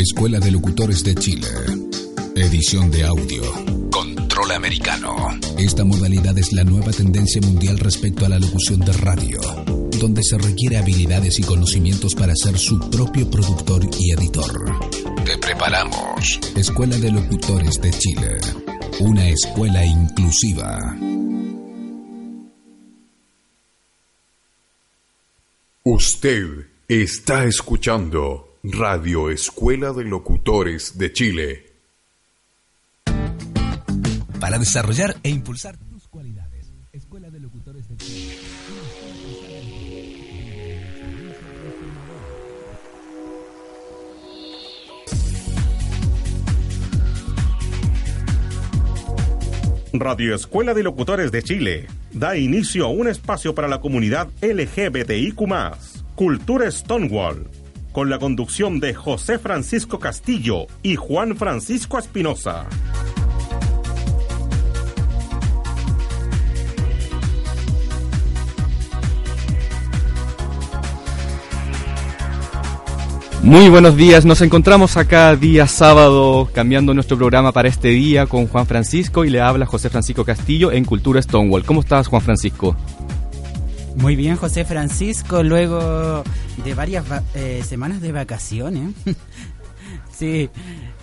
Escuela 0.00 0.40
de 0.40 0.50
Locutores 0.50 1.04
de 1.04 1.14
Chile. 1.14 1.46
Edición 2.34 2.90
de 2.90 3.04
audio. 3.04 3.42
Control 3.92 4.52
americano. 4.52 5.14
Esta 5.58 5.84
modalidad 5.84 6.38
es 6.38 6.54
la 6.54 6.64
nueva 6.64 6.90
tendencia 6.90 7.38
mundial 7.42 7.78
respecto 7.78 8.24
a 8.24 8.30
la 8.30 8.38
locución 8.38 8.80
de 8.80 8.94
radio, 8.94 9.38
donde 10.00 10.22
se 10.22 10.38
requiere 10.38 10.78
habilidades 10.78 11.38
y 11.38 11.42
conocimientos 11.42 12.14
para 12.14 12.32
ser 12.34 12.56
su 12.56 12.80
propio 12.88 13.30
productor 13.30 13.82
y 13.98 14.12
editor. 14.12 14.88
Te 15.22 15.36
preparamos. 15.36 16.40
Escuela 16.56 16.96
de 16.96 17.12
Locutores 17.12 17.78
de 17.82 17.90
Chile. 17.90 18.38
Una 19.00 19.28
escuela 19.28 19.84
inclusiva. 19.84 20.96
Usted 25.84 26.46
está 26.88 27.44
escuchando 27.44 28.49
Radio 28.62 29.30
Escuela 29.30 29.94
de 29.94 30.04
Locutores 30.04 30.98
de 30.98 31.10
Chile. 31.10 31.72
Para 34.38 34.58
desarrollar 34.58 35.16
e 35.22 35.30
impulsar 35.30 35.78
tus 35.78 36.06
cualidades. 36.08 36.70
Escuela 36.92 37.30
de 37.30 37.40
Locutores 37.40 37.88
de 37.88 37.96
Chile. 37.96 38.36
Radio 49.94 50.34
Escuela 50.34 50.74
de 50.74 50.82
Locutores 50.82 51.32
de 51.32 51.42
Chile 51.42 51.86
da 52.12 52.36
inicio 52.36 52.84
a 52.84 52.90
un 52.90 53.08
espacio 53.08 53.54
para 53.54 53.68
la 53.68 53.80
comunidad 53.80 54.28
LGBTIQ, 54.42 55.40
Cultura 56.14 56.70
Stonewall, 56.70 57.48
con 57.92 58.10
la 58.10 58.18
conducción 58.18 58.80
de 58.80 58.94
José 58.94 59.38
Francisco 59.38 59.98
Castillo 59.98 60.66
y 60.82 60.96
Juan 60.96 61.36
Francisco 61.36 61.98
Espinosa. 61.98 62.66
Muy 73.42 73.70
buenos 73.70 73.96
días, 73.96 74.26
nos 74.26 74.42
encontramos 74.42 74.98
acá 74.98 75.34
día 75.34 75.66
sábado 75.66 76.50
cambiando 76.52 76.92
nuestro 76.92 77.16
programa 77.16 77.52
para 77.52 77.68
este 77.68 77.88
día 77.88 78.26
con 78.26 78.46
Juan 78.46 78.66
Francisco 78.66 79.24
y 79.24 79.30
le 79.30 79.40
habla 79.40 79.64
José 79.64 79.88
Francisco 79.88 80.26
Castillo 80.26 80.70
en 80.70 80.84
Cultura 80.84 81.22
Stonewall. 81.22 81.64
¿Cómo 81.64 81.80
estás 81.80 82.06
Juan 82.06 82.20
Francisco? 82.20 82.76
Muy 84.00 84.16
bien 84.16 84.36
José 84.36 84.64
Francisco, 84.64 85.42
luego 85.42 86.24
de 86.64 86.74
varias 86.74 87.04
eh, 87.34 87.62
semanas 87.62 88.00
de 88.00 88.12
vacaciones. 88.12 88.94
sí, 90.10 90.48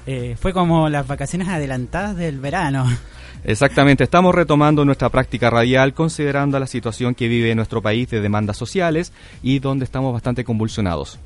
eh, 0.07 0.35
fue 0.39 0.51
como 0.51 0.89
las 0.89 1.05
vacaciones 1.05 1.47
adelantadas 1.47 2.17
del 2.17 2.39
verano. 2.39 2.87
Exactamente, 3.43 4.03
estamos 4.03 4.33
retomando 4.33 4.83
nuestra 4.83 5.09
práctica 5.09 5.51
radial 5.51 5.93
considerando 5.93 6.59
la 6.59 6.65
situación 6.65 7.13
que 7.13 7.27
vive 7.27 7.53
nuestro 7.53 7.83
país 7.83 8.09
de 8.09 8.19
demandas 8.19 8.57
sociales 8.57 9.13
y 9.43 9.59
donde 9.59 9.85
estamos 9.85 10.11
bastante 10.11 10.43
convulsionados. 10.43 11.19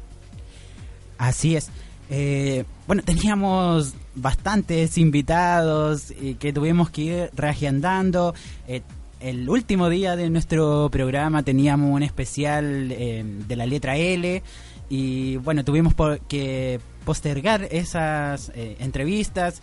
Así 1.17 1.55
es. 1.55 1.69
Eh, 2.09 2.65
bueno, 2.85 3.01
teníamos 3.01 3.95
bastantes 4.13 4.97
invitados 4.97 6.13
que 6.37 6.51
tuvimos 6.51 6.89
que 6.89 7.01
ir 7.01 7.29
reagendando. 7.33 8.35
Eh, 8.67 8.81
el 9.21 9.49
último 9.49 9.89
día 9.89 10.15
de 10.15 10.29
nuestro 10.29 10.89
programa 10.91 11.43
teníamos 11.43 11.93
un 11.93 12.03
especial 12.03 12.91
eh, 12.91 13.23
de 13.25 13.55
la 13.55 13.65
letra 13.65 13.97
L 13.97 14.41
y 14.89 15.37
bueno, 15.37 15.63
tuvimos 15.63 15.93
que 16.27 16.79
postergar 17.05 17.67
esas 17.71 18.51
entrevistas. 18.55 19.61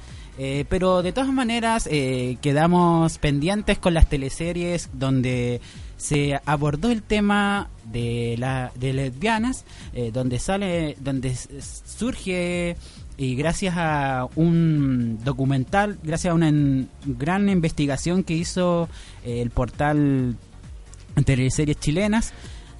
pero 0.68 1.02
de 1.02 1.12
todas 1.12 1.30
maneras 1.30 1.86
quedamos 2.40 3.18
pendientes 3.18 3.78
con 3.78 3.92
las 3.92 4.08
teleseries 4.08 4.88
donde 4.94 5.60
se 5.98 6.40
abordó 6.46 6.90
el 6.90 7.02
tema 7.02 7.68
de, 7.84 8.36
la, 8.38 8.72
de 8.76 8.92
lesbianas, 8.92 9.64
eh, 9.92 10.10
donde 10.12 10.38
sale, 10.38 10.96
donde 11.00 11.34
surge 11.34 12.76
y 13.18 13.34
gracias 13.34 13.74
a 13.76 14.28
un 14.36 15.18
documental, 15.24 15.98
gracias 16.02 16.30
a 16.30 16.34
una 16.34 16.50
gran 17.04 17.48
investigación 17.48 18.22
que 18.22 18.34
hizo 18.34 18.88
eh, 19.24 19.42
el 19.42 19.50
portal 19.50 20.36
Teleseries 21.24 21.78
Chilenas, 21.80 22.32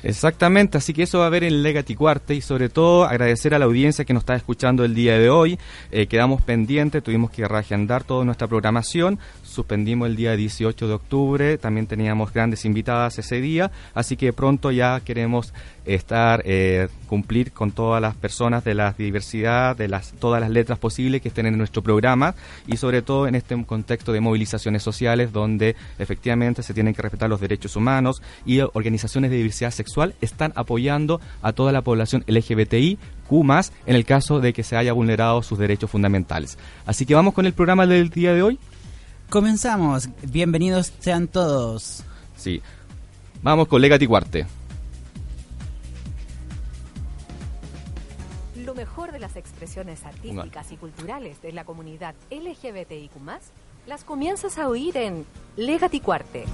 Exactamente, 0.03 0.79
así 0.79 0.95
que 0.95 1.03
eso 1.03 1.19
va 1.19 1.25
a 1.25 1.27
haber 1.27 1.43
en 1.43 1.63
Legati 1.63 1.97
Cuarte 1.97 2.35
y 2.35 2.41
sobre 2.41 2.69
todo 2.69 3.05
agradecer 3.05 3.53
a 3.53 3.59
la 3.59 3.65
audiencia 3.65 4.05
que 4.05 4.15
nos 4.15 4.21
está 4.21 4.37
escuchando 4.37 4.85
el 4.85 4.95
día 4.95 5.19
de 5.19 5.29
hoy. 5.29 5.59
Eh, 5.91 6.07
quedamos 6.07 6.41
pendientes, 6.41 7.03
tuvimos 7.03 7.33
que 7.33 7.49
reagendar 7.49 8.05
toda 8.05 8.25
nuestra 8.25 8.47
programación, 8.47 9.19
suspendimos 9.59 10.07
el 10.07 10.15
día 10.15 10.37
18 10.37 10.87
de 10.87 10.95
octubre, 10.95 11.59
también 11.59 11.89
teníamos 11.89 12.33
grandes 12.33 12.65
invitadas 12.65 13.19
ese 13.19 13.41
día, 13.41 13.73
así 13.93 14.17
que 14.17 14.33
pronto 14.33 14.71
ya 14.71 15.01
queremos 15.01 15.53
estar, 15.85 16.43
eh, 16.45 16.87
cumplir 17.09 17.51
con 17.51 17.73
todas 17.73 18.01
las 18.01 18.15
personas 18.15 18.63
de 18.63 18.75
la 18.75 18.95
diversidad, 18.97 19.75
de 19.75 19.89
las, 19.89 20.13
todas 20.13 20.41
las 20.41 20.51
letras 20.51 20.79
posibles 20.79 21.21
que 21.23 21.29
estén 21.29 21.47
en 21.47 21.59
nuestro 21.59 21.83
programa 21.83 22.37
y 22.69 22.77
sobre 22.77 23.03
todo 23.03 23.27
en 23.27 23.35
este 23.35 23.61
contexto 23.65 24.13
de 24.13 24.21
movilizaciones 24.21 24.85
sociales 24.85 25.33
donde 25.33 25.75
efectivamente 25.99 26.63
se 26.63 26.73
tienen 26.73 26.95
que 26.95 27.03
respetar 27.03 27.29
los 27.29 27.41
derechos 27.41 27.75
humanos 27.75 28.23
y 28.47 28.61
organizaciones 28.61 29.33
de 29.33 29.39
diversidad 29.39 29.73
sexual 29.73 30.15
están 30.21 30.53
apoyando 30.55 31.21
a 31.43 31.53
toda 31.53 31.73
la 31.73 31.83
población 31.83 32.23
LGBTI 32.29 32.97
Q 33.27 33.45
en 33.87 33.97
el 33.97 34.05
caso 34.05 34.41
de 34.41 34.53
que 34.53 34.63
se 34.63 34.77
haya 34.77 34.93
vulnerado 34.93 35.43
sus 35.43 35.59
derechos 35.59 35.91
fundamentales. 35.91 36.59
Así 36.87 37.07
que 37.07 37.15
vamos 37.15 37.35
con 37.35 37.47
el 37.47 37.53
programa 37.53 37.87
del 37.87 38.09
día 38.11 38.33
de 38.33 38.43
hoy. 38.43 38.59
Comenzamos. 39.31 40.09
Bienvenidos 40.23 40.91
sean 41.01 41.29
todos. 41.29 42.03
Sí. 42.37 42.63
Vamos 43.43 43.69
con 43.69 43.83
Legati 43.83 44.07
Cuarte. 44.07 44.47
Lo 48.57 48.75
mejor 48.75 49.13
de 49.13 49.19
las 49.19 49.37
expresiones 49.37 50.07
artísticas 50.07 50.73
y 50.73 50.77
culturales 50.79 51.43
de 51.43 51.53
la 51.53 51.65
comunidad 51.65 52.15
LGBTIQ, 52.31 53.13
las 53.87 54.05
comienzas 54.05 54.57
a 54.57 54.67
oír 54.67 54.97
en 54.97 55.27
Legati 55.57 56.01
Cuarte. 56.01 56.45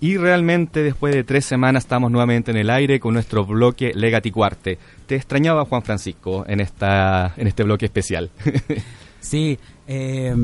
Y 0.00 0.18
realmente 0.18 0.82
después 0.82 1.14
de 1.14 1.24
tres 1.24 1.46
semanas 1.46 1.84
estamos 1.84 2.10
nuevamente 2.10 2.50
en 2.50 2.58
el 2.58 2.70
aire 2.70 3.00
con 3.00 3.14
nuestro 3.14 3.46
bloque 3.46 3.92
Legati 3.94 4.30
Cuarte. 4.30 4.78
Te 5.06 5.16
extrañaba 5.16 5.64
Juan 5.64 5.82
Francisco 5.82 6.44
en, 6.46 6.60
esta, 6.60 7.32
en 7.36 7.46
este 7.46 7.62
bloque 7.62 7.86
especial. 7.86 8.30
sí, 9.20 9.58
eh, 9.86 10.34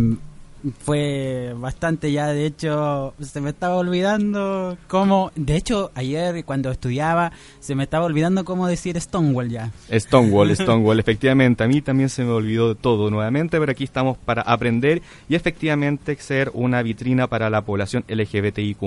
fue 0.78 1.54
bastante 1.58 2.12
ya, 2.12 2.28
de 2.28 2.46
hecho, 2.46 3.14
se 3.20 3.40
me 3.40 3.50
estaba 3.50 3.76
olvidando 3.76 4.76
cómo, 4.86 5.32
de 5.34 5.56
hecho, 5.56 5.90
ayer 5.94 6.44
cuando 6.44 6.70
estudiaba, 6.70 7.32
se 7.60 7.74
me 7.74 7.84
estaba 7.84 8.04
olvidando 8.04 8.44
cómo 8.44 8.66
decir 8.66 9.00
Stonewall 9.00 9.48
ya. 9.48 9.72
Stonewall, 9.90 10.50
Stonewall, 10.56 11.00
efectivamente, 11.00 11.64
a 11.64 11.68
mí 11.68 11.82
también 11.82 12.08
se 12.08 12.24
me 12.24 12.30
olvidó 12.30 12.74
todo 12.74 13.10
nuevamente, 13.10 13.58
pero 13.58 13.72
aquí 13.72 13.84
estamos 13.84 14.16
para 14.18 14.42
aprender 14.42 15.02
y 15.28 15.34
efectivamente 15.34 16.16
ser 16.16 16.50
una 16.54 16.82
vitrina 16.82 17.26
para 17.26 17.50
la 17.50 17.62
población 17.62 18.04
LGBTIQ+. 18.08 18.80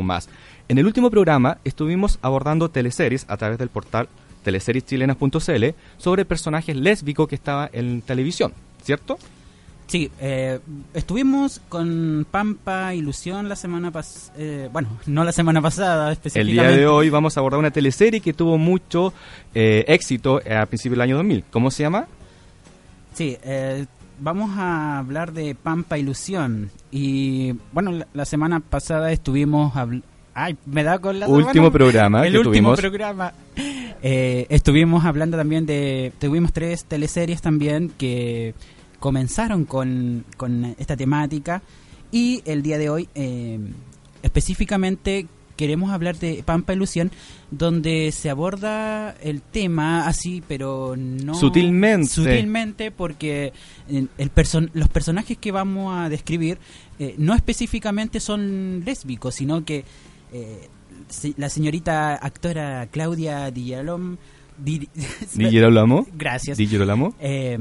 En 0.67 0.77
el 0.79 0.85
último 0.85 1.11
programa 1.11 1.59
estuvimos 1.63 2.17
abordando 2.21 2.69
teleseries 2.69 3.25
a 3.29 3.37
través 3.37 3.59
del 3.59 3.69
portal 3.69 4.09
teleserieschilenas.cl 4.43 5.65
sobre 5.97 6.25
personajes 6.25 6.75
lésbicos 6.75 7.27
que 7.27 7.35
estaba 7.35 7.69
en 7.71 8.01
televisión, 8.01 8.53
¿cierto? 8.83 9.17
Sí, 9.87 10.09
eh, 10.19 10.59
estuvimos 10.95 11.61
con 11.69 12.25
Pampa 12.29 12.95
Ilusión 12.95 13.47
la 13.47 13.55
semana 13.55 13.91
pasada, 13.91 14.33
eh, 14.37 14.69
bueno, 14.73 14.89
no 15.05 15.23
la 15.23 15.31
semana 15.31 15.61
pasada 15.61 16.11
específicamente. 16.11 16.61
El 16.61 16.69
día 16.69 16.77
de 16.77 16.87
hoy 16.87 17.11
vamos 17.11 17.37
a 17.37 17.39
abordar 17.39 17.59
una 17.59 17.69
teleserie 17.69 18.19
que 18.19 18.33
tuvo 18.33 18.57
mucho 18.57 19.13
eh, 19.53 19.85
éxito 19.87 20.41
a 20.49 20.65
principios 20.65 20.97
del 20.97 21.01
año 21.01 21.17
2000. 21.17 21.43
¿Cómo 21.51 21.69
se 21.69 21.83
llama? 21.83 22.07
Sí, 23.13 23.37
vamos 24.19 24.57
a 24.57 24.97
hablar 24.97 25.31
de 25.33 25.53
Pampa 25.53 25.99
Ilusión. 25.99 26.71
Y 26.91 27.53
bueno, 27.71 28.05
la, 28.11 28.25
semana 28.25 28.59
pasada 28.59 29.11
estuvimos 29.11 29.73
Ay, 30.37 30.57
me 30.65 30.83
da 30.83 30.99
con 30.99 31.17
la 31.17 31.27
Último 31.29 31.71
programa 31.71 32.27
El 32.27 32.37
último 32.37 32.75
programa. 32.75 33.33
estuvimos 34.01 35.05
hablando 35.05 35.37
también 35.37 35.65
de... 35.65 36.11
Tuvimos 36.19 36.51
tres 36.51 36.83
teleseries 36.83 37.41
también 37.41 37.89
que 37.97 38.53
comenzaron 38.99 39.63
con, 39.63 40.25
esta 40.77 40.97
temática 40.97 41.61
y 42.11 42.41
el 42.45 42.63
día 42.63 42.77
de 42.77 42.89
hoy 42.89 43.09
eh, 43.15 43.59
específicamente 44.23 45.27
queremos 45.55 45.91
hablar 45.91 46.17
de 46.17 46.43
Pampa 46.45 46.73
Ilusión, 46.73 47.11
donde 47.49 48.11
se 48.11 48.29
aborda 48.29 49.15
el 49.21 49.41
tema 49.41 50.07
así, 50.07 50.43
pero 50.47 50.95
no 50.97 51.33
sutilmente, 51.33 52.07
sutilmente 52.07 52.91
porque 52.91 53.53
eh, 53.89 54.07
el 54.17 54.31
los 54.73 54.89
personajes 54.89 55.37
que 55.37 55.51
vamos 55.51 55.97
a 55.97 56.09
describir 56.09 56.57
eh, 56.99 57.15
no 57.17 57.33
específicamente 57.33 58.19
son 58.19 58.83
lésbicos, 58.85 59.35
sino 59.35 59.63
que 59.63 59.85
la 61.37 61.49
señorita 61.49 62.15
actora 62.15 62.87
Claudia 62.91 63.51
Dillalom 63.51 64.17
Di. 64.57 64.87
Gracias. 66.13 66.57
Di 66.57 66.67
Girolamo. 66.67 67.13
Eh, 67.19 67.57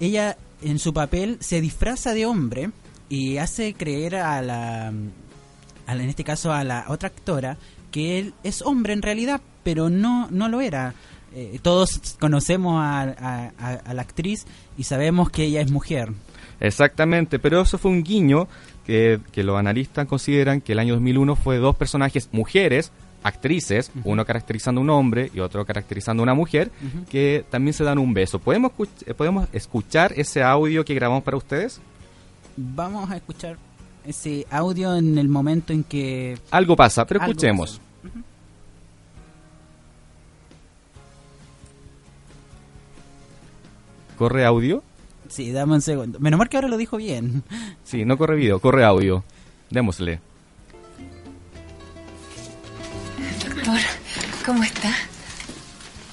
ella 0.00 0.36
en 0.62 0.78
su 0.78 0.92
papel 0.92 1.38
se 1.40 1.60
disfraza 1.60 2.14
de 2.14 2.26
hombre 2.26 2.70
y 3.08 3.38
hace 3.38 3.74
creer 3.74 4.16
a 4.16 4.42
la, 4.42 4.88
a 5.86 5.94
la- 5.94 6.02
en 6.02 6.08
este 6.08 6.24
caso 6.24 6.52
a 6.52 6.64
la 6.64 6.84
otra 6.88 7.08
actora 7.08 7.56
que 7.90 8.18
él 8.18 8.34
es 8.44 8.60
hombre 8.62 8.92
en 8.92 9.02
realidad 9.02 9.40
pero 9.62 9.88
no 9.88 10.28
no 10.30 10.48
lo 10.48 10.60
era 10.60 10.94
Eh, 11.34 11.58
todos 11.62 12.16
conocemos 12.18 12.80
a, 12.80 13.02
a- 13.02 13.52
a- 13.58 13.80
a 13.84 13.92
la 13.94 14.00
actriz 14.02 14.46
y 14.78 14.84
sabemos 14.84 15.28
que 15.30 15.44
ella 15.44 15.60
es 15.60 15.70
mujer 15.70 16.08
Exactamente, 16.58 17.38
pero 17.38 17.60
eso 17.62 17.76
fue 17.78 17.90
un 17.90 18.02
guiño 18.02 18.48
que, 18.88 19.20
que 19.32 19.44
los 19.44 19.58
analistas 19.58 20.06
consideran 20.08 20.62
que 20.62 20.72
el 20.72 20.78
año 20.78 20.94
2001 20.94 21.36
fue 21.36 21.58
dos 21.58 21.76
personajes 21.76 22.30
mujeres, 22.32 22.90
actrices, 23.22 23.90
uno 24.04 24.24
caracterizando 24.24 24.80
a 24.80 24.84
un 24.84 24.88
hombre 24.90 25.30
y 25.34 25.40
otro 25.40 25.66
caracterizando 25.66 26.22
a 26.22 26.24
una 26.24 26.32
mujer, 26.34 26.70
que 27.10 27.44
también 27.50 27.74
se 27.74 27.84
dan 27.84 27.98
un 27.98 28.14
beso. 28.14 28.38
¿Podemos, 28.38 28.72
escuch- 28.72 29.04
eh, 29.06 29.12
¿Podemos 29.12 29.46
escuchar 29.52 30.14
ese 30.16 30.42
audio 30.42 30.84
que 30.86 30.94
grabamos 30.94 31.22
para 31.22 31.36
ustedes? 31.36 31.80
vamos 32.56 33.08
a 33.10 33.16
escuchar 33.16 33.56
ese 34.06 34.44
audio 34.50 34.96
en 34.96 35.16
el 35.18 35.28
momento 35.28 35.72
en 35.74 35.84
que 35.84 36.38
Algo 36.50 36.74
pasa, 36.74 37.06
pero 37.06 37.20
Algo 37.20 37.30
escuchemos. 37.32 37.80
¿Corre 44.16 44.44
audio? 44.44 44.82
Sí 45.28 45.52
dame 45.52 45.74
un 45.74 45.82
segundo 45.82 46.18
menos 46.20 46.38
mal 46.38 46.48
que 46.48 46.56
ahora 46.56 46.68
lo 46.68 46.76
dijo 46.76 46.96
bien 46.96 47.42
Sí, 47.84 48.04
no 48.04 48.18
corre 48.18 48.36
video, 48.36 48.60
corre 48.60 48.84
audio. 48.84 49.24
Démosle. 49.70 50.20
Doctor, 53.44 53.80
¿cómo 54.44 54.62
está? 54.62 54.92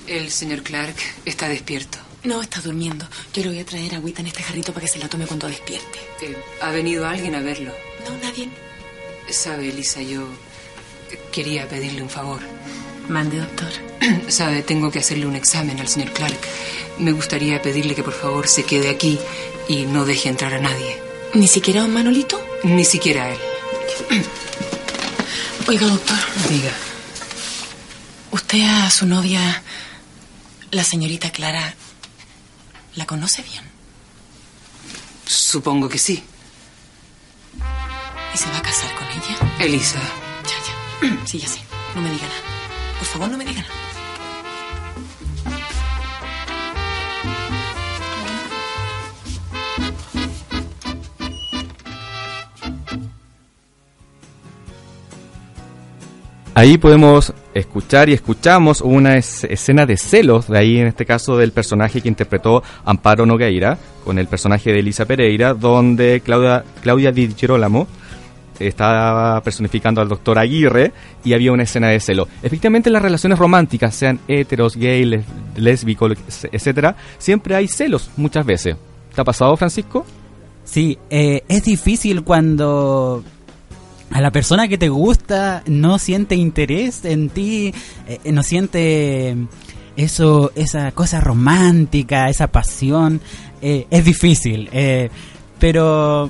El 0.07 0.29
señor 0.29 0.62
Clark 0.62 0.95
está 1.25 1.47
despierto. 1.50 1.97
No, 2.23 2.41
está 2.41 2.59
durmiendo. 2.62 3.06
Yo 3.33 3.44
le 3.44 3.50
voy 3.50 3.59
a 3.59 3.65
traer 3.65 3.95
agüita 3.95 4.21
en 4.21 4.27
este 4.27 4.41
jarrito 4.44 4.71
para 4.73 4.85
que 4.85 4.91
se 4.91 5.00
la 5.00 5.07
tome 5.07 5.25
cuando 5.25 5.47
despierte. 5.47 6.00
Eh, 6.21 6.35
¿Ha 6.62 6.71
venido 6.71 7.07
alguien 7.07 7.35
a 7.35 7.41
verlo? 7.41 7.71
No, 8.07 8.17
nadie. 8.25 8.50
Sabe, 9.29 9.69
Elisa, 9.69 10.01
yo 10.01 10.27
quería 11.31 11.67
pedirle 11.67 12.01
un 12.03 12.09
favor. 12.09 12.39
Mande, 13.09 13.38
doctor. 13.38 13.69
Sabe, 14.28 14.62
tengo 14.63 14.92
que 14.92 15.00
hacerle 15.00 15.25
un 15.25 15.36
examen 15.36 15.80
al 15.80 15.88
señor 15.88 16.12
Clark. 16.12 16.40
Me 17.00 17.12
gustaría 17.12 17.62
pedirle 17.62 17.96
que 17.96 18.04
por 18.04 18.13
favor 18.13 18.48
se 18.48 18.63
quede 18.63 18.90
aquí 18.90 19.19
y 19.68 19.86
no 19.86 20.06
deje 20.06 20.30
entrar 20.30 20.54
a 20.54 20.60
nadie. 20.60 21.02
¿Ni 21.34 21.48
siquiera 21.48 21.81
a 21.81 21.86
un 21.86 21.94
Manolito? 21.94 22.40
Ni 22.63 22.86
siquiera 22.86 23.25
a 23.25 23.30
él. 23.31 23.38
Oiga, 25.68 25.88
doctor, 25.88 26.18
Diga. 26.50 26.72
usted 28.31 28.62
a 28.62 28.90
su 28.92 29.06
novia, 29.07 29.63
la 30.72 30.84
señorita 30.84 31.31
Clara, 31.31 31.74
¿la 32.96 33.06
conoce 33.06 33.42
bien? 33.42 33.63
Supongo 35.25 35.90
que 35.90 35.98
sí. 35.98 36.24
¿Y 38.34 38.38
se 38.38 38.50
va 38.51 38.58
a 38.60 38.62
casar 38.62 38.94
con 38.96 39.08
ella? 39.08 39.56
Elisa, 39.66 40.00
Ya, 40.44 41.08
ya. 41.10 41.18
Sí, 41.25 41.40
ya 41.40 41.48
sé. 41.48 41.60
No 41.96 42.01
me 42.01 42.12
diga 42.12 42.28
nada. 42.28 42.42
Por 43.00 43.08
favor, 43.08 43.30
no 43.30 43.38
me 43.38 43.46
diga 43.46 43.62
nada. 43.62 43.74
Ahí 56.57 56.78
podemos 56.78 57.34
escuchar 57.54 58.07
y 58.07 58.13
escuchamos 58.13 58.80
una 58.80 59.18
es- 59.18 59.44
escena 59.44 59.86
de 59.86 59.98
celos, 59.98 60.48
de 60.48 60.57
ahí 60.57 60.78
en 60.78 60.88
este 60.88 61.06
caso 61.06 61.36
del 61.36 61.52
personaje 61.52 62.00
que 62.00 62.07
interpretó 62.07 62.63
Amparo 62.86 63.25
Nogueira, 63.25 63.78
con 64.06 64.18
el 64.19 64.28
personaje 64.28 64.72
de 64.72 64.80
Elisa 64.80 65.06
Pereira, 65.06 65.54
donde 65.54 66.22
Claudia, 66.24 66.63
Claudia 66.81 67.12
Di 67.12 67.28
Girolamo 67.36 67.88
estaba 68.57 69.42
personificando 69.42 70.00
al 70.00 70.07
doctor 70.07 70.40
Aguirre 70.40 70.94
y 71.25 71.34
había 71.34 71.52
una 71.52 71.63
escena 71.63 71.90
de 71.90 72.00
celo. 72.00 72.30
Efectivamente, 72.42 72.88
en 72.88 72.94
las 72.94 73.01
relaciones 73.01 73.38
románticas, 73.38 73.94
sean 73.94 74.22
heteros, 74.30 74.78
gays, 74.78 75.06
les- 75.08 75.25
lésbicos, 75.58 76.13
etcétera, 76.54 76.96
siempre 77.18 77.56
hay 77.56 77.68
celos 77.68 78.10
muchas 78.16 78.46
veces. 78.46 78.78
¿Te 79.13 79.19
ha 79.19 79.25
pasado, 79.25 79.58
Francisco? 79.58 80.06
Sí, 80.63 80.98
eh, 81.10 81.44
es 81.50 81.66
difícil 81.66 82.24
cuando 82.24 83.24
a 84.12 84.22
la 84.22 84.31
persona 84.31 84.68
que 84.68 84.78
te 84.78 84.90
gusta 84.90 85.63
no 85.68 85.98
siente 86.00 86.36
interés 86.36 87.06
en 87.06 87.30
ti, 87.30 87.74
eh, 88.07 88.31
no 88.31 88.44
siente 88.44 89.36
eso, 89.98 90.52
esa 90.56 90.92
cosa 90.92 91.19
romántica, 91.22 92.30
esa 92.30 92.48
pasión. 92.48 93.22
eh, 93.62 93.88
es 93.90 94.06
difícil, 94.06 94.69
eh, 94.72 95.10
pero 95.60 96.30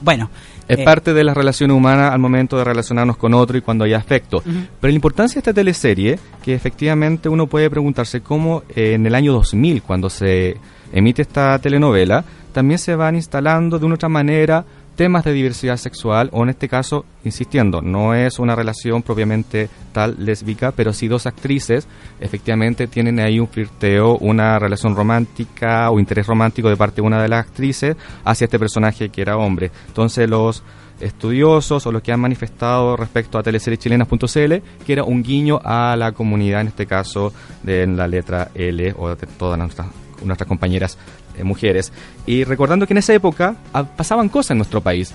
bueno. 0.00 0.30
Es 0.68 0.78
eh, 0.80 0.84
parte 0.84 1.14
de 1.14 1.22
las 1.22 1.36
relaciones 1.36 1.76
humanas 1.76 2.12
al 2.12 2.18
momento 2.18 2.56
de 2.56 2.64
relacionarnos 2.64 3.16
con 3.16 3.34
otro 3.34 3.56
y 3.56 3.60
cuando 3.60 3.84
hay 3.84 3.92
afecto. 3.92 4.42
Pero 4.44 4.90
la 4.90 4.92
importancia 4.92 5.34
de 5.36 5.38
esta 5.40 5.52
teleserie, 5.52 6.18
que 6.42 6.54
efectivamente 6.54 7.28
uno 7.28 7.46
puede 7.46 7.70
preguntarse 7.70 8.20
cómo 8.20 8.62
eh, 8.74 8.94
en 8.94 9.06
el 9.06 9.14
año 9.14 9.32
2000, 9.32 9.82
cuando 9.82 10.10
se 10.10 10.56
emite 10.92 11.22
esta 11.22 11.58
telenovela, 11.60 12.24
también 12.52 12.78
se 12.78 12.96
van 12.96 13.14
instalando 13.14 13.78
de 13.78 13.86
una 13.86 13.94
otra 13.94 14.08
manera 14.08 14.64
temas 14.96 15.24
de 15.24 15.32
diversidad 15.32 15.76
sexual, 15.76 16.30
o 16.32 16.42
en 16.42 16.48
este 16.48 16.68
caso, 16.68 17.04
insistiendo, 17.24 17.82
no 17.82 18.14
es 18.14 18.38
una 18.38 18.56
relación 18.56 19.02
propiamente 19.02 19.68
tal 19.92 20.16
lésbica, 20.18 20.72
pero 20.72 20.92
sí 20.92 21.06
dos 21.06 21.26
actrices 21.26 21.86
efectivamente 22.18 22.86
tienen 22.86 23.20
ahí 23.20 23.38
un 23.38 23.48
flirteo, 23.48 24.16
una 24.18 24.58
relación 24.58 24.96
romántica 24.96 25.90
o 25.90 26.00
interés 26.00 26.26
romántico 26.26 26.68
de 26.68 26.76
parte 26.76 26.96
de 26.96 27.06
una 27.06 27.22
de 27.22 27.28
las 27.28 27.46
actrices 27.46 27.96
hacia 28.24 28.46
este 28.46 28.58
personaje 28.58 29.10
que 29.10 29.22
era 29.22 29.36
hombre. 29.36 29.70
Entonces 29.86 30.28
los 30.28 30.62
estudiosos 31.00 31.86
o 31.86 31.92
los 31.92 32.02
que 32.02 32.12
han 32.12 32.20
manifestado 32.20 32.96
respecto 32.96 33.38
a 33.38 33.42
teleseriechilenas.cl 33.42 34.54
que 34.84 34.92
era 34.92 35.04
un 35.04 35.22
guiño 35.22 35.60
a 35.62 35.94
la 35.96 36.12
comunidad, 36.12 36.62
en 36.62 36.68
este 36.68 36.86
caso 36.86 37.34
de 37.62 37.86
la 37.86 38.08
letra 38.08 38.50
L 38.54 38.94
o 38.96 39.14
de 39.14 39.26
todas 39.26 39.58
nuestras, 39.58 39.88
nuestras 40.24 40.48
compañeras 40.48 40.96
eh, 41.36 41.44
mujeres. 41.44 41.92
Y 42.26 42.44
recordando 42.44 42.86
que 42.86 42.94
en 42.94 42.98
esa 42.98 43.14
época 43.14 43.56
ah, 43.72 43.84
pasaban 43.84 44.28
cosas 44.28 44.52
en 44.52 44.58
nuestro 44.58 44.80
país. 44.80 45.14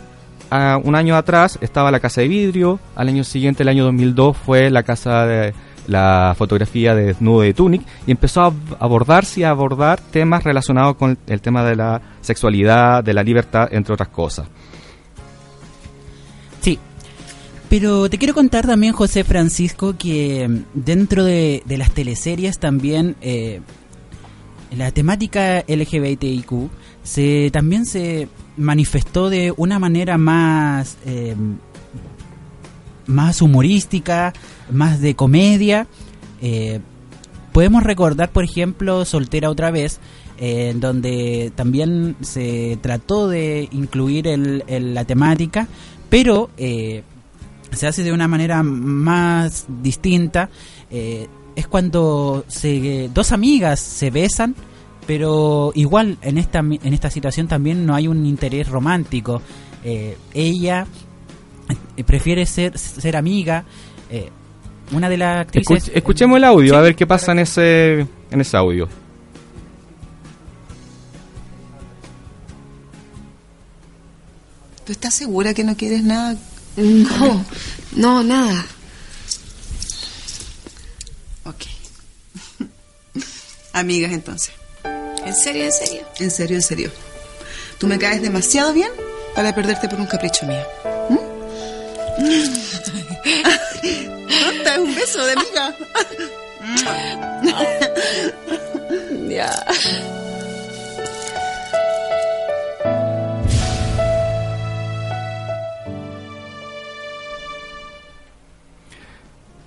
Ah, 0.49 0.79
un 0.83 0.95
año 0.95 1.15
atrás 1.15 1.57
estaba 1.61 1.91
la 1.91 1.99
Casa 1.99 2.21
de 2.21 2.27
Vidrio, 2.27 2.79
al 2.95 3.07
año 3.07 3.23
siguiente, 3.23 3.63
el 3.63 3.69
año 3.69 3.85
2002, 3.85 4.35
fue 4.35 4.69
la 4.69 4.83
Casa 4.83 5.25
de 5.25 5.53
la 5.87 6.35
fotografía 6.37 6.95
de 6.95 7.05
desnudo 7.05 7.41
de 7.41 7.53
Tunic 7.53 7.81
y 8.05 8.11
empezó 8.11 8.41
a 8.41 8.53
abordarse 8.79 9.41
y 9.41 9.43
a 9.43 9.49
abordar 9.49 9.99
temas 9.99 10.43
relacionados 10.43 10.95
con 10.95 11.17
el 11.27 11.41
tema 11.41 11.63
de 11.63 11.75
la 11.75 12.01
sexualidad, 12.21 13.03
de 13.03 13.13
la 13.13 13.23
libertad, 13.23 13.67
entre 13.71 13.93
otras 13.93 14.09
cosas. 14.09 14.47
Sí. 16.61 16.77
Pero 17.69 18.09
te 18.09 18.17
quiero 18.17 18.33
contar 18.33 18.67
también, 18.67 18.93
José 18.93 19.23
Francisco, 19.23 19.95
que 19.97 20.63
dentro 20.73 21.23
de, 21.23 21.63
de 21.65 21.77
las 21.77 21.91
teleseries 21.91 22.59
también 22.59 23.15
eh, 23.21 23.61
la 24.71 24.91
temática 24.91 25.63
LGBTIQ 25.67 26.51
se, 27.03 27.49
también 27.51 27.85
se 27.85 28.27
manifestó 28.57 29.29
de 29.29 29.53
una 29.57 29.79
manera 29.79 30.17
más, 30.17 30.97
eh, 31.05 31.35
más 33.07 33.41
humorística, 33.41 34.33
más 34.71 35.01
de 35.01 35.15
comedia. 35.15 35.87
Eh, 36.41 36.79
podemos 37.51 37.83
recordar, 37.83 38.29
por 38.31 38.43
ejemplo, 38.43 39.03
Soltera 39.05 39.49
otra 39.49 39.71
vez, 39.71 39.99
en 40.37 40.79
donde 40.79 41.51
también 41.55 42.15
se 42.21 42.77
trató 42.81 43.27
de 43.27 43.67
incluir 43.71 44.27
el- 44.27 44.63
la 44.93 45.05
temática, 45.05 45.67
pero 46.09 46.49
eh, 46.57 47.03
se 47.71 47.87
hace 47.87 48.03
de 48.03 48.11
una 48.11 48.27
manera 48.27 48.63
más 48.63 49.65
distinta. 49.81 50.49
Eh, 50.89 51.27
es 51.55 51.67
cuando 51.67 52.45
se, 52.47 53.09
dos 53.13 53.31
amigas 53.31 53.79
se 53.79 54.09
besan, 54.09 54.55
pero 55.07 55.71
igual 55.75 56.17
en 56.21 56.37
esta, 56.37 56.59
en 56.59 56.93
esta 56.93 57.09
situación 57.09 57.47
también 57.47 57.85
no 57.85 57.95
hay 57.95 58.07
un 58.07 58.25
interés 58.25 58.67
romántico. 58.69 59.41
Eh, 59.83 60.17
ella 60.33 60.85
eh, 61.97 62.03
prefiere 62.03 62.45
ser, 62.45 62.77
ser 62.77 63.15
amiga. 63.17 63.65
eh, 64.09 64.29
una 64.93 65.07
de 65.09 65.17
las 65.17 65.41
actrices... 65.41 65.87
Escuch- 65.87 65.91
escuchemos 65.95 66.37
el 66.37 66.43
audio, 66.43 66.73
Sí, 66.73 66.77
a 66.77 66.81
ver 66.81 66.95
qué 66.95 67.07
pasa 67.07 67.31
en 67.31 67.39
ese, 67.39 67.99
en 68.29 68.41
ese 68.41 68.57
audio. 68.57 68.87
¿Tú 74.85 74.91
estás 74.91 75.13
segura 75.13 75.53
que 75.53 75.63
no 75.63 75.75
quieres 75.75 76.03
nada? 76.03 76.35
No, 76.77 77.45
no, 77.95 78.23
nada. 78.23 78.65
Amigas, 83.73 84.11
entonces. 84.11 84.53
¿En 85.25 85.35
serio, 85.35 85.65
en 85.65 85.71
serio? 85.71 86.01
En 86.19 86.31
serio, 86.31 86.55
en 86.55 86.61
serio. 86.61 86.91
Tú 87.77 87.87
me 87.87 87.97
caes 87.97 88.21
demasiado 88.21 88.73
bien 88.73 88.91
para 89.35 89.53
perderte 89.55 89.87
por 89.87 89.99
un 89.99 90.07
capricho 90.07 90.45
mío. 90.45 90.63
¿Mm? 91.09 91.17
Un 94.79 94.95
beso 94.95 95.25
de 95.25 95.33
amiga. 95.33 95.75
ya. 99.29 99.65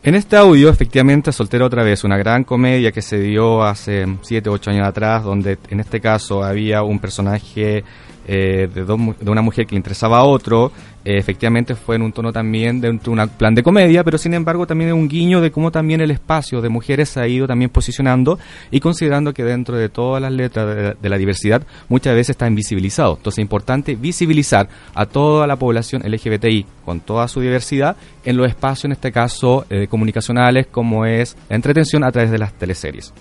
En 0.06 0.14
este 0.14 0.36
audio, 0.36 0.68
efectivamente, 0.68 1.32
Soltero 1.32 1.64
otra 1.64 1.82
vez, 1.82 2.04
una 2.04 2.18
gran 2.18 2.44
comedia 2.44 2.92
que 2.92 3.00
se 3.00 3.18
dio 3.18 3.62
hace 3.62 4.04
7, 4.20 4.50
8 4.50 4.70
años 4.70 4.86
atrás, 4.86 5.24
donde 5.24 5.56
en 5.70 5.80
este 5.80 5.98
caso 5.98 6.44
había 6.44 6.82
un 6.82 6.98
personaje 6.98 7.82
eh, 8.26 8.68
de, 8.72 8.84
de, 8.84 9.30
una 9.30 9.42
mujer 9.42 9.66
que 9.66 9.72
le 9.72 9.78
interesaba 9.78 10.18
a 10.18 10.24
otro, 10.24 10.72
eh, 11.04 11.18
efectivamente 11.18 11.74
fue 11.74 11.96
en 11.96 12.02
un 12.02 12.12
tono 12.12 12.32
también 12.32 12.80
de, 12.80 12.88
un 12.88 12.98
plan 13.36 13.54
de 13.54 13.62
comedia, 13.62 14.02
pero 14.02 14.16
sin 14.16 14.32
embargo 14.32 14.66
también 14.66 14.88
es 14.88 14.94
un 14.94 15.06
guiño 15.06 15.42
de 15.42 15.50
cómo 15.50 15.70
también 15.70 16.00
el 16.00 16.10
espacio 16.10 16.62
de 16.62 16.70
mujeres 16.70 17.10
se 17.10 17.20
ha 17.20 17.28
ido 17.28 17.46
también 17.46 17.70
posicionando 17.70 18.38
y 18.70 18.80
considerando 18.80 19.34
que 19.34 19.44
dentro 19.44 19.76
de 19.76 19.90
todas 19.90 20.22
las 20.22 20.32
letras 20.32 20.96
de, 20.98 21.08
la 21.08 21.18
diversidad 21.18 21.62
muchas 21.90 22.14
veces 22.14 22.30
está 22.30 22.46
invisibilizado. 22.46 23.16
Entonces 23.18 23.38
es 23.38 23.42
importante 23.42 23.96
visibilizar 23.96 24.66
a 24.94 25.04
toda 25.04 25.46
la 25.46 25.56
población 25.56 26.02
LGBTI 26.06 26.64
con 26.86 27.00
toda 27.00 27.28
su 27.28 27.42
diversidad 27.42 27.96
en 28.24 28.38
los 28.38 28.48
espacios, 28.48 28.86
en 28.86 28.92
este 28.92 29.12
caso, 29.12 29.66
eh, 29.68 29.86
comunicacionales 29.88 30.68
como 30.68 31.04
es 31.04 31.36
la 31.50 31.56
entretención 31.56 32.02
a 32.02 32.12
través 32.12 32.30
de 32.30 32.38
las 32.38 32.54
teleseries. 32.54 33.12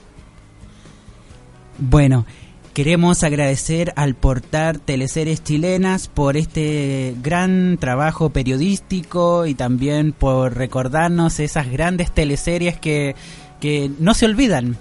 Bueno, 1.77 2.25
Queremos 2.73 3.23
agradecer 3.23 3.93
al 3.95 4.15
portal 4.15 4.81
Teleseries 4.81 5.43
Chilenas 5.43 6.07
por 6.07 6.37
este 6.37 7.13
gran 7.21 7.77
trabajo 7.77 8.31
periodístico 8.31 9.45
y 9.45 9.53
también 9.53 10.11
por 10.11 10.57
recordarnos 10.57 11.39
esas 11.39 11.69
grandes 11.69 12.11
teleseries 12.11 12.79
que, 12.79 13.15
que 13.61 13.91
no 13.99 14.15
se 14.15 14.25
olvidan. 14.25 14.75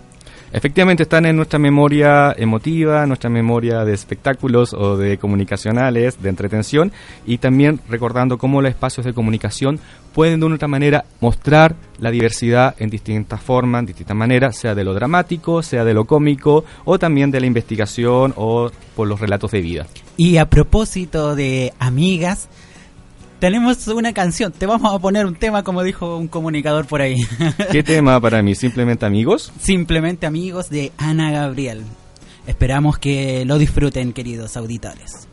Efectivamente 0.55 1.03
están 1.03 1.27
en 1.27 1.37
nuestra 1.37 1.59
memoria 1.59 2.35
emotiva, 2.37 3.07
nuestra 3.07 3.29
memoria 3.29 3.85
de 3.85 3.93
espectáculos 3.93 4.73
o 4.73 4.97
de 4.97 5.19
comunicacionales, 5.19 6.23
de 6.23 6.31
entretención 6.31 6.93
y 7.27 7.39
también 7.39 7.81
recordando 7.91 8.39
cómo 8.39 8.61
los 8.63 8.71
espacios 8.71 9.05
de 9.05 9.15
comunicación 9.15 9.81
pueden 10.13 10.41
de 10.41 10.47
una 10.47 10.57
otra 10.57 10.69
manera 10.69 11.05
mostrar 11.21 11.77
la 11.99 12.11
diversidad 12.11 12.75
en 12.79 12.91
distintas 12.91 13.41
formas, 13.41 13.81
en 13.81 13.87
distintas 13.87 14.17
maneras, 14.17 14.57
sea 14.57 14.75
de 14.75 14.85
lo 14.85 14.95
dramático, 14.95 15.63
sea 15.63 15.85
de 15.85 15.95
lo 15.95 16.05
cómico 16.05 16.65
o 16.85 16.99
también 16.99 17.31
de 17.31 17.41
la 17.41 17.47
investigación 17.47 18.35
o 18.37 18.71
por 18.95 19.09
los 19.09 19.21
relatos 19.21 19.51
de 19.51 19.61
vida. 19.61 19.87
Y 20.17 20.37
a 20.37 20.49
propósito 20.49 21.35
de 21.35 21.73
amigas, 21.79 22.49
tenemos 23.39 23.89
una 23.89 24.13
canción. 24.13 24.53
Te 24.53 24.67
vamos 24.67 24.95
a 24.95 24.99
poner 24.99 25.27
un 25.27 25.35
tema, 25.35 25.65
como 25.65 25.83
dijo 25.83 26.17
un 26.17 26.29
comunicador 26.29 26.87
por 26.87 27.03
ahí. 27.03 27.17
¿Qué 27.73 27.83
tema 27.83 28.21
para 28.21 28.43
mí? 28.43 28.55
¿Simplemente 28.55 29.05
amigos? 29.05 29.53
Simplemente 29.59 30.27
amigos 30.27 30.71
de 30.71 30.93
Ana 30.97 31.33
Gabriel. 31.33 31.83
Esperamos 32.47 32.99
que 32.99 33.45
lo 33.45 33.59
disfruten, 33.59 34.13
queridos 34.13 34.57
auditores. 34.57 35.29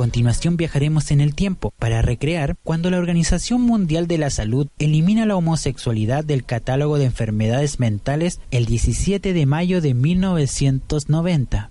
Continuación 0.00 0.56
viajaremos 0.56 1.10
en 1.10 1.20
el 1.20 1.34
tiempo 1.34 1.74
para 1.78 2.00
recrear 2.00 2.56
cuando 2.64 2.90
la 2.90 2.96
Organización 2.96 3.60
Mundial 3.60 4.06
de 4.06 4.16
la 4.16 4.30
Salud 4.30 4.66
elimina 4.78 5.26
la 5.26 5.36
homosexualidad 5.36 6.24
del 6.24 6.42
catálogo 6.46 6.96
de 6.96 7.04
enfermedades 7.04 7.78
mentales 7.80 8.40
el 8.50 8.64
17 8.64 9.34
de 9.34 9.44
mayo 9.44 9.82
de 9.82 9.92
1990. 9.92 11.70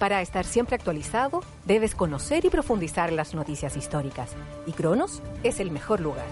Para 0.00 0.22
estar 0.22 0.44
siempre 0.44 0.74
actualizado, 0.74 1.44
debes 1.66 1.94
conocer 1.94 2.44
y 2.44 2.50
profundizar 2.50 3.12
las 3.12 3.32
noticias 3.32 3.76
históricas. 3.76 4.30
Y 4.66 4.72
Cronos 4.72 5.22
es 5.44 5.60
el 5.60 5.70
mejor 5.70 6.00
lugar. 6.00 6.26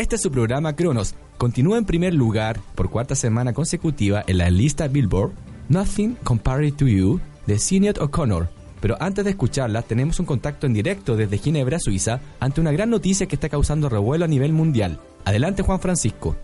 Este 0.00 0.16
es 0.16 0.22
su 0.22 0.32
programa 0.32 0.74
Cronos. 0.76 1.14
Continúa 1.36 1.76
en 1.76 1.84
primer 1.84 2.14
lugar 2.14 2.58
por 2.74 2.88
cuarta 2.88 3.14
semana 3.14 3.52
consecutiva 3.52 4.24
en 4.26 4.38
la 4.38 4.48
lista 4.48 4.88
Billboard 4.88 5.32
Nothing 5.68 6.14
Compared 6.24 6.72
to 6.72 6.88
You 6.88 7.20
de 7.46 7.58
Sinead 7.58 7.98
O'Connor. 7.98 8.48
Pero 8.80 8.96
antes 8.98 9.26
de 9.26 9.32
escucharla, 9.32 9.82
tenemos 9.82 10.18
un 10.18 10.24
contacto 10.24 10.66
en 10.66 10.72
directo 10.72 11.16
desde 11.16 11.36
Ginebra, 11.36 11.78
Suiza, 11.78 12.20
ante 12.40 12.62
una 12.62 12.72
gran 12.72 12.88
noticia 12.88 13.26
que 13.26 13.34
está 13.34 13.50
causando 13.50 13.90
revuelo 13.90 14.24
a 14.24 14.28
nivel 14.28 14.54
mundial. 14.54 14.98
Adelante, 15.26 15.62
Juan 15.62 15.80
Francisco. 15.80 16.34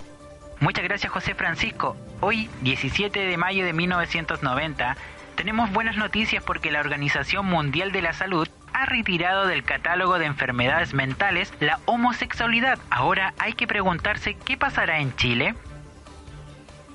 Muchas 0.61 0.85
gracias, 0.85 1.11
José 1.11 1.35
Francisco. 1.35 1.97
Hoy, 2.21 2.51
17 2.61 3.19
de 3.19 3.37
mayo 3.39 3.65
de 3.65 3.73
1990, 3.73 4.99
tenemos 5.35 5.73
buenas 5.73 5.97
noticias 5.97 6.45
porque 6.45 6.71
la 6.71 6.81
Organización 6.81 7.47
Mundial 7.47 7.91
de 7.91 8.03
la 8.03 8.13
Salud 8.13 8.47
ha 8.76 8.85
retirado 8.85 9.47
del 9.47 9.64
catálogo 9.64 10.18
de 10.18 10.26
enfermedades 10.26 10.92
mentales 10.92 11.50
la 11.61 11.80
homosexualidad. 11.87 12.78
Ahora 12.90 13.33
hay 13.38 13.54
que 13.54 13.66
preguntarse 13.66 14.37
qué 14.45 14.59
pasará 14.59 15.00
en 15.00 15.16
Chile. 15.16 15.54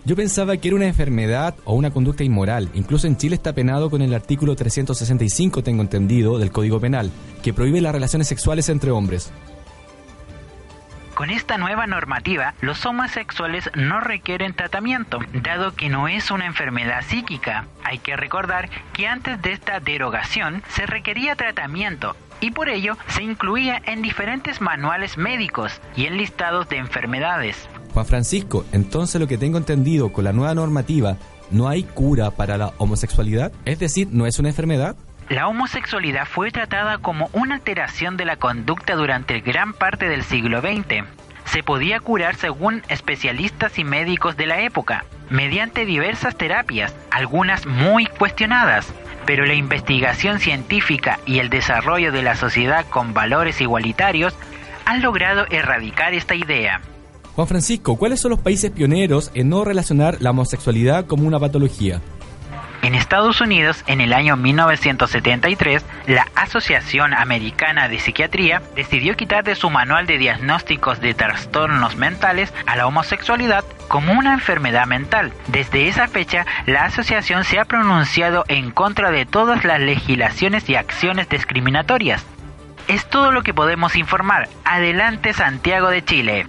Yo 0.05 0.15
pensaba 0.15 0.57
que 0.57 0.67
era 0.67 0.77
una 0.77 0.85
enfermedad 0.85 1.55
o 1.63 1.73
una 1.73 1.89
conducta 1.89 2.23
inmoral. 2.23 2.69
Incluso 2.75 3.07
en 3.07 3.17
Chile 3.17 3.35
está 3.35 3.53
penado 3.53 3.89
con 3.89 4.03
el 4.03 4.13
artículo 4.13 4.55
365, 4.55 5.63
tengo 5.63 5.81
entendido, 5.81 6.38
del 6.38 6.51
Código 6.51 6.79
Penal, 6.79 7.11
que 7.41 7.53
prohíbe 7.53 7.81
las 7.81 7.93
relaciones 7.93 8.27
sexuales 8.27 8.69
entre 8.69 8.91
hombres. 8.91 9.31
Con 11.13 11.30
esta 11.30 11.58
nueva 11.58 11.88
normativa, 11.88 12.53
los 12.62 12.86
homosexuales 12.86 13.70
no 13.75 14.00
requieren 14.00 14.53
tratamiento, 14.53 15.20
dado 15.34 15.75
que 15.75 15.89
no 15.89 16.08
es 16.08 16.32
una 16.32 16.46
enfermedad 16.46 17.01
psíquica. 17.08 17.68
Hay 17.84 18.00
que 18.00 18.15
recordar 18.15 18.70
que 18.94 19.08
antes 19.08 19.41
de 19.41 19.51
esta 19.51 19.80
derogación 19.80 20.63
se 20.70 20.86
requería 20.86 21.36
tratamiento 21.36 22.15
y 22.39 22.51
por 22.51 22.70
ello 22.70 22.98
se 23.08 23.24
incluía 23.24 23.82
en 23.86 24.01
diferentes 24.01 24.62
manuales 24.62 25.18
médicos 25.18 25.80
y 25.96 26.06
en 26.06 26.18
listados 26.18 26.68
de 26.70 26.77
enfermedades. 26.77 27.70
Juan 27.94 28.06
Francisco, 28.06 28.65
entonces 28.72 29.20
lo 29.20 29.27
que 29.27 29.38
tengo 29.38 29.58
entendido 29.58 30.13
con 30.13 30.24
la 30.24 30.34
nueva 30.34 30.56
normativa, 30.56 31.18
¿no 31.51 31.68
hay 31.68 31.83
cura 31.83 32.31
para 32.31 32.57
la 32.57 32.74
homosexualidad? 32.77 33.51
Es 33.66 33.79
decir, 33.79 34.07
¿no 34.12 34.25
es 34.25 34.40
una 34.40 34.50
enfermedad? 34.50 34.96
La 35.31 35.48
homosexualidad 35.48 36.25
fue 36.25 36.51
tratada 36.51 36.98
como 36.98 37.29
una 37.31 37.55
alteración 37.55 38.17
de 38.17 38.25
la 38.25 38.35
conducta 38.35 38.96
durante 38.96 39.39
gran 39.39 39.72
parte 39.72 40.09
del 40.09 40.24
siglo 40.24 40.59
XX. 40.59 41.05
Se 41.46 41.63
podía 41.63 42.01
curar 42.01 42.35
según 42.35 42.83
especialistas 42.89 43.79
y 43.79 43.85
médicos 43.85 44.35
de 44.35 44.46
la 44.46 44.59
época, 44.59 45.05
mediante 45.29 45.85
diversas 45.85 46.35
terapias, 46.35 46.94
algunas 47.11 47.65
muy 47.65 48.07
cuestionadas, 48.07 48.87
pero 49.25 49.46
la 49.46 49.53
investigación 49.53 50.41
científica 50.41 51.17
y 51.25 51.39
el 51.39 51.50
desarrollo 51.50 52.11
de 52.11 52.24
la 52.24 52.35
sociedad 52.35 52.85
con 52.89 53.13
valores 53.13 53.61
igualitarios 53.61 54.35
han 54.83 55.01
logrado 55.01 55.46
erradicar 55.50 56.13
esta 56.13 56.35
idea. 56.35 56.81
Juan 57.37 57.48
Francisco, 57.48 57.96
¿cuáles 57.96 58.20
son 58.20 58.31
los 58.31 58.41
países 58.41 58.70
pioneros 58.72 59.31
en 59.33 59.48
no 59.48 59.63
relacionar 59.63 60.17
la 60.20 60.31
homosexualidad 60.31 61.05
como 61.05 61.25
una 61.25 61.39
patología? 61.39 62.01
En 62.83 62.96
Estados 62.96 63.41
Unidos, 63.41 63.83
en 63.85 64.01
el 64.01 64.11
año 64.11 64.35
1973, 64.37 65.85
la 66.07 66.25
Asociación 66.33 67.13
Americana 67.13 67.87
de 67.87 68.00
Psiquiatría 68.00 68.63
decidió 68.75 69.15
quitar 69.15 69.44
de 69.44 69.53
su 69.53 69.70
manual 69.70 70.07
de 70.07 70.17
diagnósticos 70.17 71.00
de 71.00 71.13
trastornos 71.13 71.96
mentales 71.96 72.51
a 72.65 72.75
la 72.75 72.87
homosexualidad 72.87 73.63
como 73.87 74.13
una 74.13 74.33
enfermedad 74.33 74.87
mental. 74.87 75.31
Desde 75.48 75.89
esa 75.89 76.07
fecha, 76.07 76.48
la 76.65 76.85
asociación 76.85 77.44
se 77.44 77.59
ha 77.59 77.65
pronunciado 77.65 78.46
en 78.48 78.72
contra 78.72 79.11
de 79.11 79.27
todas 79.27 79.63
las 79.63 79.79
legislaciones 79.79 80.67
y 80.67 80.75
acciones 80.75 81.29
discriminatorias. 81.29 82.25
Es 82.87 83.05
todo 83.05 83.31
lo 83.31 83.44
que 83.44 83.53
podemos 83.53 83.96
informar. 83.96 84.50
Adelante 84.65 85.33
Santiago 85.33 85.89
de 85.89 86.03
Chile. 86.03 86.48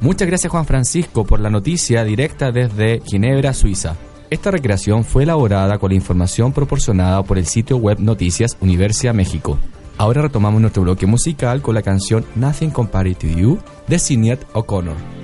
Muchas 0.00 0.28
gracias 0.28 0.52
Juan 0.52 0.66
Francisco 0.66 1.24
por 1.24 1.40
la 1.40 1.50
noticia 1.50 2.04
directa 2.04 2.52
desde 2.52 3.02
Ginebra, 3.04 3.52
Suiza. 3.54 3.96
Esta 4.32 4.50
recreación 4.50 5.04
fue 5.04 5.24
elaborada 5.24 5.76
con 5.76 5.90
la 5.90 5.94
información 5.94 6.54
proporcionada 6.54 7.22
por 7.22 7.36
el 7.36 7.44
sitio 7.44 7.76
web 7.76 7.98
Noticias 8.00 8.56
Universidad 8.62 9.12
México. 9.12 9.58
Ahora 9.98 10.22
retomamos 10.22 10.58
nuestro 10.58 10.84
bloque 10.84 11.04
musical 11.04 11.60
con 11.60 11.74
la 11.74 11.82
canción 11.82 12.24
Nothing 12.34 12.70
Compared 12.70 13.18
to 13.18 13.26
You 13.26 13.58
de 13.88 13.98
Sinead 13.98 14.38
O'Connor. 14.54 15.21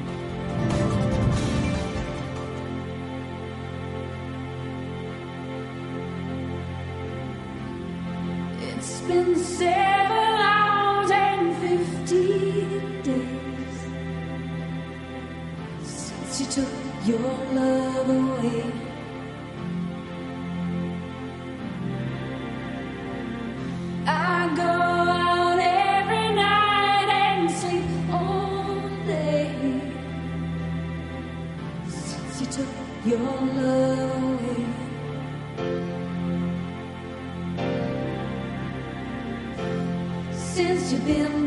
De 40.88 40.96
build 40.96 41.38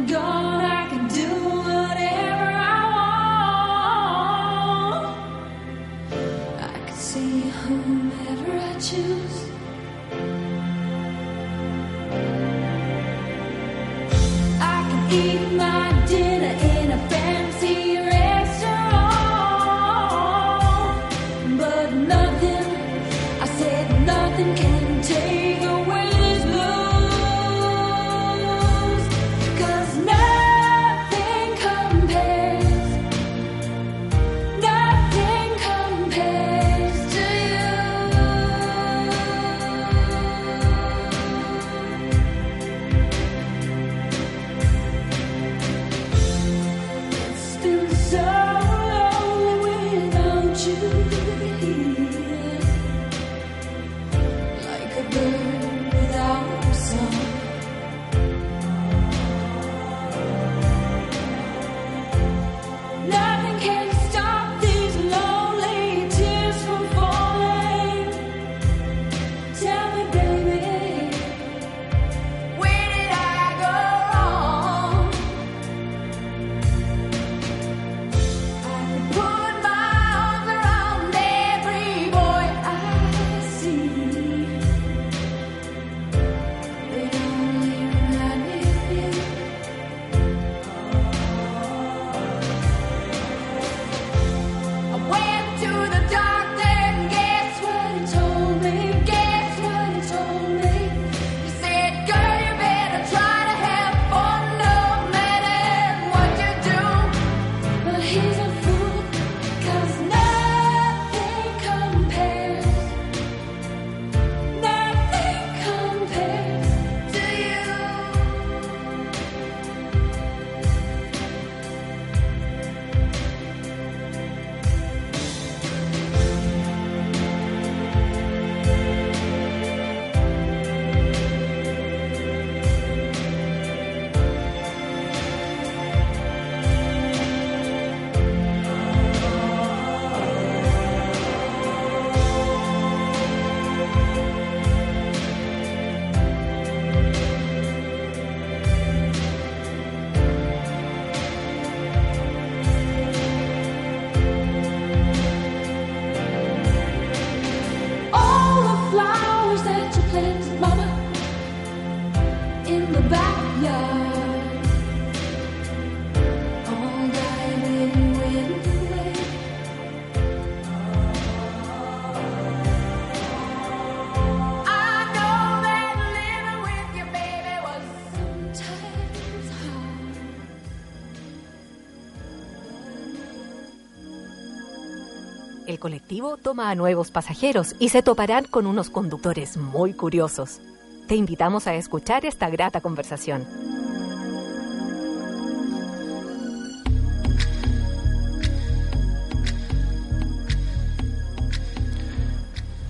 colectivo 185.81 186.37
toma 186.37 186.69
a 186.69 186.75
nuevos 186.75 187.11
pasajeros 187.11 187.75
y 187.79 187.89
se 187.89 188.01
toparán 188.01 188.45
con 188.45 188.65
unos 188.65 188.89
conductores 188.89 189.57
muy 189.57 189.91
curiosos. 189.91 190.61
Te 191.09 191.15
invitamos 191.15 191.67
a 191.67 191.75
escuchar 191.75 192.25
esta 192.25 192.49
grata 192.49 192.79
conversación. 192.79 193.45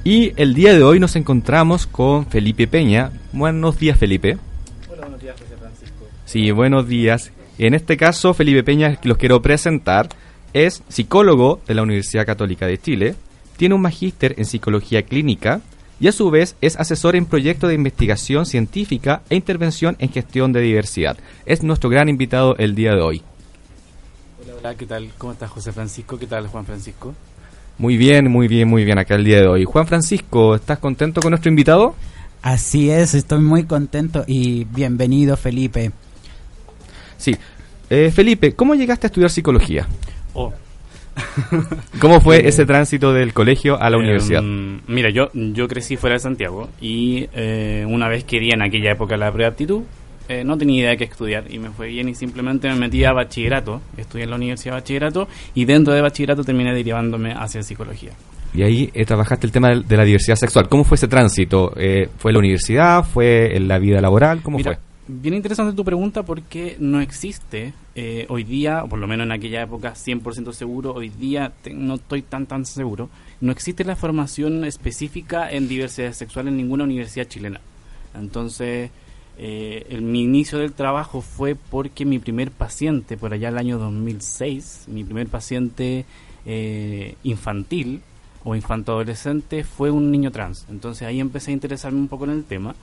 Y 0.04 0.34
el 0.36 0.54
día 0.54 0.74
de 0.74 0.84
hoy 0.84 1.00
nos 1.00 1.16
encontramos 1.16 1.88
con 1.88 2.26
Felipe 2.26 2.68
Peña. 2.68 3.12
Buenos 3.32 3.80
días, 3.80 3.98
Felipe. 3.98 4.38
Hola, 4.90 5.02
buenos 5.02 5.22
días, 5.22 5.36
José 5.40 5.56
Francisco. 5.58 6.08
Sí, 6.26 6.52
buenos 6.52 6.88
días. 6.88 7.32
En 7.60 7.76
este 7.76 7.98
caso, 7.98 8.34
Felipe 8.34 8.64
Peña, 8.64 8.96
que 8.96 9.08
los 9.08 9.18
quiero 9.18 9.42
presentar, 9.44 10.10
es 10.54 10.84
psicólogo 10.90 11.62
de 11.68 11.76
la 11.76 11.84
Universidad 11.84 12.26
Católica 12.26 12.68
de 12.68 12.78
Chile, 12.78 13.16
tiene 13.58 13.76
un 13.76 13.82
magíster 13.82 14.36
en 14.38 14.46
psicología 14.46 15.04
clínica 15.04 15.62
y 16.00 16.08
a 16.08 16.12
su 16.12 16.32
vez 16.32 16.56
es 16.62 16.78
asesor 16.78 17.16
en 17.16 17.26
proyectos 17.26 17.70
de 17.70 17.76
investigación 17.76 18.46
científica 18.46 19.22
e 19.30 19.36
intervención 19.36 19.96
en 20.00 20.10
gestión 20.10 20.52
de 20.52 20.62
diversidad. 20.62 21.18
Es 21.46 21.62
nuestro 21.62 21.90
gran 21.90 22.10
invitado 22.10 22.56
el 22.58 22.74
día 22.74 22.96
de 22.96 23.02
hoy. 23.02 23.22
Hola, 24.42 24.54
hola, 24.60 24.76
¿qué 24.76 24.88
tal? 24.88 25.12
¿Cómo 25.18 25.34
estás, 25.34 25.52
José 25.52 25.72
Francisco? 25.72 26.18
¿Qué 26.18 26.26
tal, 26.26 26.48
Juan 26.48 26.66
Francisco? 26.66 27.14
Muy 27.78 27.98
bien, 27.98 28.32
muy 28.32 28.48
bien, 28.48 28.68
muy 28.68 28.84
bien 28.84 28.98
acá 28.98 29.16
el 29.16 29.24
día 29.24 29.42
de 29.42 29.48
hoy. 29.48 29.64
Juan 29.64 29.86
Francisco, 29.86 30.56
¿estás 30.56 30.80
contento 30.80 31.22
con 31.22 31.32
nuestro 31.32 31.50
invitado? 31.50 31.96
Así 32.42 32.90
es, 32.90 33.14
estoy 33.14 33.42
muy 33.42 33.66
contento 33.66 34.24
y 34.26 34.66
bienvenido 34.66 35.38
Felipe. 35.38 35.92
Sí. 37.18 37.38
Eh, 37.92 38.10
Felipe, 38.10 38.54
¿cómo 38.54 38.74
llegaste 38.74 39.06
a 39.06 39.10
estudiar 39.10 39.30
psicología? 39.30 39.88
Oh. 40.34 40.54
¿Cómo 42.00 42.22
fue 42.22 42.48
ese 42.48 42.65
tránsito 42.65 43.13
del 43.13 43.34
colegio 43.34 43.80
a 43.82 43.89
la 43.89 43.98
Eh, 43.98 44.00
universidad? 44.00 44.41
Mira, 44.41 45.10
yo, 45.10 45.30
yo 45.34 45.67
crecí 45.67 45.98
fuera 45.98 46.15
de 46.15 46.20
Santiago 46.20 46.70
y 46.80 47.28
eh, 47.34 47.86
una 47.88 48.08
vez 48.08 48.24
quería 48.24 48.54
en 48.54 48.62
aquella 48.62 48.91
época 48.91 49.17
la 49.17 49.32
prueba 49.32 49.50
de 49.50 49.54
aptitud, 49.54 49.82
eh, 50.30 50.44
no 50.46 50.58
tenía 50.58 50.80
idea 50.82 50.89
de 50.91 50.98
qué 50.98 51.04
estudiar 51.06 51.44
y 51.50 51.60
me 51.60 51.70
fue 51.72 51.88
bien 51.89 52.08
y 52.08 52.15
simplemente 52.15 52.70
me 52.70 52.76
metí 52.76 53.04
a 53.04 53.12
bachillerato, 53.12 53.82
estudié 53.98 54.24
en 54.24 54.30
la 54.30 54.36
Universidad 54.38 54.76
de 54.76 54.80
Bachillerato 54.82 55.28
y 55.54 55.65
dentro 55.65 55.94
de 55.94 56.02
bachillerato 56.02 56.44
terminé 56.44 56.74
derivándome 56.74 57.34
hacia 57.34 57.62
psicología. 57.62 58.12
Y 58.54 58.63
ahí 58.63 58.89
eh, 58.94 59.06
trabajaste 59.06 59.46
el 59.48 59.52
tema 59.52 59.70
de 59.76 59.98
la 59.98 60.04
diversidad 60.04 60.36
sexual. 60.36 60.67
¿Cómo 60.70 60.84
fue 60.84 60.96
ese 60.96 61.08
tránsito? 61.08 61.74
Eh, 61.78 62.10
¿Fue 62.17 62.34
la 62.34 62.39
universidad? 62.39 63.04
¿Fue 63.04 63.56
en 63.56 63.67
la 63.67 63.80
vida 63.80 64.02
laboral? 64.02 64.41
¿Cómo 64.41 64.58
Mira, 64.58 64.74
fue? 64.74 64.82
Bien 65.08 65.34
interesante 65.34 65.76
tu 65.76 65.84
pregunta 65.84 66.24
porque 66.24 66.78
no 66.80 67.02
existe 67.02 67.74
eh, 67.96 68.26
hoy 68.30 68.44
día, 68.44 68.84
o 68.84 68.88
por 68.88 69.00
lo 69.00 69.08
menos 69.08 69.26
en 69.26 69.32
aquella 69.32 69.64
época, 69.64 69.94
100% 69.96 70.54
seguro, 70.54 70.94
hoy 70.94 71.10
día 71.10 71.52
te- 71.64 71.74
no 71.74 71.96
estoy 71.96 72.22
tan 72.22 72.46
tan 72.46 72.66
seguro, 72.66 73.10
no 73.42 73.52
existe 73.52 73.84
la 73.84 73.96
formación 73.96 74.64
específica 74.64 75.52
en 75.52 75.68
diversidad 75.68 76.14
sexual 76.14 76.48
en 76.48 76.58
ninguna 76.58 76.84
universidad 76.84 77.28
chilena. 77.28 77.60
Entonces, 78.14 78.92
eh, 79.38 79.86
el, 79.90 80.04
mi 80.04 80.22
inicio 80.24 80.60
del 80.60 80.72
trabajo 80.74 81.22
fue 81.22 81.56
porque 81.56 82.06
mi 82.06 82.20
primer 82.20 82.52
paciente, 82.52 83.18
por 83.18 83.34
allá 83.34 83.50
el 83.50 83.58
año 83.58 83.80
2006, 83.80 84.86
mi 84.88 85.04
primer 85.04 85.28
paciente 85.28 86.06
eh, 86.46 87.16
infantil 87.24 88.02
o 88.44 88.56
infanto-adolescente 88.56 89.64
fue 89.64 89.90
un 89.92 90.12
niño 90.12 90.32
trans. 90.32 90.66
Entonces 90.70 91.08
ahí 91.08 91.20
empecé 91.20 91.52
a 91.52 91.54
interesarme 91.56 92.00
un 92.00 92.08
poco 92.08 92.26
en 92.26 92.32
el 92.32 92.44
tema 92.44 92.76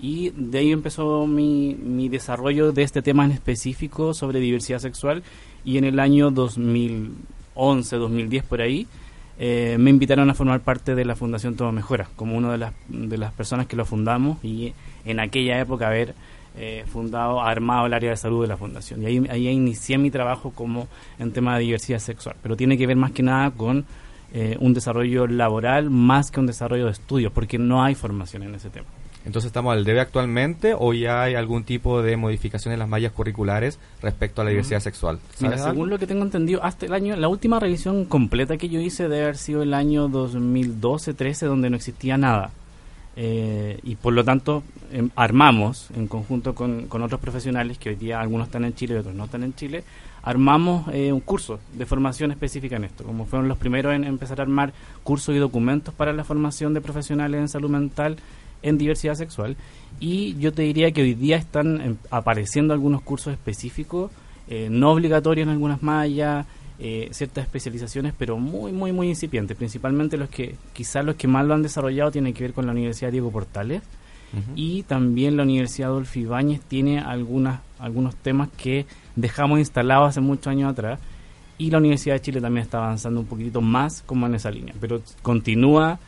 y 0.00 0.30
de 0.30 0.58
ahí 0.58 0.72
empezó 0.72 1.26
mi, 1.26 1.74
mi 1.74 2.08
desarrollo 2.08 2.72
de 2.72 2.82
este 2.82 3.02
tema 3.02 3.24
en 3.24 3.32
específico 3.32 4.14
sobre 4.14 4.38
diversidad 4.38 4.78
sexual. 4.78 5.22
Y 5.64 5.78
en 5.78 5.84
el 5.84 5.98
año 5.98 6.30
2011, 6.30 7.96
2010 7.96 8.44
por 8.44 8.60
ahí 8.60 8.86
eh, 9.40 9.76
me 9.78 9.90
invitaron 9.90 10.30
a 10.30 10.34
formar 10.34 10.60
parte 10.60 10.94
de 10.94 11.04
la 11.04 11.16
Fundación 11.16 11.56
Todo 11.56 11.72
Mejora 11.72 12.08
como 12.14 12.36
una 12.36 12.52
de 12.52 12.58
las, 12.58 12.72
de 12.88 13.18
las 13.18 13.32
personas 13.32 13.66
que 13.66 13.74
lo 13.74 13.84
fundamos. 13.84 14.42
Y 14.44 14.72
en 15.04 15.18
aquella 15.18 15.58
época 15.58 15.88
haber 15.88 16.14
eh, 16.56 16.84
fundado, 16.86 17.40
armado 17.42 17.86
el 17.86 17.92
área 17.92 18.10
de 18.10 18.16
salud 18.16 18.42
de 18.42 18.48
la 18.48 18.56
fundación. 18.56 19.02
Y 19.02 19.06
ahí, 19.06 19.26
ahí 19.28 19.48
inicié 19.48 19.98
mi 19.98 20.12
trabajo 20.12 20.52
como 20.52 20.86
en 21.18 21.32
tema 21.32 21.56
de 21.56 21.64
diversidad 21.64 21.98
sexual. 21.98 22.36
Pero 22.40 22.56
tiene 22.56 22.78
que 22.78 22.86
ver 22.86 22.96
más 22.96 23.10
que 23.10 23.24
nada 23.24 23.50
con 23.50 23.84
eh, 24.32 24.56
un 24.60 24.74
desarrollo 24.74 25.26
laboral 25.26 25.90
más 25.90 26.30
que 26.30 26.38
un 26.38 26.46
desarrollo 26.46 26.84
de 26.84 26.92
estudios 26.92 27.32
porque 27.32 27.58
no 27.58 27.82
hay 27.82 27.94
formación 27.94 28.42
en 28.42 28.54
ese 28.54 28.68
tema 28.68 28.86
Entonces 29.24 29.48
estamos 29.48 29.72
al 29.74 29.84
debe 29.84 30.00
actualmente 30.00 30.74
o 30.78 30.94
ya 30.94 31.22
hay 31.22 31.34
algún 31.34 31.64
tipo 31.64 32.02
de 32.02 32.16
modificación 32.16 32.72
en 32.72 32.78
las 32.78 32.88
mallas 32.88 33.12
curriculares 33.12 33.78
respecto 34.00 34.40
a 34.40 34.44
la 34.44 34.50
diversidad 34.50 34.80
sexual. 34.80 35.18
Mira, 35.40 35.58
¿Sabes 35.58 35.72
según 35.72 35.90
lo 35.90 35.98
que 35.98 36.06
tengo 36.06 36.22
entendido, 36.22 36.62
hasta 36.62 36.86
el 36.86 36.94
año, 36.94 37.16
la 37.16 37.28
última 37.28 37.60
revisión 37.60 38.04
completa 38.06 38.56
que 38.56 38.68
yo 38.68 38.80
hice 38.80 39.04
debe 39.04 39.24
haber 39.24 39.36
sido 39.36 39.62
el 39.62 39.74
año 39.74 40.08
2012-13, 40.08 41.46
donde 41.46 41.70
no 41.70 41.76
existía 41.76 42.16
nada. 42.16 42.50
Eh, 43.20 43.80
y 43.82 43.96
por 43.96 44.12
lo 44.12 44.24
tanto, 44.24 44.62
em, 44.92 45.10
armamos, 45.16 45.88
en 45.96 46.06
conjunto 46.06 46.54
con, 46.54 46.86
con 46.86 47.02
otros 47.02 47.20
profesionales, 47.20 47.76
que 47.76 47.88
hoy 47.88 47.96
día 47.96 48.20
algunos 48.20 48.46
están 48.46 48.64
en 48.64 48.74
Chile 48.74 48.94
y 48.94 48.98
otros 48.98 49.14
no 49.14 49.24
están 49.24 49.42
en 49.42 49.54
Chile, 49.54 49.82
armamos 50.22 50.86
eh, 50.92 51.12
un 51.12 51.20
curso 51.20 51.58
de 51.72 51.84
formación 51.84 52.30
específica 52.30 52.76
en 52.76 52.84
esto. 52.84 53.02
Como 53.04 53.24
fueron 53.24 53.48
los 53.48 53.58
primeros 53.58 53.94
en 53.94 54.04
empezar 54.04 54.40
a 54.40 54.42
armar 54.42 54.72
cursos 55.02 55.34
y 55.34 55.38
documentos 55.38 55.94
para 55.94 56.12
la 56.12 56.22
formación 56.22 56.74
de 56.74 56.80
profesionales 56.80 57.40
en 57.40 57.48
salud 57.48 57.70
mental 57.70 58.18
en 58.62 58.78
diversidad 58.78 59.14
sexual. 59.14 59.56
Y 60.00 60.36
yo 60.38 60.52
te 60.52 60.62
diría 60.62 60.92
que 60.92 61.02
hoy 61.02 61.14
día 61.14 61.36
están 61.36 61.80
em, 61.80 61.96
apareciendo 62.10 62.72
algunos 62.72 63.02
cursos 63.02 63.32
específicos, 63.32 64.10
eh, 64.48 64.68
no 64.70 64.92
obligatorios 64.92 65.46
en 65.46 65.52
algunas 65.52 65.82
mallas, 65.82 66.46
eh, 66.80 67.08
ciertas 67.10 67.44
especializaciones, 67.44 68.14
pero 68.16 68.38
muy, 68.38 68.72
muy, 68.72 68.92
muy 68.92 69.08
incipientes. 69.08 69.56
Principalmente 69.56 70.16
los 70.16 70.28
que, 70.28 70.54
quizás 70.72 71.04
los 71.04 71.16
que 71.16 71.26
más 71.26 71.44
lo 71.44 71.54
han 71.54 71.62
desarrollado 71.62 72.12
tienen 72.12 72.32
que 72.32 72.44
ver 72.44 72.52
con 72.52 72.66
la 72.66 72.72
Universidad 72.72 73.10
Diego 73.10 73.30
Portales. 73.30 73.82
Y 74.54 74.82
también 74.82 75.38
la 75.38 75.42
Universidad 75.42 75.88
Adolfo 75.88 76.18
Ibáñez 76.18 76.60
tiene 76.60 77.00
algunas, 77.00 77.60
algunos 77.78 78.14
temas 78.14 78.50
que 78.58 78.84
dejamos 79.16 79.58
instalados 79.58 80.10
hace 80.10 80.20
muchos 80.20 80.48
años 80.48 80.70
atrás. 80.70 81.00
Y 81.56 81.70
la 81.70 81.78
Universidad 81.78 82.16
de 82.16 82.20
Chile 82.20 82.40
también 82.42 82.64
está 82.64 82.76
avanzando 82.76 83.20
un 83.20 83.26
poquitito 83.26 83.62
más 83.62 84.02
como 84.02 84.26
en 84.26 84.34
esa 84.34 84.50
línea, 84.50 84.74
pero 84.78 85.00
continúa 85.22 85.98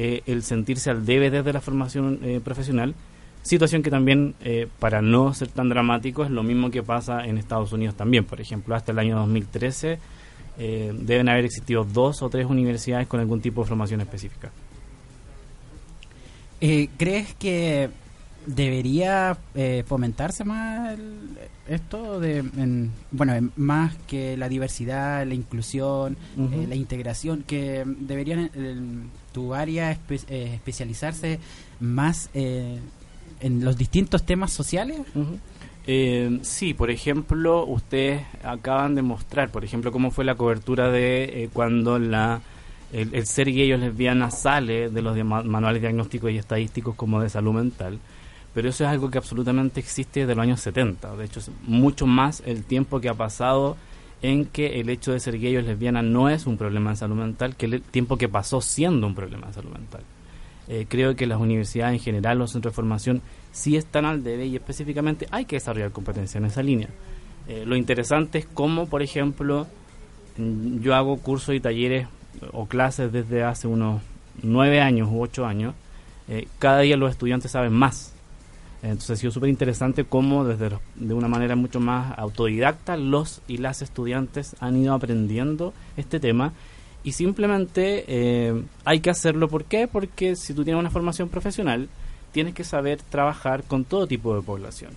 eh, 0.00 0.22
el 0.26 0.44
sentirse 0.44 0.90
al 0.90 1.04
debe 1.04 1.28
desde 1.28 1.52
la 1.52 1.60
formación 1.60 2.20
eh, 2.22 2.40
profesional, 2.42 2.94
situación 3.42 3.82
que 3.82 3.90
también, 3.90 4.36
eh, 4.40 4.68
para 4.78 5.02
no 5.02 5.34
ser 5.34 5.48
tan 5.48 5.68
dramático, 5.68 6.22
es 6.22 6.30
lo 6.30 6.44
mismo 6.44 6.70
que 6.70 6.84
pasa 6.84 7.26
en 7.26 7.36
Estados 7.36 7.72
Unidos 7.72 7.96
también. 7.96 8.24
Por 8.24 8.40
ejemplo, 8.40 8.76
hasta 8.76 8.92
el 8.92 9.00
año 9.00 9.16
2013 9.16 9.98
eh, 10.60 10.92
deben 10.94 11.28
haber 11.28 11.46
existido 11.46 11.82
dos 11.82 12.22
o 12.22 12.30
tres 12.30 12.46
universidades 12.46 13.08
con 13.08 13.18
algún 13.18 13.40
tipo 13.40 13.62
de 13.62 13.68
formación 13.68 14.00
específica. 14.00 14.52
¿Crees 16.60 17.34
que 17.34 17.90
debería 18.54 19.36
eh, 19.54 19.84
fomentarse 19.86 20.42
más 20.44 20.92
el- 20.94 21.38
esto 21.68 22.18
de, 22.18 22.38
en- 22.38 22.90
bueno, 23.10 23.34
en- 23.34 23.52
más 23.56 23.94
que 24.06 24.36
la 24.38 24.48
diversidad, 24.48 25.26
la 25.26 25.34
inclusión, 25.34 26.16
eh, 26.38 26.66
la 26.68 26.74
integración, 26.74 27.44
que 27.46 27.84
deberían 27.86 28.50
en 28.54 29.10
tu 29.32 29.54
área 29.54 29.92
espe- 29.92 30.24
eh, 30.28 30.52
especializarse 30.54 31.38
más 31.80 32.30
eh, 32.32 32.78
en 33.40 33.64
los 33.64 33.76
distintos 33.76 34.24
temas 34.24 34.50
sociales? 34.52 35.00
Eh, 35.86 36.38
sí, 36.42 36.74
por 36.74 36.90
ejemplo, 36.90 37.64
ustedes 37.66 38.22
acaban 38.42 38.94
de 38.94 39.02
mostrar, 39.02 39.50
por 39.50 39.64
ejemplo, 39.64 39.92
cómo 39.92 40.10
fue 40.10 40.24
la 40.24 40.34
cobertura 40.36 40.90
de 40.90 41.44
eh, 41.44 41.50
cuando 41.52 41.98
la 41.98 42.40
el, 42.90 43.14
el 43.14 43.26
ser 43.26 43.52
gay 43.52 43.70
o 43.74 43.76
lesbiana 43.76 44.30
sale 44.30 44.88
de 44.88 45.02
los 45.02 45.14
de- 45.14 45.22
ma- 45.24 45.42
manuales 45.42 45.82
diagnósticos 45.82 46.30
y 46.30 46.38
estadísticos 46.38 46.94
como 46.94 47.20
de 47.20 47.28
salud 47.28 47.52
mental, 47.52 47.98
pero 48.54 48.68
eso 48.68 48.84
es 48.84 48.90
algo 48.90 49.10
que 49.10 49.18
absolutamente 49.18 49.80
existe 49.80 50.20
desde 50.20 50.34
los 50.34 50.42
años 50.42 50.60
70. 50.60 51.16
De 51.16 51.24
hecho, 51.24 51.40
es 51.40 51.50
mucho 51.62 52.06
más 52.06 52.42
el 52.46 52.64
tiempo 52.64 53.00
que 53.00 53.08
ha 53.08 53.14
pasado 53.14 53.76
en 54.22 54.46
que 54.46 54.80
el 54.80 54.88
hecho 54.88 55.12
de 55.12 55.20
ser 55.20 55.38
gay 55.38 55.56
o 55.56 55.62
lesbiana 55.62 56.02
no 56.02 56.28
es 56.28 56.46
un 56.46 56.56
problema 56.56 56.90
de 56.90 56.96
salud 56.96 57.16
mental 57.16 57.54
que 57.56 57.66
el 57.66 57.82
tiempo 57.82 58.16
que 58.16 58.28
pasó 58.28 58.60
siendo 58.60 59.06
un 59.06 59.14
problema 59.14 59.46
de 59.46 59.52
salud 59.52 59.70
mental. 59.70 60.02
Eh, 60.68 60.86
creo 60.88 61.16
que 61.16 61.26
las 61.26 61.40
universidades 61.40 61.94
en 61.94 62.00
general, 62.00 62.38
los 62.38 62.52
centros 62.52 62.72
de 62.72 62.76
formación, 62.76 63.22
sí 63.52 63.76
están 63.76 64.04
al 64.04 64.22
debe 64.22 64.46
y 64.46 64.56
específicamente 64.56 65.26
hay 65.30 65.44
que 65.44 65.56
desarrollar 65.56 65.92
competencia 65.92 66.38
en 66.38 66.44
esa 66.44 66.62
línea. 66.62 66.88
Eh, 67.46 67.64
lo 67.64 67.76
interesante 67.76 68.38
es 68.38 68.46
cómo, 68.46 68.86
por 68.86 69.02
ejemplo, 69.02 69.66
yo 70.36 70.94
hago 70.94 71.16
cursos 71.18 71.54
y 71.54 71.60
talleres 71.60 72.06
o 72.52 72.66
clases 72.66 73.10
desde 73.12 73.42
hace 73.42 73.66
unos 73.66 74.02
nueve 74.42 74.80
años 74.80 75.08
u 75.10 75.20
ocho 75.20 75.46
años. 75.46 75.74
eh, 76.28 76.46
cada 76.58 76.80
día 76.80 76.96
los 76.96 77.10
estudiantes 77.10 77.50
saben 77.50 77.72
más. 77.72 78.14
Entonces 78.82 79.10
ha 79.10 79.16
sido 79.16 79.32
súper 79.32 79.50
interesante 79.50 80.04
cómo 80.04 80.44
desde 80.44 80.76
de 80.94 81.14
una 81.14 81.28
manera 81.28 81.56
mucho 81.56 81.80
más 81.80 82.16
autodidacta 82.16 82.96
los 82.96 83.42
y 83.48 83.58
las 83.58 83.82
estudiantes 83.82 84.54
han 84.60 84.76
ido 84.76 84.94
aprendiendo 84.94 85.74
este 85.96 86.20
tema 86.20 86.52
y 87.02 87.12
simplemente 87.12 88.04
eh, 88.06 88.62
hay 88.84 89.00
que 89.00 89.10
hacerlo. 89.10 89.48
¿Por 89.48 89.64
qué? 89.64 89.88
Porque 89.88 90.36
si 90.36 90.54
tú 90.54 90.64
tienes 90.64 90.80
una 90.80 90.90
formación 90.90 91.28
profesional, 91.28 91.88
tienes 92.32 92.54
que 92.54 92.64
saber 92.64 93.00
trabajar 93.02 93.64
con 93.64 93.84
todo 93.84 94.06
tipo 94.06 94.34
de 94.34 94.42
población. 94.42 94.92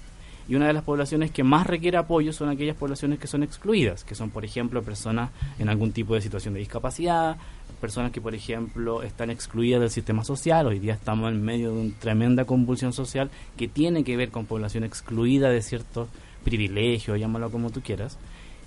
Y 0.47 0.55
una 0.55 0.67
de 0.67 0.73
las 0.73 0.83
poblaciones 0.83 1.31
que 1.31 1.43
más 1.43 1.65
requiere 1.67 1.97
apoyo 1.97 2.33
son 2.33 2.49
aquellas 2.49 2.75
poblaciones 2.75 3.19
que 3.19 3.27
son 3.27 3.43
excluidas, 3.43 4.03
que 4.03 4.15
son, 4.15 4.31
por 4.31 4.43
ejemplo, 4.43 4.83
personas 4.83 5.29
en 5.59 5.69
algún 5.69 5.93
tipo 5.93 6.13
de 6.13 6.21
situación 6.21 6.53
de 6.53 6.59
discapacidad, 6.59 7.37
personas 7.81 8.11
que, 8.11 8.21
por 8.21 8.35
ejemplo, 8.35 9.01
están 9.01 9.31
excluidas 9.31 9.81
del 9.81 9.89
sistema 9.89 10.23
social. 10.23 10.67
Hoy 10.67 10.79
día 10.79 10.93
estamos 10.93 11.31
en 11.31 11.43
medio 11.43 11.73
de 11.73 11.81
una 11.81 11.95
tremenda 11.99 12.45
convulsión 12.45 12.93
social 12.93 13.29
que 13.57 13.67
tiene 13.67 14.05
que 14.05 14.15
ver 14.15 14.29
con 14.29 14.45
población 14.45 14.85
excluida 14.85 15.49
de 15.49 15.61
ciertos 15.61 16.07
privilegios, 16.43 17.19
llámalo 17.19 17.51
como 17.51 17.71
tú 17.71 17.81
quieras. 17.81 18.17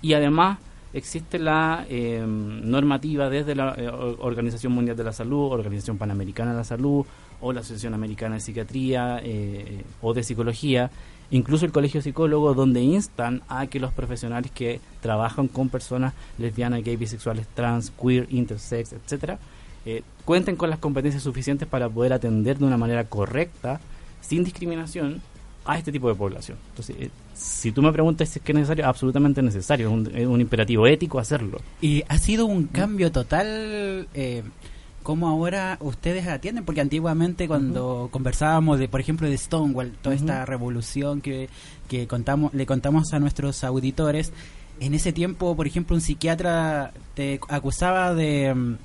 Y 0.01 0.13
además 0.13 0.59
existe 0.93 1.39
la 1.39 1.85
eh, 1.89 2.23
normativa 2.27 3.29
desde 3.29 3.55
la 3.55 3.73
eh, 3.77 3.89
Organización 3.89 4.73
Mundial 4.73 4.97
de 4.97 5.03
la 5.05 5.13
Salud, 5.13 5.51
Organización 5.51 5.97
Panamericana 5.97 6.51
de 6.51 6.57
la 6.57 6.63
Salud 6.63 7.05
o 7.41 7.53
la 7.53 7.61
Asociación 7.61 7.93
Americana 7.93 8.35
de 8.35 8.41
Psiquiatría 8.41 9.19
eh, 9.23 9.83
o 10.01 10.13
de 10.13 10.23
Psicología, 10.23 10.91
incluso 11.31 11.65
el 11.65 11.71
Colegio 11.71 12.01
Psicólogo, 12.01 12.53
donde 12.53 12.81
instan 12.81 13.41
a 13.47 13.67
que 13.67 13.79
los 13.79 13.93
profesionales 13.93 14.51
que 14.51 14.79
trabajan 15.01 15.47
con 15.47 15.69
personas 15.69 16.13
lesbianas, 16.37 16.83
gay, 16.83 16.95
bisexuales, 16.95 17.47
trans, 17.53 17.91
queer, 17.91 18.27
intersex, 18.29 18.93
etcétera, 18.93 19.39
cuenten 20.23 20.55
con 20.55 20.69
las 20.69 20.79
competencias 20.79 21.23
suficientes 21.23 21.67
para 21.67 21.87
poder 21.89 22.13
atender 22.13 22.57
de 22.57 22.65
una 22.65 22.77
manera 22.77 23.03
correcta, 23.05 23.79
sin 24.21 24.43
discriminación, 24.43 25.21
a 25.65 25.77
este 25.77 25.91
tipo 25.91 26.07
de 26.07 26.15
población. 26.15 26.57
Entonces, 26.69 27.09
si 27.33 27.71
tú 27.71 27.81
me 27.81 27.91
preguntas 27.91 28.29
si 28.29 28.39
es 28.39 28.45
que 28.45 28.51
es 28.51 28.55
necesario, 28.55 28.87
absolutamente 28.87 29.41
necesario, 29.41 29.87
es 30.13 30.27
un, 30.27 30.39
imperativo 30.39 30.85
ético 30.87 31.19
hacerlo. 31.19 31.59
Y 31.81 32.03
ha 32.07 32.17
sido 32.17 32.45
un 32.45 32.65
cambio 32.67 33.11
total. 33.11 34.07
Eh, 34.13 34.43
cómo 35.05 35.27
ahora 35.29 35.77
ustedes 35.81 36.27
atienden, 36.27 36.65
porque 36.65 36.81
antiguamente 36.81 37.47
cuando 37.47 38.09
conversábamos 38.11 38.79
de, 38.79 38.87
por 38.87 38.99
ejemplo, 38.99 39.29
de 39.29 39.37
Stonewall, 39.37 39.91
toda 40.01 40.15
esta 40.15 40.45
revolución 40.47 41.21
que, 41.21 41.47
que 41.87 42.07
contamos, 42.07 42.51
le 42.55 42.65
contamos 42.65 43.13
a 43.13 43.19
nuestros 43.19 43.63
auditores, 43.63 44.33
en 44.79 44.95
ese 44.95 45.13
tiempo, 45.13 45.55
por 45.55 45.67
ejemplo, 45.67 45.95
un 45.95 46.01
psiquiatra 46.01 46.91
te 47.13 47.39
acusaba 47.49 48.15
de, 48.15 48.77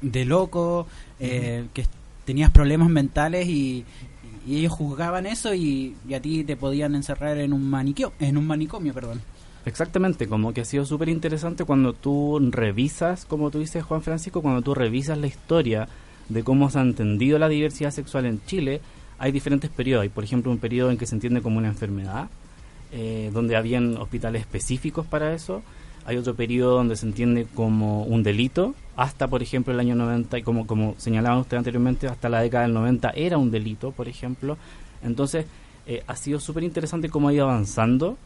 de 0.00 0.24
loco, 0.24 0.86
eh, 1.20 1.66
que 1.74 1.84
tenías 2.24 2.50
problemas 2.50 2.88
mentales 2.88 3.46
y, 3.46 3.84
y 4.46 4.56
ellos 4.56 4.72
juzgaban 4.72 5.26
eso 5.26 5.52
y, 5.52 5.96
a 6.14 6.20
ti 6.20 6.44
te 6.44 6.56
podían 6.56 6.94
encerrar 6.94 7.36
en 7.36 7.52
un 7.52 7.68
manicomio, 7.68 8.14
en 8.20 8.38
un 8.38 8.46
manicomio, 8.46 8.94
perdón. 8.94 9.20
Exactamente, 9.66 10.26
como 10.26 10.54
que 10.54 10.62
ha 10.62 10.64
sido 10.64 10.86
súper 10.86 11.10
interesante 11.10 11.64
cuando 11.64 11.92
tú 11.92 12.38
revisas, 12.50 13.26
como 13.26 13.50
tú 13.50 13.58
dices 13.58 13.84
Juan 13.84 14.00
Francisco, 14.00 14.40
cuando 14.40 14.62
tú 14.62 14.74
revisas 14.74 15.18
la 15.18 15.26
historia 15.26 15.88
de 16.30 16.42
cómo 16.42 16.70
se 16.70 16.78
ha 16.78 16.82
entendido 16.82 17.38
la 17.38 17.48
diversidad 17.48 17.90
sexual 17.90 18.24
en 18.24 18.40
Chile, 18.46 18.80
hay 19.18 19.32
diferentes 19.32 19.70
periodos. 19.70 20.04
Hay, 20.04 20.08
por 20.08 20.24
ejemplo, 20.24 20.50
un 20.50 20.58
periodo 20.58 20.90
en 20.90 20.96
que 20.96 21.06
se 21.06 21.14
entiende 21.14 21.42
como 21.42 21.58
una 21.58 21.68
enfermedad, 21.68 22.28
eh, 22.92 23.30
donde 23.34 23.56
habían 23.56 23.96
hospitales 23.98 24.40
específicos 24.42 25.04
para 25.06 25.34
eso 25.34 25.62
hay 26.06 26.16
otro 26.16 26.36
periodo 26.36 26.76
donde 26.76 26.94
se 26.94 27.04
entiende 27.04 27.48
como 27.52 28.04
un 28.04 28.22
delito, 28.22 28.76
hasta 28.94 29.26
por 29.26 29.42
ejemplo 29.42 29.74
el 29.74 29.80
año 29.80 29.96
90, 29.96 30.38
y 30.38 30.42
como, 30.42 30.64
como 30.64 30.94
señalaba 30.98 31.38
usted 31.38 31.56
anteriormente, 31.56 32.06
hasta 32.06 32.28
la 32.28 32.40
década 32.40 32.62
del 32.62 32.74
90 32.74 33.10
era 33.10 33.38
un 33.38 33.50
delito, 33.50 33.90
por 33.90 34.06
ejemplo. 34.06 34.56
Entonces, 35.02 35.46
eh, 35.84 36.04
ha 36.06 36.14
sido 36.14 36.38
súper 36.38 36.62
interesante 36.62 37.08
cómo 37.08 37.28
ha 37.28 37.32
ido 37.32 37.50
avanzando, 37.50 38.16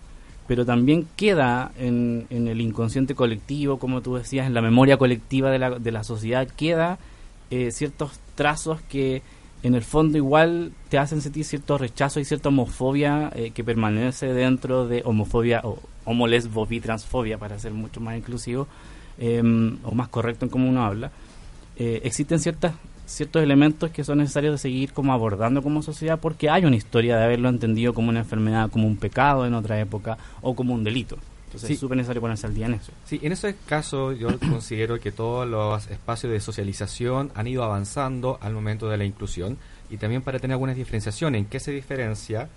pero 0.50 0.66
también 0.66 1.06
queda 1.14 1.70
en, 1.78 2.26
en, 2.28 2.48
el 2.48 2.60
inconsciente 2.60 3.14
colectivo, 3.14 3.78
como 3.78 4.00
tú 4.00 4.16
decías, 4.16 4.48
en 4.48 4.54
la 4.54 4.60
memoria 4.60 4.96
colectiva 4.96 5.48
de 5.48 5.60
la, 5.60 5.78
de 5.78 5.92
la 5.92 6.02
sociedad, 6.02 6.48
queda 6.48 6.98
eh, 7.52 7.70
ciertos 7.70 8.18
trazos 8.34 8.80
que 8.80 9.22
en 9.62 9.76
el 9.76 9.82
fondo 9.82 10.18
igual 10.18 10.72
te 10.88 10.98
hacen 10.98 11.20
sentir 11.20 11.44
cierto 11.44 11.78
rechazo 11.78 12.18
y 12.18 12.24
cierta 12.24 12.48
homofobia 12.48 13.30
eh, 13.32 13.52
que 13.52 13.62
permanece 13.62 14.34
dentro 14.34 14.88
de 14.88 15.02
homofobia 15.04 15.60
o 15.62 15.78
homo 16.04 16.26
lesbo 16.26 16.66
transfobia 16.82 17.38
para 17.38 17.56
ser 17.60 17.70
mucho 17.70 18.00
más 18.00 18.18
inclusivo 18.18 18.66
em, 19.20 19.78
o 19.84 19.92
más 19.92 20.08
correcto 20.08 20.46
en 20.46 20.50
cómo 20.50 20.68
uno 20.68 20.84
habla. 20.84 21.12
Eh, 21.76 22.00
existen 22.02 22.40
ciertas 22.40 22.74
ciertos 23.10 23.42
elementos 23.42 23.90
que 23.90 24.04
son 24.04 24.18
necesarios 24.18 24.54
de 24.54 24.58
seguir 24.58 24.92
como 24.92 25.12
abordando 25.12 25.62
como 25.62 25.82
sociedad 25.82 26.18
porque 26.20 26.48
hay 26.48 26.64
una 26.64 26.76
historia 26.76 27.16
de 27.16 27.24
haberlo 27.24 27.48
entendido 27.48 27.92
como 27.92 28.08
una 28.08 28.20
enfermedad 28.20 28.70
como 28.70 28.86
un 28.86 28.96
pecado 28.96 29.46
en 29.46 29.54
otra 29.54 29.80
época 29.80 30.16
o 30.42 30.54
como 30.54 30.74
un 30.74 30.84
delito 30.84 31.18
entonces 31.50 31.70
es 31.70 31.80
súper 31.80 31.96
necesario 31.96 32.22
ponerse 32.22 32.46
al 32.46 32.54
día 32.54 32.66
en 32.66 32.74
eso. 32.74 32.92
Sí, 33.04 33.18
en 33.22 33.32
ese 33.32 33.56
caso 33.66 34.12
yo 34.12 34.28
considero 34.38 35.00
que 35.00 35.10
todos 35.10 35.48
los 35.48 35.90
espacios 35.90 36.32
de 36.32 36.38
socialización 36.38 37.32
han 37.34 37.48
ido 37.48 37.64
avanzando 37.64 38.38
al 38.40 38.52
momento 38.54 38.88
de 38.88 38.96
la 38.96 39.04
inclusión 39.04 39.58
y 39.90 39.96
también 39.96 40.22
para 40.22 40.38
tener 40.38 40.52
algunas 40.52 40.76
diferenciaciones. 40.76 41.40
¿En 41.40 41.46
qué 41.46 41.58
se 41.58 41.72
diferencia 41.72 42.48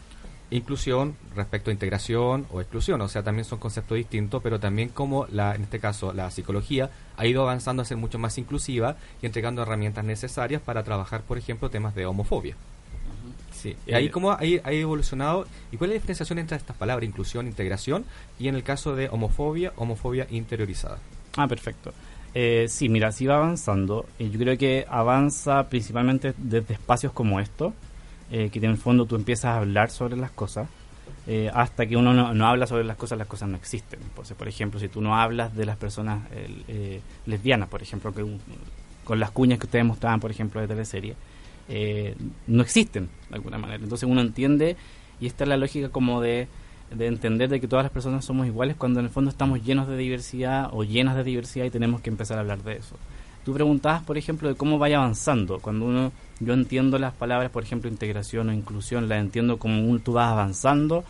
inclusión 0.56 1.16
respecto 1.36 1.70
a 1.70 1.74
integración 1.74 2.46
o 2.52 2.62
exclusión? 2.62 3.02
O 3.02 3.10
sea, 3.10 3.24
también 3.24 3.46
son 3.46 3.60
conceptos 3.60 3.98
distintos, 3.98 4.42
pero 4.44 4.60
también 4.60 4.90
como 4.90 5.26
la, 5.28 5.56
en 5.56 5.64
este 5.64 5.80
caso 5.80 6.14
la 6.14 6.30
psicología 6.32 6.90
ha 7.18 7.26
ido 7.26 7.42
avanzando 7.44 7.82
a 7.82 7.86
ser 7.86 7.98
mucho 7.98 8.20
más 8.20 8.38
inclusiva 8.38 8.98
y 9.22 9.26
entregando 9.26 9.62
herramientas 9.62 10.06
necesarias 10.06 10.62
para 10.62 10.84
trabajar, 10.84 11.22
por 11.22 11.38
ejemplo, 11.38 11.70
temas 11.70 11.96
de 11.96 12.06
homofobia. 12.06 12.56
Sí. 13.52 13.76
Y 13.88 13.94
ahí 13.94 14.10
cómo 14.10 14.32
ha, 14.32 14.40
evolucionado 14.42 15.48
y 15.72 15.78
cuál 15.78 15.92
es 15.92 15.96
la 15.96 16.00
diferenciación 16.00 16.40
entre 16.40 16.58
estas 16.58 16.76
palabras, 16.76 17.08
inclusión, 17.08 17.48
integración, 17.48 18.04
y 18.38 18.48
en 18.48 18.56
el 18.56 18.64
caso 18.64 18.96
de 18.96 19.08
homofobia, 19.10 19.72
homofobia 19.78 20.28
interiorizada. 20.30 20.98
Ah, 21.38 21.48
perfecto. 21.48 21.94
Eh, 22.36 22.66
sí, 22.68 22.90
mira, 22.90 23.12
sí 23.12 23.26
va 23.26 23.38
avanzando. 23.38 24.06
y 24.20 24.30
yo 24.30 24.40
creo 24.40 24.58
que 24.58 24.86
avanza 24.90 25.70
principalmente 25.70 26.34
desde 26.38 26.74
espacios 26.74 27.14
como 27.14 27.40
estos, 27.40 27.74
eh, 28.32 28.50
que 28.52 28.60
en 28.60 28.66
el 28.66 28.78
fondo 28.78 29.06
tú 29.06 29.16
empiezas 29.16 29.46
a 29.46 29.58
hablar 29.58 29.90
sobre 29.90 30.18
las 30.18 30.32
cosas. 30.32 30.68
Eh, 31.26 31.50
hasta 31.54 31.86
que 31.86 31.96
uno 31.96 32.34
no, 32.34 32.48
habla 32.48 32.68
sobre 32.68 32.84
las 32.84 32.98
cosas, 32.98 33.18
las 33.18 33.28
cosas 33.28 33.48
no 33.48 33.56
existen. 33.56 34.00
Entonces, 34.02 34.36
por 34.36 34.48
ejemplo, 34.48 34.80
si 34.80 34.90
tú 34.90 35.02
no 35.02 35.16
hablas 35.16 35.56
de 35.56 35.66
las 35.66 35.78
personas 35.78 36.22
eh, 36.32 37.02
lesbianas, 37.26 37.70
por 37.70 37.82
ejemplo, 37.82 38.14
que 38.14 38.26
con 39.04 39.20
las 39.20 39.32
cuñas 39.32 39.60
que 39.60 39.66
ustedes 39.66 39.86
mostraban, 39.86 40.20
por 40.20 40.32
ejemplo, 40.32 40.60
de 40.60 40.68
teleserie, 40.68 41.16
eh, 41.70 42.16
no 42.48 42.62
existen 42.62 43.10
de 43.30 43.36
alguna 43.36 43.58
manera. 43.58 43.82
Entonces 43.82 44.08
uno 44.08 44.22
entiende, 44.22 44.76
y 45.20 45.28
esta 45.28 45.44
es 45.44 45.48
la 45.48 45.58
lógica 45.58 45.90
como 45.90 46.22
de, 46.22 46.48
de 46.94 47.08
entender 47.08 47.50
de 47.50 47.60
que 47.60 47.68
todas 47.68 47.84
las 47.84 47.92
personas 47.92 48.26
somos 48.26 48.48
iguales 48.48 48.76
cuando 48.76 49.00
en 49.00 49.06
el 49.06 49.12
fondo 49.12 49.30
estamos 49.30 49.64
llenos 49.64 49.88
de 49.88 49.98
diversidad 49.98 50.70
o 50.72 50.84
llenas 50.84 51.16
de 51.16 51.24
diversidad 51.24 51.66
y 51.66 51.70
tenemos 51.70 52.02
que 52.02 52.10
empezar 52.10 52.38
a 52.38 52.42
hablar 52.42 52.64
de 52.64 52.74
eso. 52.74 52.98
Tú 53.46 53.54
preguntabas, 53.54 54.04
por 54.04 54.18
ejemplo, 54.18 54.48
de 54.48 54.56
cómo 54.56 54.78
vaya 54.78 54.98
avanzando. 54.98 55.60
Cuando 55.60 55.86
uno, 55.86 56.12
yo 56.40 56.54
entiendo 56.54 56.98
las 57.00 57.14
palabras, 57.14 57.52
por 57.52 57.64
ejemplo, 57.64 57.90
integración 57.90 58.50
o 58.50 58.54
inclusión, 58.54 59.10
las 59.10 59.20
entiendo 59.20 59.58
como 59.58 60.00
tú 60.00 60.14
vas 60.14 60.32
avanzando 60.32 61.04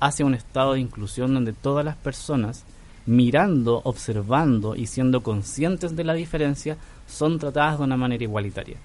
hacia 0.00 0.24
un 0.24 0.34
estado 0.34 0.74
de 0.74 0.80
inclusión 0.80 1.34
donde 1.34 1.52
todas 1.52 1.84
las 1.84 1.96
personas, 1.96 2.64
mirando, 3.06 3.80
observando 3.84 4.76
y 4.76 4.86
siendo 4.86 5.22
conscientes 5.22 5.96
de 5.96 6.04
la 6.04 6.14
diferencia, 6.14 6.76
son 7.06 7.38
tratadas 7.38 7.78
de 7.78 7.84
una 7.84 7.96
manera 7.96 8.22
igualitaria. 8.22 8.76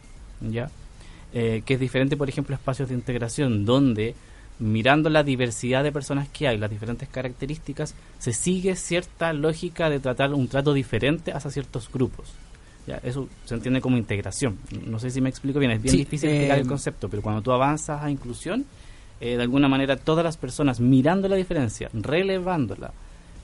¿Ya? 0.42 0.70
Eh, 1.34 1.64
que 1.66 1.76
es 1.76 1.80
diferente, 1.80 2.18
por 2.18 2.30
ejemplo, 2.30 2.56
espacios 2.56 2.90
de 2.90 2.96
integración, 2.96 3.66
donde 3.66 4.16
mirando 4.60 5.10
la 5.10 5.24
diversidad 5.24 5.84
de 5.84 5.92
personas 5.92 6.30
que 6.30 6.48
hay, 6.48 6.58
las 6.58 6.70
diferentes 6.70 7.10
características, 7.10 7.96
se 8.20 8.34
sigue 8.34 8.76
cierta 8.76 9.34
lógica 9.34 9.90
de 9.90 10.00
tratar 10.00 10.34
un 10.34 10.48
trato 10.48 10.74
diferente 10.74 11.32
hacia 11.32 11.52
ciertos 11.52 11.90
grupos. 11.92 12.34
Ya, 12.86 13.00
eso 13.04 13.30
se 13.46 13.56
entiende 13.56 13.80
como 13.80 13.98
integración. 13.98 14.58
No 14.86 15.00
sé 15.00 15.10
si 15.10 15.22
me 15.22 15.30
explico 15.30 15.60
bien, 15.60 15.72
es 15.72 15.82
bien 15.82 15.96
difícil 15.96 16.30
explicar 16.30 16.58
el 16.58 16.66
eh, 16.66 16.68
concepto, 16.68 17.10
pero 17.10 17.22
cuando 17.22 17.42
tú 17.42 17.52
avanzas 17.52 18.04
a 18.04 18.12
inclusión, 18.12 18.66
eh, 19.22 19.38
de 19.38 19.42
alguna 19.42 19.70
manera 19.70 19.96
todas 19.96 20.24
las 20.24 20.36
personas 20.36 20.82
mirando 20.82 21.30
la 21.30 21.38
diferencia, 21.38 21.90
relevándola, 21.94 22.92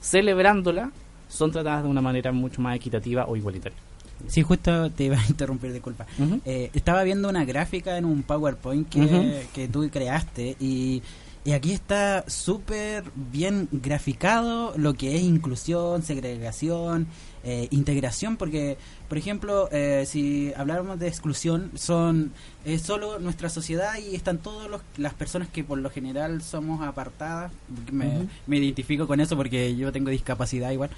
celebrándola, 0.02 0.90
son 1.28 1.52
tratadas 1.52 1.84
de 1.84 1.88
una 1.88 2.02
manera 2.02 2.32
mucho 2.32 2.60
más 2.60 2.76
equitativa 2.76 3.24
o 3.26 3.36
igualitaria. 3.36 3.78
Sí, 4.26 4.42
justo 4.42 4.90
te 4.90 5.04
iba 5.04 5.16
a 5.16 5.26
interrumpir, 5.26 5.72
disculpa. 5.72 6.06
Eh, 6.44 6.70
estaba 6.74 7.02
viendo 7.02 7.28
una 7.30 7.46
gráfica 7.46 7.96
en 7.96 8.04
un 8.04 8.22
PowerPoint 8.22 8.88
que, 8.88 9.46
que 9.54 9.68
tú 9.68 9.88
creaste 9.90 10.56
y, 10.60 11.02
y 11.44 11.52
aquí 11.52 11.72
está 11.72 12.24
súper 12.28 13.04
bien 13.14 13.68
graficado 13.72 14.74
lo 14.76 14.94
que 14.94 15.16
es 15.16 15.22
inclusión, 15.22 16.02
segregación, 16.02 17.06
eh, 17.44 17.68
integración, 17.70 18.36
porque, 18.36 18.76
por 19.08 19.18
ejemplo, 19.18 19.68
eh, 19.72 20.04
si 20.06 20.52
habláramos 20.56 20.98
de 20.98 21.08
exclusión, 21.08 21.70
son 21.74 22.32
es 22.64 22.82
solo 22.82 23.18
nuestra 23.18 23.48
sociedad 23.48 23.98
y 23.98 24.14
están 24.14 24.38
todas 24.38 24.68
las 24.96 25.14
personas 25.14 25.48
que 25.48 25.64
por 25.64 25.78
lo 25.78 25.90
general 25.90 26.42
somos 26.42 26.86
apartadas. 26.86 27.52
Me, 27.90 28.28
me 28.46 28.58
identifico 28.58 29.06
con 29.06 29.20
eso 29.20 29.36
porque 29.36 29.74
yo 29.76 29.92
tengo 29.92 30.10
discapacidad 30.10 30.70
igual. 30.70 30.90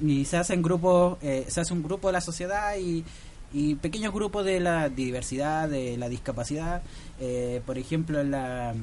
Y 0.00 0.26
se 0.26 0.36
hacen 0.36 0.62
grupos, 0.62 1.16
eh, 1.22 1.46
se 1.48 1.60
hace 1.60 1.72
un 1.72 1.82
grupo 1.82 2.08
de 2.08 2.12
la 2.12 2.20
sociedad 2.20 2.76
y, 2.76 3.04
y 3.52 3.74
pequeños 3.76 4.12
grupos 4.12 4.44
de 4.44 4.60
la 4.60 4.88
diversidad, 4.88 5.68
de 5.68 5.96
la 5.96 6.08
discapacidad, 6.08 6.82
eh, 7.20 7.60
por 7.64 7.78
ejemplo 7.78 8.20
en 8.20 8.30
la, 8.30 8.74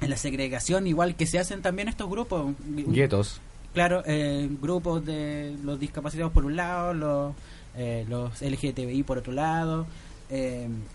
en 0.00 0.10
la 0.10 0.16
segregación, 0.16 0.86
igual 0.86 1.16
que 1.16 1.26
se 1.26 1.38
hacen 1.38 1.62
también 1.62 1.88
estos 1.88 2.08
grupos. 2.10 2.54
Guetos. 2.66 3.40
Claro, 3.74 4.02
eh, 4.06 4.48
grupos 4.60 5.04
de 5.04 5.56
los 5.62 5.78
discapacitados 5.78 6.32
por 6.32 6.44
un 6.44 6.56
lado, 6.56 6.94
los, 6.94 7.34
los 8.08 8.40
LGTBI 8.40 9.02
por 9.02 9.18
otro 9.18 9.32
lado. 9.32 9.86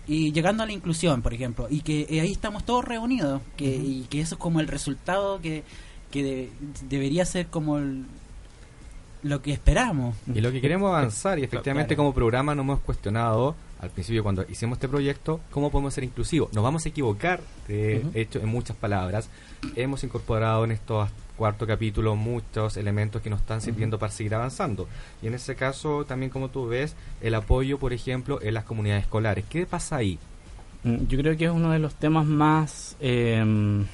y 0.06 0.32
llegando 0.32 0.62
a 0.62 0.66
la 0.66 0.72
inclusión, 0.72 1.22
por 1.22 1.32
ejemplo, 1.32 1.68
y 1.70 1.80
que 1.80 2.06
ahí 2.20 2.32
estamos 2.32 2.64
todos 2.64 2.84
reunidos, 2.84 3.40
que, 3.56 3.66
y 3.66 4.06
que 4.10 4.20
eso 4.20 4.34
es 4.34 4.40
como 4.40 4.60
el 4.60 4.66
resultado 4.66 5.40
que, 5.40 5.62
que 6.10 6.50
debería 6.88 7.24
ser 7.24 7.46
como 7.46 7.78
el, 7.78 8.04
lo 9.22 9.40
que 9.42 9.52
esperamos. 9.52 10.16
Y 10.32 10.40
lo 10.40 10.50
que 10.52 10.60
queremos 10.60 10.88
avanzar, 10.88 11.38
y 11.38 11.44
efectivamente 11.44 11.94
Claro. 11.94 12.08
como 12.08 12.14
programa 12.14 12.54
nos 12.54 12.64
hemos 12.64 12.80
cuestionado 12.80 13.54
al 13.80 13.90
principio 13.90 14.22
cuando 14.22 14.44
hicimos 14.48 14.76
este 14.76 14.88
proyecto, 14.88 15.40
cómo 15.50 15.70
podemos 15.70 15.94
ser 15.94 16.04
inclusivos. 16.04 16.52
Nos 16.52 16.62
vamos 16.62 16.86
a 16.86 16.88
equivocar, 16.88 17.40
de 17.68 18.04
hecho, 18.14 18.38
en 18.38 18.48
muchas 18.48 18.76
palabras. 18.76 19.28
Hemos 19.76 20.02
incorporado 20.04 20.64
en 20.64 20.72
estos 20.72 21.08
cuarto 21.36 21.66
capítulo 21.66 22.14
muchos 22.14 22.76
elementos 22.76 23.20
que 23.22 23.30
nos 23.30 23.40
están 23.40 23.60
sirviendo 23.60 23.98
para 23.98 24.12
seguir 24.12 24.34
avanzando. 24.34 24.86
Y 25.22 25.26
en 25.26 25.34
ese 25.34 25.56
caso, 25.56 26.04
también 26.04 26.30
como 26.30 26.50
tú 26.50 26.68
ves, 26.68 26.94
el 27.20 27.34
apoyo, 27.34 27.78
por 27.78 27.92
ejemplo, 27.92 28.40
en 28.42 28.54
las 28.54 28.64
comunidades 28.64 29.04
escolares. 29.04 29.44
¿Qué 29.48 29.66
pasa 29.66 29.96
ahí? 29.96 30.18
Mm, 30.84 31.06
Yo 31.08 31.18
creo 31.18 31.36
que 31.36 31.46
es 31.46 31.50
uno 31.50 31.70
de 31.72 31.78
los 31.80 31.94
temas 31.94 32.26
más 32.26 32.96
em, 33.00 33.84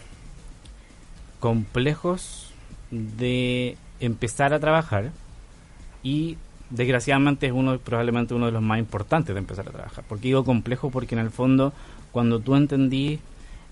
complejos 1.40 2.52
de 2.90 3.76
empezar 4.00 4.52
a 4.54 4.58
trabajar 4.60 5.10
y 6.02 6.36
desgraciadamente 6.70 7.46
es 7.46 7.52
uno 7.52 7.78
probablemente 7.78 8.34
uno 8.34 8.46
de 8.46 8.52
los 8.52 8.62
más 8.62 8.78
importantes 8.78 9.34
de 9.34 9.38
empezar 9.38 9.68
a 9.68 9.72
trabajar. 9.72 10.04
¿Por 10.04 10.18
qué 10.18 10.28
digo 10.28 10.44
complejo? 10.44 10.90
Porque 10.90 11.14
en 11.14 11.20
el 11.20 11.30
fondo 11.30 11.72
cuando 12.12 12.40
tú 12.40 12.54
entendí 12.56 13.18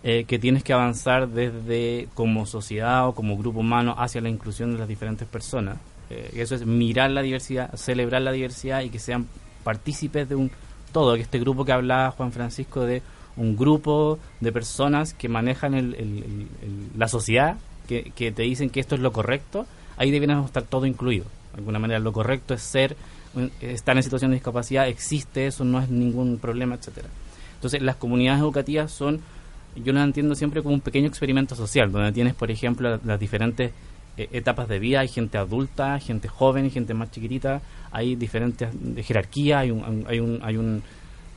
eh, 0.03 0.25
que 0.25 0.39
tienes 0.39 0.62
que 0.62 0.73
avanzar 0.73 1.29
desde 1.29 2.09
como 2.15 2.47
sociedad 2.47 3.09
o 3.09 3.15
como 3.15 3.37
grupo 3.37 3.61
humano 3.61 3.95
hacia 3.99 4.21
la 4.21 4.29
inclusión 4.29 4.73
de 4.73 4.79
las 4.79 4.89
diferentes 4.89 5.27
personas, 5.27 5.79
eh, 6.11 6.31
eso 6.37 6.55
es 6.55 6.65
mirar 6.65 7.11
la 7.11 7.23
diversidad, 7.23 7.75
celebrar 7.75 8.23
la 8.23 8.33
diversidad 8.33 8.83
y 8.83 8.91
que 8.91 8.99
sean 8.99 9.27
partícipes 9.65 10.29
de 10.29 10.37
un 10.37 10.51
todo, 10.93 11.15
que 11.17 11.23
este 11.23 11.39
grupo 11.39 11.65
que 11.65 11.73
hablaba 11.73 12.11
Juan 12.12 12.33
Francisco 12.33 12.83
de 12.83 13.03
un 13.37 13.57
grupo 13.57 14.19
de 14.41 14.53
personas 14.53 15.12
que 15.12 15.29
manejan 15.29 15.75
el- 15.75 15.95
el- 15.95 16.49
el- 16.62 16.89
la 16.97 17.09
sociedad, 17.09 17.57
que, 17.89 18.12
que 18.15 18.33
te 18.33 18.43
dicen 18.43 18.71
que 18.71 18.81
esto 18.81 18.95
es 18.95 19.01
lo 19.01 19.12
correcto, 19.12 19.67
ahí 19.97 20.11
deberíamos 20.11 20.47
estar 20.47 20.63
todo 20.63 20.87
incluido. 20.87 21.25
De 21.53 21.59
alguna 21.59 21.79
manera 21.79 21.99
lo 22.01 22.13
correcto 22.13 22.55
es 22.55 22.63
ser, 22.63 22.97
estar 23.61 23.97
en 23.97 24.03
situación 24.03 24.31
de 24.31 24.37
discapacidad, 24.37 24.89
existe 24.89 25.47
eso, 25.47 25.65
no 25.65 25.81
es 25.81 25.89
ningún 25.89 26.39
problema, 26.39 26.75
etcétera. 26.75 27.09
Entonces 27.55 27.81
las 27.83 27.97
comunidades 27.97 28.41
educativas 28.41 28.93
son, 28.93 29.21
yo 29.83 29.93
las 29.93 30.05
entiendo 30.05 30.35
siempre 30.35 30.63
como 30.63 30.75
un 30.75 30.81
pequeño 30.81 31.07
experimento 31.09 31.55
social, 31.55 31.91
donde 31.91 32.13
tienes, 32.13 32.35
por 32.35 32.51
ejemplo, 32.51 32.99
las, 33.03 33.19
diferentes 33.21 33.73
eh, 34.19 34.29
etapas 34.33 34.69
de 34.69 34.79
vida, 34.79 35.01
hay 35.01 35.09
gente 35.09 35.39
adulta, 35.39 35.99
gente 35.99 36.29
joven, 36.29 36.71
gente 36.71 36.95
más 36.95 37.11
chiquitita, 37.11 37.63
hay 37.93 38.17
diferentes 38.17 38.69
de 38.73 39.03
jerarquía, 39.03 39.61
hay 39.61 39.71
un, 39.71 40.05
hay 40.07 40.21
un, 40.21 40.41
hay 40.43 40.57
un, 40.57 40.83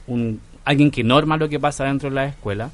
un- 0.08 0.42
alguien 0.66 0.92
que 0.92 1.04
norma 1.04 1.38
lo 1.38 1.48
que 1.50 1.60
pasa 1.60 1.86
dentro 1.86 2.10
de 2.10 2.16
la 2.16 2.26
escuela. 2.26 2.70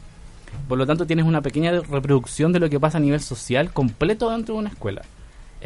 Por 0.67 0.77
lo 0.77 0.85
tanto, 0.85 1.05
tienes 1.05 1.25
una 1.25 1.41
pequeña 1.41 1.71
reproducción 1.81 2.51
de 2.51 2.59
lo 2.59 2.69
que 2.69 2.79
pasa 2.79 2.97
a 2.97 3.01
nivel 3.01 3.19
social 3.19 3.71
completo 3.71 4.29
dentro 4.31 4.55
de 4.55 4.59
una 4.61 4.69
escuela. 4.69 5.01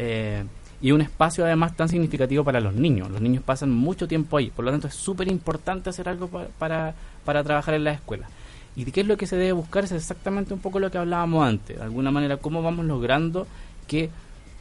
Eh, 0.02 0.44
y 0.82 0.92
un 0.92 1.02
espacio 1.02 1.44
además 1.44 1.76
tan 1.76 1.90
significativo 1.90 2.42
para 2.42 2.58
los 2.58 2.72
niños. 2.74 3.10
Los 3.10 3.20
niños 3.20 3.42
pasan 3.44 3.70
mucho 3.70 4.08
tiempo 4.08 4.38
ahí. 4.38 4.50
Por 4.50 4.64
lo 4.64 4.70
tanto, 4.70 4.86
es 4.88 4.94
súper 4.94 5.28
importante 5.28 5.90
hacer 5.90 6.08
algo 6.08 6.28
pa- 6.28 6.46
para, 6.58 6.94
para 7.26 7.44
trabajar 7.44 7.74
en 7.74 7.84
la 7.84 7.92
escuela. 7.92 8.26
¿Y 8.76 8.86
qué 8.86 9.02
es 9.02 9.06
lo 9.06 9.18
que 9.18 9.26
se 9.26 9.36
debe 9.36 9.52
buscar? 9.52 9.84
Es 9.84 9.92
exactamente 9.92 10.54
un 10.54 10.60
poco 10.60 10.80
lo 10.80 10.90
que 10.90 10.96
hablábamos 10.96 11.46
antes. 11.46 11.76
De 11.76 11.82
alguna 11.82 12.10
manera, 12.10 12.38
cómo 12.38 12.62
vamos 12.62 12.86
logrando 12.86 13.46
que 13.86 14.08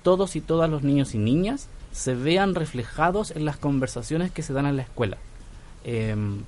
todos 0.03 0.35
y 0.35 0.41
todas 0.41 0.69
los 0.69 0.83
niños 0.83 1.15
y 1.15 1.19
niñas 1.19 1.69
se 1.93 2.15
vean 2.15 2.53
reflejados 2.53 3.31
en 3.31 3.45
las 3.45 3.55
conversaciones 3.55 4.29
que 4.31 4.41
se 4.43 4.51
dan 4.51 4.65
en 4.65 4.75
la 4.75 4.81
escuela. 4.83 5.17
Em, 5.85 6.41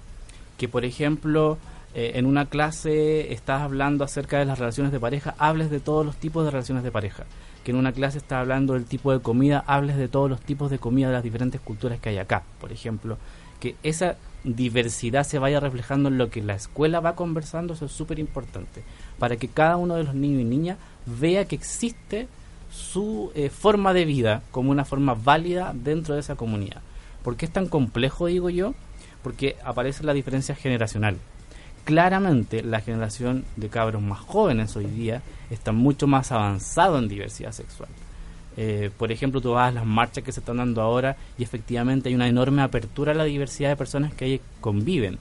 que, 0.58 0.68
por 0.68 0.84
ejemplo, 0.84 1.58
eh, 1.94 2.12
en 2.16 2.26
una 2.26 2.46
clase 2.48 3.32
estás 3.32 3.62
hablando 3.62 4.04
acerca 4.04 4.38
de 4.38 4.46
las 4.46 4.60
relaciones 4.60 4.92
de 4.92 5.00
pareja, 5.00 5.34
hables 5.38 5.70
de 5.72 5.80
todos 5.80 6.06
los 6.06 6.18
tipos 6.18 6.44
de 6.44 6.52
relaciones 6.52 6.84
de 6.84 6.92
pareja. 6.92 7.24
Que 7.64 7.72
en 7.72 7.78
una 7.78 7.92
clase 7.92 8.18
estás 8.18 8.40
hablando 8.40 8.74
del 8.74 8.86
tipo 8.86 9.12
de 9.12 9.20
comida, 9.20 9.64
hables 9.68 9.98
de 9.98 10.08
todos 10.08 10.30
los 10.30 10.42
tipos 10.42 10.72
de 10.72 10.80
comida 10.80 11.08
de 11.08 11.14
las 11.14 11.24
diferentes 11.24 11.62
culturas 11.62 12.00
que 12.00 12.10
hay 12.10 12.18
acá, 12.18 12.44
por 12.60 12.72
ejemplo. 12.72 13.18
Que 13.60 13.76
esa 13.84 14.18
diversidad 14.44 15.24
se 15.24 15.40
vaya 15.40 15.60
reflejando 15.60 16.10
en 16.10 16.18
lo 16.18 16.30
que 16.30 16.42
la 16.42 16.56
escuela 16.56 17.00
va 17.00 17.16
conversando, 17.16 17.74
eso 17.74 17.86
es 17.86 17.92
súper 17.92 18.20
importante. 18.20 18.84
Para 19.20 19.38
que 19.38 19.48
cada 19.48 19.78
uno 19.78 19.96
de 19.96 20.04
los 20.04 20.16
niños 20.16 20.42
y 20.42 20.46
niñas 20.46 20.78
vea 21.06 21.46
que 21.46 21.56
existe 21.56 22.28
su 22.72 23.32
eh, 23.36 23.50
forma 23.50 23.94
de 23.94 24.06
vida 24.06 24.42
como 24.52 24.72
una 24.72 24.86
forma 24.86 25.14
válida 25.14 25.74
dentro 25.76 26.16
de 26.16 26.22
esa 26.22 26.36
comunidad. 26.36 26.82
¿Por 27.24 27.36
qué 27.36 27.46
es 27.46 27.52
tan 27.52 27.68
complejo, 27.68 28.28
digo 28.28 28.50
yo? 28.50 28.74
Porque 29.22 29.58
aparece 29.64 30.04
la 30.04 30.14
diferencia 30.14 30.56
generacional. 30.56 31.18
Claramente 31.84 32.64
la 32.64 32.82
generación 32.82 33.44
de 33.56 33.70
cabros 33.70 34.02
más 34.02 34.20
jóvenes 34.20 34.76
hoy 34.76 34.86
día 34.86 35.22
está 35.50 35.72
mucho 35.72 36.06
más 36.08 36.32
avanzado 36.32 37.00
en 37.00 37.08
diversidad 37.08 37.52
sexual. 37.52 37.90
Eh, 38.58 38.92
por 38.98 39.12
ejemplo, 39.12 39.42
tú 39.42 39.52
vas 39.52 39.70
a 39.70 39.72
las 39.72 39.86
marchas 39.86 40.24
que 40.24 40.32
se 40.32 40.42
están 40.42 40.58
dando 40.58 40.82
ahora 40.82 41.18
y 41.38 41.44
efectivamente 41.44 42.10
hay 42.10 42.16
una 42.16 42.28
enorme 42.28 42.62
apertura 42.62 43.14
a 43.14 43.16
la 43.16 43.24
diversidad 43.24 43.70
de 43.70 43.78
personas 43.78 44.14
que 44.14 44.26
ahí 44.26 44.42
conviven. 44.60 45.18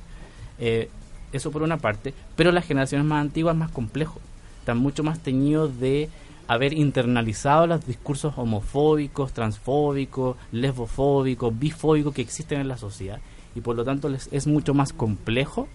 Eh, 0.58 0.90
eso 1.32 1.50
por 1.50 1.62
una 1.62 1.78
parte, 1.78 2.12
pero 2.36 2.52
las 2.52 2.66
generaciones 2.66 3.06
más 3.06 3.20
antiguas 3.20 3.56
más 3.56 3.70
complejo. 3.70 4.20
Están 4.58 4.78
mucho 4.78 5.02
más 5.02 5.20
teñidos 5.20 5.78
de 5.80 6.10
haber 6.48 6.72
internalizado 6.72 7.66
los 7.68 7.86
discursos 7.86 8.34
homofóbicos, 8.36 9.32
transfóbicos, 9.32 10.36
lesbofóbicos, 10.52 11.56
bifóbicos 11.58 12.12
que 12.12 12.22
existen 12.22 12.60
en 12.60 12.68
la 12.68 12.76
sociedad 12.76 13.20
y 13.54 13.60
por 13.60 13.76
lo 13.76 13.84
tanto 13.84 14.08
les 14.08 14.28
es 14.32 14.46
mucho 14.46 14.74
más 14.74 14.92
complejo 14.92 15.68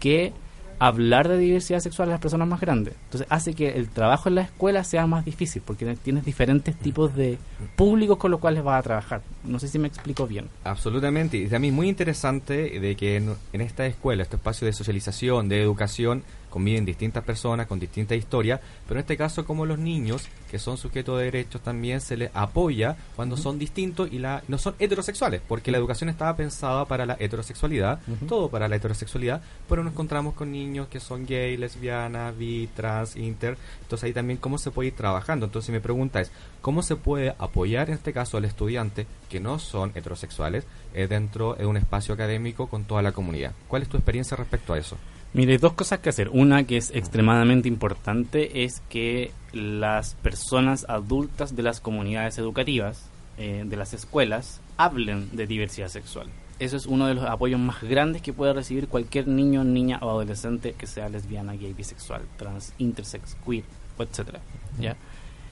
que 0.00 0.32
hablar 0.80 1.28
de 1.28 1.36
diversidad 1.36 1.78
sexual 1.80 2.08
a 2.08 2.12
las 2.12 2.20
personas 2.20 2.48
más 2.48 2.60
grandes. 2.60 2.94
Entonces 3.04 3.28
hace 3.30 3.52
que 3.52 3.68
el 3.68 3.90
trabajo 3.90 4.30
en 4.30 4.36
la 4.36 4.40
escuela 4.40 4.82
sea 4.82 5.06
más 5.06 5.26
difícil 5.26 5.62
porque 5.64 5.94
tienes 6.02 6.24
diferentes 6.24 6.74
tipos 6.74 7.14
de 7.14 7.38
públicos 7.76 8.16
con 8.16 8.30
los 8.30 8.40
cuales 8.40 8.64
vas 8.64 8.80
a 8.80 8.82
trabajar. 8.82 9.20
No 9.44 9.58
sé 9.58 9.68
si 9.68 9.78
me 9.78 9.88
explico 9.88 10.26
bien. 10.26 10.48
Absolutamente, 10.64 11.36
y 11.36 11.46
también 11.48 11.74
muy 11.74 11.88
interesante 11.88 12.80
de 12.80 12.96
que 12.96 13.16
en, 13.16 13.34
en 13.52 13.60
esta 13.60 13.84
escuela, 13.86 14.22
este 14.22 14.36
espacio 14.36 14.66
de 14.66 14.72
socialización, 14.72 15.50
de 15.50 15.62
educación, 15.62 16.24
conviven 16.50 16.84
distintas 16.84 17.24
personas 17.24 17.66
con 17.66 17.80
distintas 17.80 18.18
historias, 18.18 18.60
pero 18.86 18.98
en 18.98 19.04
este 19.04 19.16
caso 19.16 19.44
como 19.44 19.64
los 19.64 19.78
niños, 19.78 20.28
que 20.50 20.58
son 20.58 20.76
sujetos 20.76 21.18
de 21.18 21.24
derechos, 21.24 21.62
también 21.62 22.00
se 22.00 22.16
les 22.16 22.30
apoya 22.34 22.96
cuando 23.16 23.36
son 23.36 23.58
distintos 23.58 24.12
y 24.12 24.18
la, 24.18 24.42
no 24.48 24.58
son 24.58 24.74
heterosexuales, 24.78 25.40
porque 25.46 25.70
la 25.70 25.78
educación 25.78 26.10
estaba 26.10 26.36
pensada 26.36 26.84
para 26.84 27.06
la 27.06 27.16
heterosexualidad, 27.18 28.00
todo 28.28 28.50
para 28.50 28.68
la 28.68 28.76
heterosexualidad, 28.76 29.42
pero 29.68 29.82
nos 29.84 29.92
encontramos 29.92 30.34
con 30.34 30.52
niños 30.52 30.88
que 30.88 31.00
son 31.00 31.24
gay, 31.24 31.56
lesbianas, 31.56 32.36
bi, 32.36 32.68
trans, 32.74 33.16
inter, 33.16 33.56
entonces 33.82 34.04
ahí 34.04 34.12
también 34.12 34.38
cómo 34.38 34.58
se 34.58 34.70
puede 34.70 34.88
ir 34.88 34.96
trabajando. 34.96 35.46
Entonces 35.46 35.72
mi 35.72 35.80
pregunta 35.80 36.20
es, 36.20 36.30
¿cómo 36.60 36.82
se 36.82 36.96
puede 36.96 37.34
apoyar 37.38 37.88
en 37.88 37.94
este 37.94 38.12
caso 38.12 38.36
al 38.36 38.44
estudiante 38.44 39.06
que 39.28 39.40
no 39.40 39.58
son 39.58 39.92
heterosexuales 39.94 40.64
eh, 40.94 41.06
dentro 41.06 41.54
de 41.54 41.66
un 41.66 41.76
espacio 41.76 42.14
académico 42.14 42.68
con 42.68 42.84
toda 42.84 43.02
la 43.02 43.12
comunidad? 43.12 43.52
¿Cuál 43.68 43.82
es 43.82 43.88
tu 43.88 43.96
experiencia 43.96 44.36
respecto 44.36 44.72
a 44.72 44.78
eso? 44.78 44.96
Mire, 45.32 45.58
dos 45.58 45.74
cosas 45.74 46.00
que 46.00 46.08
hacer. 46.08 46.28
Una 46.30 46.64
que 46.64 46.76
es 46.76 46.90
extremadamente 46.90 47.68
importante 47.68 48.64
es 48.64 48.82
que 48.88 49.30
las 49.52 50.14
personas 50.14 50.84
adultas 50.88 51.54
de 51.54 51.62
las 51.62 51.80
comunidades 51.80 52.36
educativas, 52.38 53.04
eh, 53.38 53.62
de 53.66 53.76
las 53.76 53.94
escuelas, 53.94 54.60
hablen 54.76 55.28
de 55.36 55.46
diversidad 55.46 55.88
sexual. 55.88 56.26
Eso 56.58 56.76
es 56.76 56.86
uno 56.86 57.06
de 57.06 57.14
los 57.14 57.24
apoyos 57.24 57.60
más 57.60 57.80
grandes 57.82 58.22
que 58.22 58.32
puede 58.32 58.52
recibir 58.52 58.88
cualquier 58.88 59.28
niño, 59.28 59.62
niña 59.64 59.98
o 60.02 60.10
adolescente 60.10 60.74
que 60.76 60.86
sea 60.86 61.08
lesbiana, 61.08 61.54
gay, 61.54 61.72
bisexual, 61.72 62.22
trans, 62.36 62.74
intersex, 62.78 63.36
queer, 63.46 63.64
etcétera. 63.98 64.40
¿Ya? 64.78 64.96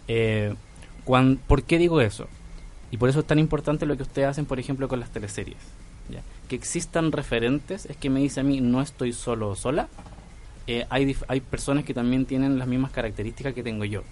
Eh, 0.08 0.54
cuan- 1.04 1.38
¿Por 1.46 1.62
qué 1.62 1.78
digo 1.78 2.00
eso? 2.00 2.26
Y 2.90 2.96
por 2.96 3.08
eso 3.08 3.20
es 3.20 3.26
tan 3.26 3.38
importante 3.38 3.86
lo 3.86 3.96
que 3.96 4.02
ustedes 4.02 4.28
hacen, 4.28 4.44
por 4.44 4.58
ejemplo, 4.58 4.88
con 4.88 4.98
las 5.00 5.10
teleseries. 5.10 5.56
¿ya? 6.10 6.20
Que 6.48 6.56
existan 6.56 7.12
referentes 7.12 7.86
es 7.86 7.96
que 7.96 8.10
me 8.10 8.20
dice 8.20 8.40
a 8.40 8.42
mí, 8.42 8.60
no 8.60 8.80
estoy 8.80 9.12
solo 9.12 9.50
o 9.50 9.56
sola. 9.56 9.88
Eh, 10.66 10.86
hay, 10.90 11.16
hay 11.28 11.40
personas 11.40 11.84
que 11.84 11.94
también 11.94 12.26
tienen 12.26 12.58
las 12.58 12.68
mismas 12.68 12.90
características 12.90 13.54
que 13.54 13.62
tengo 13.62 13.84
yo. 13.84 14.02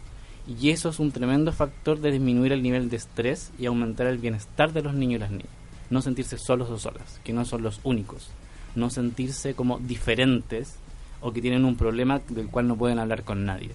Y 0.46 0.70
eso 0.70 0.90
es 0.90 1.00
un 1.00 1.10
tremendo 1.10 1.52
factor 1.52 2.00
de 2.00 2.12
disminuir 2.12 2.52
el 2.52 2.62
nivel 2.62 2.88
de 2.88 2.96
estrés 2.96 3.52
y 3.58 3.66
aumentar 3.66 4.06
el 4.06 4.18
bienestar 4.18 4.72
de 4.72 4.82
los 4.82 4.94
niños 4.94 5.16
y 5.16 5.20
las 5.20 5.30
niñas. 5.30 5.48
No 5.90 6.02
sentirse 6.02 6.38
solos 6.38 6.70
o 6.70 6.78
solas, 6.78 7.20
que 7.24 7.32
no 7.32 7.44
son 7.44 7.62
los 7.62 7.80
únicos. 7.82 8.28
No 8.74 8.90
sentirse 8.90 9.54
como 9.54 9.78
diferentes 9.78 10.76
o 11.20 11.32
que 11.32 11.42
tienen 11.42 11.64
un 11.64 11.76
problema 11.76 12.20
del 12.28 12.48
cual 12.48 12.68
no 12.68 12.76
pueden 12.76 12.98
hablar 12.98 13.24
con 13.24 13.44
nadie. 13.44 13.70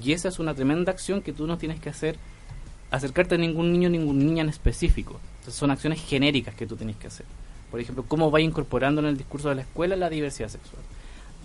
Y 0.00 0.12
esa 0.12 0.28
es 0.28 0.38
una 0.38 0.54
tremenda 0.54 0.92
acción 0.92 1.22
que 1.22 1.32
tú 1.32 1.46
no 1.46 1.58
tienes 1.58 1.80
que 1.80 1.88
hacer 1.88 2.16
acercarte 2.90 3.34
a 3.34 3.38
ningún 3.38 3.72
niño, 3.72 3.88
ninguna 3.88 4.24
niña 4.24 4.42
en 4.42 4.48
específico. 4.48 5.18
Entonces 5.38 5.54
son 5.54 5.70
acciones 5.70 6.02
genéricas 6.02 6.54
que 6.54 6.66
tú 6.66 6.76
tienes 6.76 6.96
que 6.96 7.08
hacer. 7.08 7.26
Por 7.70 7.80
ejemplo, 7.80 8.04
cómo 8.06 8.30
va 8.30 8.40
incorporando 8.40 9.00
en 9.00 9.08
el 9.08 9.16
discurso 9.16 9.48
de 9.48 9.56
la 9.56 9.62
escuela 9.62 9.96
la 9.96 10.10
diversidad 10.10 10.48
sexual. 10.48 10.82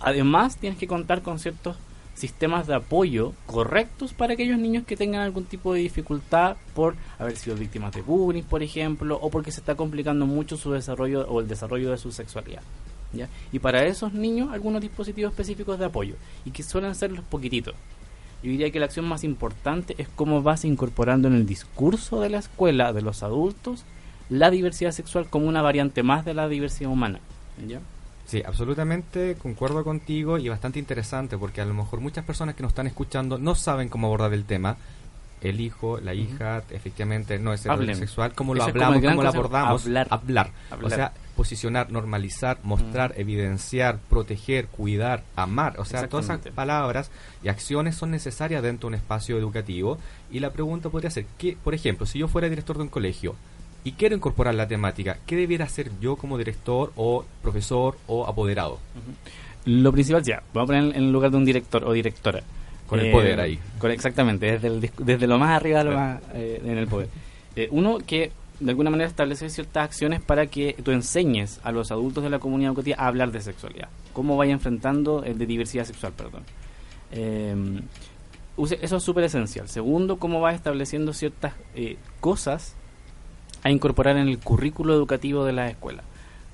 Además, 0.00 0.56
tienes 0.56 0.78
que 0.78 0.86
contar 0.86 1.22
con 1.22 1.38
ciertos 1.38 1.76
sistemas 2.14 2.66
de 2.66 2.74
apoyo 2.74 3.32
correctos 3.46 4.12
para 4.12 4.34
aquellos 4.34 4.58
niños 4.58 4.84
que 4.84 4.96
tengan 4.96 5.22
algún 5.22 5.44
tipo 5.44 5.72
de 5.72 5.80
dificultad 5.80 6.56
por 6.74 6.94
haber 7.18 7.36
sido 7.36 7.56
víctimas 7.56 7.92
de 7.94 8.02
bullying, 8.02 8.42
por 8.42 8.62
ejemplo, 8.62 9.18
o 9.20 9.30
porque 9.30 9.50
se 9.50 9.60
está 9.60 9.74
complicando 9.74 10.26
mucho 10.26 10.56
su 10.56 10.72
desarrollo 10.72 11.26
o 11.28 11.40
el 11.40 11.48
desarrollo 11.48 11.90
de 11.90 11.96
su 11.96 12.12
sexualidad. 12.12 12.62
¿ya? 13.12 13.28
Y 13.50 13.58
para 13.58 13.84
esos 13.84 14.12
niños, 14.12 14.52
algunos 14.52 14.82
dispositivos 14.82 15.32
específicos 15.32 15.78
de 15.78 15.86
apoyo, 15.86 16.16
y 16.44 16.50
que 16.50 16.62
suelen 16.62 16.94
ser 16.94 17.12
los 17.12 17.24
poquititos. 17.24 17.74
Yo 18.42 18.50
diría 18.50 18.70
que 18.70 18.80
la 18.80 18.86
acción 18.86 19.06
más 19.06 19.22
importante 19.22 19.94
es 19.98 20.08
cómo 20.08 20.42
vas 20.42 20.64
incorporando 20.64 21.28
en 21.28 21.34
el 21.34 21.46
discurso 21.46 22.20
de 22.20 22.30
la 22.30 22.38
escuela, 22.38 22.92
de 22.92 23.02
los 23.02 23.22
adultos, 23.22 23.84
la 24.32 24.50
diversidad 24.50 24.92
sexual 24.92 25.26
como 25.28 25.46
una 25.46 25.62
variante 25.62 26.02
más 26.02 26.24
de 26.24 26.34
la 26.34 26.48
diversidad 26.48 26.90
humana. 26.90 27.20
¿Ya? 27.66 27.80
Sí, 28.26 28.42
absolutamente 28.44 29.36
concuerdo 29.36 29.84
contigo 29.84 30.38
y 30.38 30.48
bastante 30.48 30.78
interesante 30.78 31.36
porque 31.36 31.60
a 31.60 31.66
lo 31.66 31.74
mejor 31.74 32.00
muchas 32.00 32.24
personas 32.24 32.54
que 32.54 32.62
nos 32.62 32.70
están 32.70 32.86
escuchando 32.86 33.36
no 33.38 33.54
saben 33.54 33.88
cómo 33.88 34.06
abordar 34.06 34.32
el 34.32 34.44
tema. 34.44 34.76
El 35.42 35.60
hijo, 35.60 35.98
la 36.00 36.14
hija, 36.14 36.62
efectivamente 36.70 37.38
no 37.40 37.52
es 37.52 37.62
sexual, 37.62 38.32
cómo 38.32 38.54
lo 38.54 38.62
hablamos, 38.62 39.02
cómo 39.02 39.22
lo 39.24 39.28
abordamos, 39.28 39.84
hablar. 39.84 40.06
hablar. 40.08 40.50
O 40.80 40.88
sea, 40.88 41.12
posicionar, 41.36 41.90
normalizar, 41.90 42.58
mostrar, 42.62 43.12
evidenciar, 43.16 43.98
proteger, 44.08 44.68
cuidar, 44.68 45.24
amar. 45.34 45.80
O 45.80 45.84
sea, 45.84 46.08
todas 46.08 46.26
esas 46.26 46.38
palabras 46.54 47.10
y 47.42 47.48
acciones 47.48 47.96
son 47.96 48.12
necesarias 48.12 48.62
dentro 48.62 48.88
de 48.88 48.94
un 48.94 49.00
espacio 49.00 49.36
educativo. 49.36 49.98
Y 50.30 50.38
la 50.38 50.52
pregunta 50.52 50.90
podría 50.90 51.10
ser, 51.10 51.26
que, 51.38 51.56
por 51.62 51.74
ejemplo, 51.74 52.06
si 52.06 52.20
yo 52.20 52.28
fuera 52.28 52.48
director 52.48 52.76
de 52.76 52.84
un 52.84 52.88
colegio, 52.88 53.34
y 53.84 53.92
quiero 53.92 54.14
incorporar 54.14 54.54
la 54.54 54.68
temática, 54.68 55.18
¿qué 55.26 55.36
debiera 55.36 55.64
hacer 55.64 55.90
yo 56.00 56.16
como 56.16 56.38
director 56.38 56.92
o 56.96 57.24
profesor 57.42 57.98
o 58.06 58.26
apoderado? 58.26 58.78
Lo 59.64 59.92
principal 59.92 60.22
ya, 60.22 60.42
vamos 60.52 60.68
a 60.68 60.72
poner 60.72 60.96
en 60.96 61.04
el 61.04 61.12
lugar 61.12 61.30
de 61.30 61.36
un 61.36 61.44
director 61.44 61.84
o 61.84 61.92
directora. 61.92 62.42
Con 62.86 63.00
el 63.00 63.10
poder 63.10 63.40
ahí. 63.40 63.58
exactamente, 63.84 64.58
desde, 64.58 64.92
desde 64.98 65.26
lo 65.26 65.38
más 65.38 65.50
arriba 65.50 65.82
lo 65.82 65.92
más, 65.92 66.20
eh, 66.34 66.60
en 66.62 66.76
el 66.76 66.86
poder. 66.86 67.08
Eh, 67.56 67.68
uno 67.70 67.98
que 67.98 68.32
de 68.60 68.70
alguna 68.70 68.90
manera 68.90 69.08
establece 69.08 69.48
ciertas 69.48 69.84
acciones 69.84 70.20
para 70.20 70.46
que 70.46 70.76
tú 70.84 70.90
enseñes 70.90 71.58
a 71.64 71.72
los 71.72 71.90
adultos 71.90 72.22
de 72.22 72.30
la 72.30 72.38
comunidad 72.38 72.72
educativa 72.72 72.96
a 72.98 73.06
hablar 73.06 73.32
de 73.32 73.40
sexualidad. 73.40 73.88
Cómo 74.12 74.36
vaya 74.36 74.52
enfrentando 74.52 75.24
el 75.24 75.38
de 75.38 75.46
diversidad 75.46 75.86
sexual, 75.86 76.12
perdón. 76.12 76.42
Eh, 77.12 77.80
eso 78.58 78.96
es 78.96 79.02
súper 79.02 79.24
esencial. 79.24 79.68
Segundo, 79.68 80.18
cómo 80.18 80.40
va 80.40 80.52
estableciendo 80.52 81.14
ciertas 81.14 81.54
cosas 82.20 82.76
a 83.62 83.70
incorporar 83.70 84.16
en 84.16 84.28
el 84.28 84.38
currículo 84.38 84.94
educativo 84.94 85.44
de 85.44 85.52
la 85.52 85.68
escuela. 85.68 86.02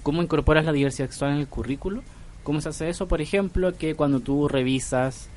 ¿Cómo 0.03 0.23
incorporas 0.23 0.65
la 0.65 0.73
diversidad 0.73 1.09
sexual 1.09 1.33
en 1.33 1.39
el 1.39 1.49
currículo? 1.49 2.03
¿Cómo 2.43 2.61
se 2.61 2.71
hace 2.71 2.89
eso? 2.89 3.09
Por 3.09 3.21
ejemplo, 3.21 3.77
que 3.77 3.95
cuando 3.95 4.21
tú 4.21 4.49
revisas 4.49 5.29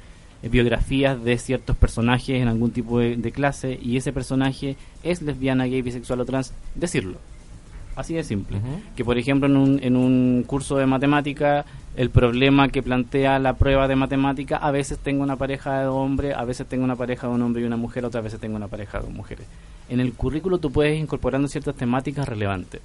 eh, 0.44 0.50
biografías 0.50 1.24
de 1.24 1.38
ciertos 1.38 1.76
personajes 1.76 2.42
en 2.42 2.48
algún 2.48 2.72
tipo 2.72 3.00
de, 3.00 3.32
clase 3.32 3.78
y 3.82 3.98
ese 3.98 4.14
personaje 4.14 4.78
es 5.04 5.22
lesbiana, 5.22 5.66
gay, 5.66 5.82
bisexual 5.82 6.22
o 6.22 6.26
trans, 6.26 6.54
decirlo. 6.76 7.18
Así 7.96 8.14
de 8.14 8.24
simple. 8.24 8.58
Que 8.96 9.04
por 9.04 9.18
ejemplo 9.18 9.48
en 9.48 9.58
un, 9.58 9.80
en 9.84 9.98
un 9.98 10.44
curso 10.48 10.78
de 10.78 10.86
matemática 10.86 11.66
el 11.96 12.10
problema 12.10 12.70
que 12.70 12.82
plantea 12.82 13.38
la 13.40 13.56
prueba 13.56 13.88
de 13.88 13.98
matemática, 13.98 14.56
a 14.56 14.72
veces 14.72 14.98
tengo 14.98 15.24
una 15.24 15.36
pareja 15.36 15.82
de 15.82 15.88
hombre, 15.88 16.34
a 16.34 16.46
veces 16.46 16.66
tengo 16.68 16.86
una 16.86 16.96
pareja 16.96 17.28
de 17.28 17.34
un 17.34 17.42
hombre 17.42 17.62
y 17.62 17.66
una 17.66 17.76
mujer, 17.76 18.06
otras 18.06 18.24
veces 18.24 18.40
tengo 18.40 18.56
una 18.56 18.70
pareja 18.70 19.00
de 19.00 19.06
dos 19.06 19.14
mujeres. 19.14 19.46
En 19.92 20.00
el 20.00 20.14
currículo 20.14 20.58
tú 20.58 20.72
puedes 20.72 20.96
ir 20.96 21.02
incorporando 21.02 21.50
ciertas 21.50 21.76
temáticas 21.76 22.26
relevantes, 22.26 22.80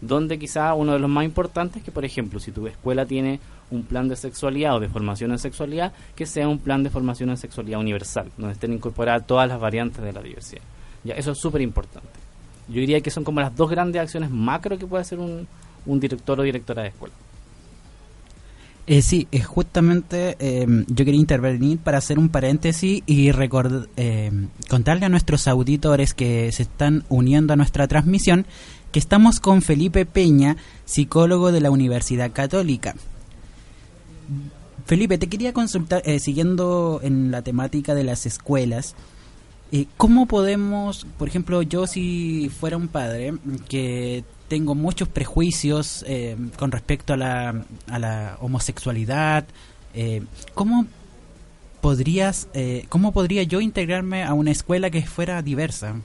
donde 0.00 0.40
quizá 0.40 0.74
uno 0.74 0.92
de 0.92 0.98
los 0.98 1.08
más 1.08 1.24
importantes 1.24 1.76
es 1.76 1.84
que, 1.84 1.92
por 1.92 2.04
ejemplo, 2.04 2.40
si 2.40 2.50
tu 2.50 2.66
escuela 2.66 3.06
tiene 3.06 3.38
un 3.70 3.84
plan 3.84 4.08
de 4.08 4.16
sexualidad 4.16 4.74
o 4.74 4.80
de 4.80 4.88
formación 4.88 5.30
en 5.30 5.38
sexualidad, 5.38 5.92
que 6.16 6.26
sea 6.26 6.48
un 6.48 6.58
plan 6.58 6.82
de 6.82 6.90
formación 6.90 7.30
en 7.30 7.36
sexualidad 7.36 7.78
universal, 7.78 8.32
donde 8.36 8.54
estén 8.54 8.72
incorporadas 8.72 9.24
todas 9.24 9.48
las 9.48 9.60
variantes 9.60 10.02
de 10.02 10.12
la 10.12 10.20
diversidad. 10.20 10.62
Ya, 11.04 11.14
eso 11.14 11.30
es 11.30 11.38
súper 11.38 11.60
importante. 11.60 12.08
Yo 12.66 12.80
diría 12.80 13.00
que 13.02 13.12
son 13.12 13.22
como 13.22 13.40
las 13.40 13.54
dos 13.54 13.70
grandes 13.70 14.02
acciones 14.02 14.28
macro 14.28 14.76
que 14.76 14.86
puede 14.88 15.02
hacer 15.02 15.20
un, 15.20 15.46
un 15.86 16.00
director 16.00 16.40
o 16.40 16.42
directora 16.42 16.82
de 16.82 16.88
escuela. 16.88 17.14
Eh, 18.90 19.02
sí, 19.02 19.28
es 19.30 19.44
justamente 19.46 20.36
em, 20.38 20.86
yo 20.88 21.04
quería 21.04 21.20
intervenir 21.20 21.76
para 21.76 21.98
hacer 21.98 22.18
un 22.18 22.30
paréntesis 22.30 23.02
y 23.04 23.28
em, 23.28 24.48
contarle 24.70 25.04
a 25.04 25.10
nuestros 25.10 25.46
auditores 25.46 26.14
que 26.14 26.50
se 26.52 26.62
están 26.62 27.04
uniendo 27.10 27.52
a 27.52 27.56
nuestra 27.56 27.86
transmisión 27.86 28.46
que 28.90 28.98
estamos 28.98 29.40
con 29.40 29.60
Felipe 29.60 30.06
Peña, 30.06 30.56
psicólogo 30.86 31.52
de 31.52 31.60
la 31.60 31.70
Universidad 31.70 32.32
Católica. 32.32 32.94
Felipe, 34.86 35.18
te 35.18 35.26
quería 35.26 35.52
consultar, 35.52 36.00
eh, 36.06 36.18
siguiendo 36.18 37.00
en 37.02 37.30
la 37.30 37.42
temática 37.42 37.94
de 37.94 38.04
las 38.04 38.24
escuelas, 38.24 38.94
eh, 39.70 39.84
¿cómo 39.98 40.24
podemos, 40.24 41.06
por 41.18 41.28
ejemplo, 41.28 41.60
yo 41.60 41.86
si 41.86 42.50
fuera 42.58 42.78
un 42.78 42.88
padre 42.88 43.34
que 43.68 44.24
tengo 44.48 44.74
muchos 44.74 45.08
prejuicios 45.08 46.04
eh, 46.08 46.36
con 46.58 46.72
respecto 46.72 47.12
a 47.12 47.16
la, 47.16 47.64
a 47.88 47.98
la 47.98 48.38
homosexualidad. 48.40 49.46
Eh, 49.94 50.22
¿Cómo 50.54 50.86
podrías, 51.80 52.48
eh, 52.54 52.86
cómo 52.88 53.12
podría 53.12 53.42
yo 53.42 53.60
integrarme 53.60 54.24
a 54.24 54.32
una 54.32 54.50
escuela 54.50 54.90
que 54.90 55.02
fuera 55.02 55.40
diversa? 55.42 55.96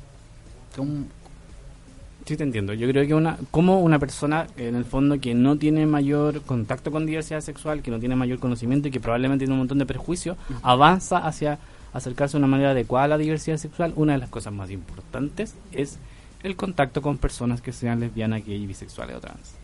Sí, 2.26 2.38
te 2.38 2.44
entiendo. 2.44 2.74
Yo 2.74 2.88
creo 2.88 3.06
que 3.06 3.14
una, 3.14 3.38
como 3.52 3.82
una 3.82 4.00
persona, 4.00 4.48
en 4.56 4.76
el 4.76 4.86
fondo, 4.86 5.20
que 5.20 5.34
no 5.34 5.58
tiene 5.58 5.86
mayor 5.86 6.42
contacto 6.42 6.92
con 6.92 7.06
diversidad 7.06 7.42
sexual, 7.42 7.82
que 7.82 7.92
no 7.92 8.00
tiene 8.00 8.16
mayor 8.16 8.40
conocimiento 8.40 8.88
y 8.88 8.92
que 8.92 9.00
probablemente 9.00 9.44
tiene 9.44 9.54
un 9.54 9.60
montón 9.60 9.80
de 9.80 9.86
prejuicios, 9.86 10.38
avanza 10.62 11.18
hacia 11.18 11.60
acercarse 11.92 12.38
de 12.38 12.40
una 12.40 12.48
manera 12.48 12.72
adecuada 12.72 13.06
a 13.06 13.10
la 13.10 13.18
diversidad 13.18 13.58
sexual, 13.58 13.94
una 13.96 14.14
de 14.14 14.20
las 14.20 14.30
cosas 14.30 14.54
más 14.54 14.72
importantes 14.72 15.54
es 15.74 16.00
el 16.44 16.56
contacto 16.56 17.02
con 17.02 17.18
personas 17.18 17.62
que 17.62 17.72
sean 17.72 18.00
lesbianas, 18.00 18.46
gay, 18.46 18.66
bisexuales 18.66 19.16
o 19.16 19.22
trans. 19.22 19.56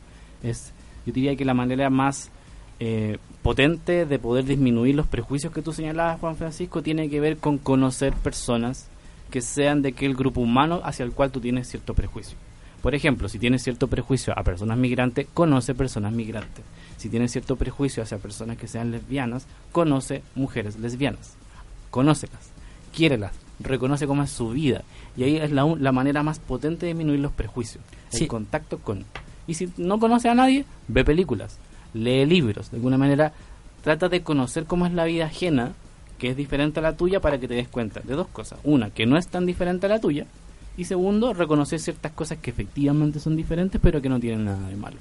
Es, 0.42 0.72
yo 1.06 1.14
diría 1.14 1.36
que 1.36 1.46
la 1.46 1.54
manera 1.54 1.90
más 1.90 2.32
eh, 2.80 3.18
potente 3.44 4.06
de 4.06 4.20
poder 4.20 4.46
disminuir 4.46 4.96
los 4.96 5.08
prejuicios 5.08 5.54
que 5.54 5.62
tú 5.62 5.74
señalabas, 5.74 6.20
Juan 6.20 6.38
Francisco, 6.38 6.82
tiene 6.82 7.10
que 7.10 7.20
ver 7.20 7.38
con 7.38 7.58
conocer 7.58 8.14
personas 8.14 8.88
que 9.30 9.42
sean 9.42 9.82
de 9.82 9.90
aquel 9.90 10.16
grupo 10.16 10.42
humano 10.42 10.82
hacia 10.84 11.04
el 11.04 11.12
cual 11.12 11.32
tú 11.32 11.42
tienes 11.42 11.68
cierto 11.68 11.94
prejuicio. 11.94 12.38
Por 12.82 12.96
ejemplo, 12.96 13.28
si 13.28 13.40
tienes 13.40 13.62
cierto 13.62 13.88
prejuicio 13.88 14.34
a 14.38 14.44
personas 14.44 14.78
migrantes, 14.78 15.28
conoce 15.34 15.76
personas 15.76 16.14
migrantes. 16.14 16.64
Si 16.96 17.10
tienes 17.10 17.32
cierto 17.32 17.58
prejuicio 17.58 18.02
hacia 18.02 18.18
personas 18.18 18.58
que 18.58 18.70
sean 18.70 18.92
lesbianas, 18.92 19.48
conoce 19.74 20.24
mujeres 20.36 20.80
lesbianas. 20.80 21.36
Conócelas, 21.92 22.52
quiérelas, 22.96 23.34
reconoce 23.60 24.08
cómo 24.08 24.24
es 24.24 24.32
su 24.32 24.50
vida. 24.50 24.84
Y 25.18 25.24
ahí 25.24 25.38
es 25.38 25.52
la, 25.52 25.66
la 25.80 25.92
manera 25.92 26.24
más 26.24 26.40
potente 26.40 26.86
de 26.86 26.94
disminuir 26.94 27.20
los 27.20 27.32
prejuicios, 27.32 27.84
el 28.12 28.28
contacto 28.28 28.80
con. 28.80 29.06
Y 29.48 29.56
si 29.56 29.72
no 29.78 30.00
conoce 30.00 30.30
a 30.30 30.36
nadie, 30.36 30.66
ve 30.88 31.04
películas, 31.04 31.58
lee 31.94 32.26
libros, 32.26 32.72
de 32.72 32.78
alguna 32.78 32.98
manera 32.98 33.34
trata 33.84 34.10
de 34.10 34.22
conocer 34.22 34.66
cómo 34.66 34.86
es 34.86 34.94
la 34.94 35.06
vida 35.06 35.26
ajena, 35.26 35.74
que 36.18 36.30
es 36.30 36.38
diferente 36.38 36.80
a 36.80 36.84
la 36.84 36.98
tuya, 36.98 37.22
para 37.22 37.40
que 37.40 37.48
te 37.48 37.54
des 37.56 37.68
cuenta 37.68 38.02
de 38.02 38.14
dos 38.14 38.28
cosas. 38.28 38.60
Una, 38.64 38.90
que 38.90 39.06
no 39.06 39.18
es 39.18 39.28
tan 39.28 39.46
diferente 39.46 39.86
a 39.86 39.90
la 39.90 40.00
tuya, 40.00 40.26
y 40.78 40.86
segundo, 40.86 41.34
reconocer 41.34 41.80
ciertas 41.80 42.12
cosas 42.12 42.38
que 42.38 42.52
efectivamente 42.52 43.20
son 43.20 43.36
diferentes, 43.36 43.82
pero 43.82 44.02
que 44.02 44.10
no 44.10 44.20
tienen 44.20 44.46
nada 44.46 44.68
de 44.68 44.76
malo 44.76 44.98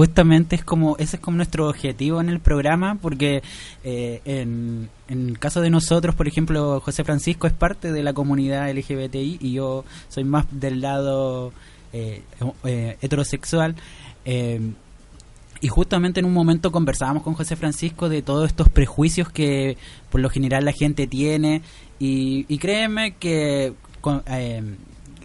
justamente 0.00 0.56
es 0.56 0.64
como 0.64 0.96
ese 0.96 1.16
es 1.16 1.22
como 1.22 1.36
nuestro 1.36 1.68
objetivo 1.68 2.22
en 2.22 2.30
el 2.30 2.40
programa 2.40 2.94
porque 3.02 3.42
eh, 3.84 4.22
en, 4.24 4.88
el 5.08 5.38
caso 5.38 5.60
de 5.60 5.68
nosotros 5.68 6.14
por 6.14 6.26
ejemplo 6.26 6.80
José 6.80 7.04
Francisco 7.04 7.46
es 7.46 7.52
parte 7.52 7.92
de 7.92 8.02
la 8.02 8.14
comunidad 8.14 8.70
LGBTI 8.74 9.36
y 9.42 9.52
yo 9.52 9.84
soy 10.08 10.24
más 10.24 10.46
del 10.52 10.80
lado 10.80 11.52
eh, 11.92 12.22
eh, 12.64 12.96
heterosexual 13.02 13.76
y 14.24 15.68
justamente 15.68 16.20
en 16.20 16.24
un 16.24 16.32
momento 16.32 16.72
conversábamos 16.72 17.22
con 17.22 17.34
José 17.34 17.54
Francisco 17.56 18.08
de 18.08 18.22
todos 18.22 18.46
estos 18.46 18.70
prejuicios 18.70 19.28
que 19.28 19.76
por 20.08 20.22
lo 20.22 20.30
general 20.30 20.64
la 20.64 20.72
gente 20.72 21.08
tiene 21.08 21.60
y, 21.98 22.46
y 22.48 22.56
créeme 22.56 23.16
que 23.16 23.74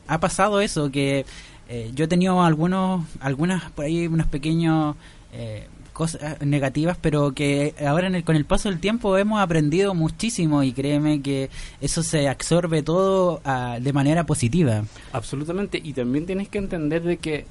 ha 0.07 0.19
pasado 0.19 0.59
eso 0.59 0.91
que 0.91 1.25
eh, 1.67 1.91
yo 1.93 2.05
he 2.05 2.07
tenido 2.07 2.43
algunos, 2.43 3.05
algunas 3.19 3.71
por 3.71 3.85
ahí, 3.85 4.07
unos 4.07 4.27
pequeños 4.27 4.95
eh, 5.33 5.67
cosas 5.93 6.41
negativas, 6.41 6.97
pero 7.01 7.31
que 7.31 7.73
ahora 7.85 8.07
en 8.07 8.15
el, 8.15 8.23
con 8.23 8.35
el 8.35 8.45
paso 8.45 8.69
del 8.69 8.79
tiempo 8.79 9.17
hemos 9.17 9.39
aprendido 9.39 9.93
muchísimo 9.95 10.61
y 10.61 10.73
créeme 10.73 11.21
que 11.21 11.49
eso 11.81 12.03
se 12.03 12.27
absorbe 12.27 12.83
todo 12.83 13.41
ah, 13.45 13.79
de 13.81 13.93
manera 13.93 14.25
positiva. 14.25 14.83
Absolutamente, 15.13 15.79
y 15.83 15.93
también 15.93 16.25
tienes 16.25 16.49
que 16.49 16.57
entender 16.57 17.01
de 17.01 17.17
que 17.17 17.45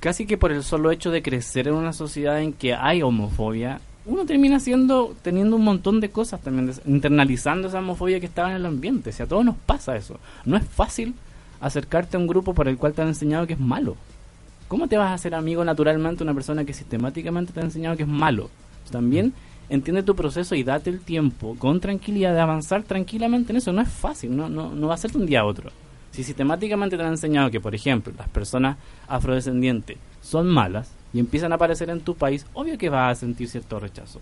casi 0.00 0.26
que 0.26 0.36
por 0.36 0.52
el 0.52 0.64
solo 0.64 0.90
hecho 0.90 1.10
de 1.10 1.22
crecer 1.22 1.68
en 1.68 1.74
una 1.74 1.92
sociedad 1.92 2.42
en 2.42 2.52
que 2.52 2.74
hay 2.74 3.02
homofobia, 3.02 3.80
uno 4.04 4.24
termina 4.24 4.58
siendo 4.58 5.14
teniendo 5.22 5.56
un 5.56 5.64
montón 5.64 6.00
de 6.00 6.10
cosas 6.10 6.40
también, 6.40 6.72
internalizando 6.86 7.68
esa 7.68 7.78
homofobia 7.78 8.20
que 8.20 8.26
estaba 8.26 8.50
en 8.50 8.56
el 8.56 8.66
ambiente. 8.66 9.10
O 9.10 9.12
sea, 9.12 9.26
a 9.26 9.28
todos 9.28 9.44
nos 9.44 9.56
pasa 9.56 9.96
eso. 9.96 10.18
No 10.44 10.56
es 10.56 10.64
fácil 10.64 11.14
acercarte 11.60 12.16
a 12.16 12.20
un 12.20 12.26
grupo 12.26 12.54
por 12.54 12.68
el 12.68 12.76
cual 12.78 12.92
te 12.92 13.02
han 13.02 13.08
enseñado 13.08 13.46
que 13.46 13.54
es 13.54 13.60
malo. 13.60 13.96
¿Cómo 14.68 14.86
te 14.88 14.98
vas 14.98 15.08
a 15.08 15.14
hacer 15.14 15.34
amigo 15.34 15.64
naturalmente 15.64 16.22
una 16.22 16.34
persona 16.34 16.64
que 16.64 16.74
sistemáticamente 16.74 17.52
te 17.52 17.60
ha 17.60 17.64
enseñado 17.64 17.96
que 17.96 18.02
es 18.02 18.08
malo? 18.08 18.50
También 18.90 19.32
entiende 19.68 20.02
tu 20.02 20.14
proceso 20.14 20.54
y 20.54 20.62
date 20.62 20.90
el 20.90 21.00
tiempo 21.00 21.56
con 21.58 21.80
tranquilidad 21.80 22.34
de 22.34 22.40
avanzar 22.40 22.82
tranquilamente 22.82 23.52
en 23.52 23.58
eso. 23.58 23.72
No 23.72 23.80
es 23.80 23.88
fácil, 23.88 24.36
no, 24.36 24.48
no, 24.48 24.74
no 24.74 24.88
va 24.88 24.94
a 24.94 24.98
ser 24.98 25.12
de 25.12 25.18
un 25.18 25.26
día 25.26 25.40
a 25.40 25.44
otro. 25.44 25.70
Si 26.10 26.24
sistemáticamente 26.24 26.96
te 26.96 27.02
han 27.02 27.10
enseñado 27.10 27.50
que, 27.50 27.60
por 27.60 27.74
ejemplo, 27.74 28.12
las 28.16 28.28
personas 28.28 28.76
afrodescendientes 29.06 29.98
son 30.20 30.48
malas 30.48 30.90
y 31.12 31.20
empiezan 31.20 31.52
a 31.52 31.56
aparecer 31.56 31.90
en 31.90 32.00
tu 32.00 32.14
país, 32.14 32.46
obvio 32.54 32.78
que 32.78 32.88
vas 32.88 33.16
a 33.16 33.20
sentir 33.20 33.48
cierto 33.48 33.78
rechazo. 33.78 34.20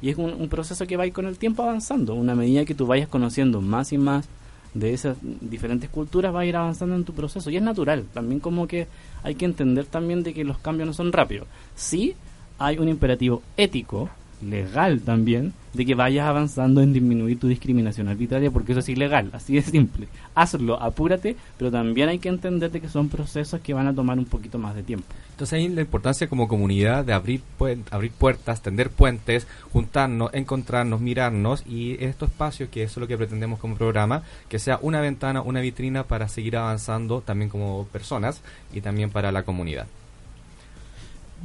Y 0.00 0.10
es 0.10 0.18
un, 0.18 0.48
proceso 0.48 0.86
que 0.86 0.96
va 0.96 1.04
a 1.04 1.06
ir 1.06 1.12
con 1.12 1.26
el 1.26 1.38
tiempo 1.38 1.62
avanzando. 1.62 2.14
Una 2.14 2.34
medida 2.34 2.64
que 2.64 2.74
tú 2.74 2.86
vayas 2.86 3.08
conociendo 3.08 3.60
más 3.60 3.92
y 3.92 3.98
más 3.98 4.28
de 4.74 4.92
esas 4.92 5.16
diferentes 5.22 5.88
culturas, 5.88 6.34
va 6.34 6.40
a 6.40 6.46
ir 6.46 6.56
avanzando 6.56 6.94
en 6.96 7.04
tu 7.04 7.14
proceso. 7.14 7.48
Y 7.50 7.56
es 7.56 7.62
natural. 7.62 8.04
También 8.12 8.40
como 8.40 8.66
que 8.66 8.88
hay 9.22 9.36
que 9.36 9.44
entender 9.44 9.86
también 9.86 10.22
de 10.22 10.34
que 10.34 10.44
los 10.44 10.58
cambios 10.58 10.86
no 10.86 10.92
son 10.92 11.12
rápidos. 11.12 11.46
Sí 11.74 12.14
hay 12.58 12.78
un 12.78 12.88
imperativo 12.88 13.42
ético 13.56 14.10
legal 14.42 15.00
también 15.00 15.52
de 15.74 15.84
que 15.84 15.94
vayas 15.94 16.26
avanzando 16.26 16.80
en 16.80 16.92
disminuir 16.92 17.38
tu 17.38 17.48
discriminación 17.48 18.08
arbitraria 18.08 18.50
porque 18.50 18.72
eso 18.72 18.80
es 18.80 18.88
ilegal, 18.88 19.30
así 19.32 19.54
de 19.54 19.62
simple. 19.62 20.08
Hazlo, 20.34 20.80
apúrate, 20.80 21.36
pero 21.58 21.70
también 21.70 22.08
hay 22.08 22.18
que 22.18 22.28
entender 22.28 22.70
de 22.70 22.80
que 22.80 22.88
son 22.88 23.08
procesos 23.08 23.60
que 23.60 23.74
van 23.74 23.86
a 23.86 23.94
tomar 23.94 24.18
un 24.18 24.24
poquito 24.24 24.58
más 24.58 24.74
de 24.74 24.82
tiempo. 24.82 25.06
Entonces 25.30 25.54
ahí 25.54 25.68
la 25.68 25.80
importancia 25.80 26.28
como 26.28 26.46
comunidad 26.46 27.04
de 27.04 27.12
abrir, 27.12 27.42
abrir 27.90 28.12
puertas, 28.12 28.62
tender 28.62 28.90
puentes, 28.90 29.46
juntarnos, 29.72 30.32
encontrarnos, 30.32 31.00
mirarnos 31.00 31.64
y 31.66 32.02
estos 32.04 32.30
espacios, 32.30 32.68
que 32.68 32.84
eso 32.84 33.00
es 33.00 33.00
lo 33.00 33.08
que 33.08 33.16
pretendemos 33.16 33.58
como 33.58 33.76
programa, 33.76 34.22
que 34.48 34.58
sea 34.58 34.78
una 34.80 35.00
ventana, 35.00 35.42
una 35.42 35.60
vitrina 35.60 36.04
para 36.04 36.28
seguir 36.28 36.56
avanzando 36.56 37.20
también 37.20 37.50
como 37.50 37.86
personas 37.86 38.42
y 38.72 38.80
también 38.80 39.10
para 39.10 39.32
la 39.32 39.42
comunidad. 39.42 39.86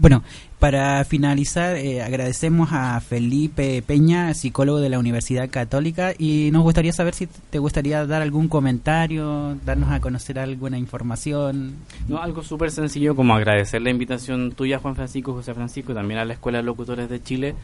Bueno, 0.02 0.24
para 0.60 1.04
finalizar, 1.04 1.76
eh, 1.76 2.02
agradecemos 2.02 2.70
a 2.72 2.98
Felipe 3.02 3.84
Peña, 3.86 4.34
psicólogo 4.34 4.80
de 4.80 4.88
la 4.88 4.98
Universidad 4.98 5.50
Católica, 5.50 6.14
y 6.18 6.52
nos 6.54 6.64
gustaría 6.64 6.94
saber 6.94 7.14
si 7.14 7.28
te 7.28 7.60
gustaría 7.60 8.06
dar 8.06 8.22
algún 8.22 8.48
comentario, 8.48 9.58
darnos 9.66 9.92
a 9.92 10.00
conocer 10.00 10.40
alguna 10.40 10.78
información. 10.78 11.74
No, 12.08 12.22
algo 12.22 12.44
súper 12.44 12.72
sencillo 12.72 13.14
como 13.14 13.36
agradecer 13.36 13.82
la 13.82 13.90
invitación 13.90 14.54
tuya, 14.54 14.80
Juan 14.80 14.96
Francisco, 14.96 15.34
José 15.34 15.54
Francisco, 15.54 15.92
y 15.92 15.96
también 15.96 16.22
a 16.22 16.24
la 16.24 16.32
Escuela 16.32 16.60
de 16.60 16.64
Locutores 16.64 17.10
de 17.10 17.22
Chile. 17.22 17.56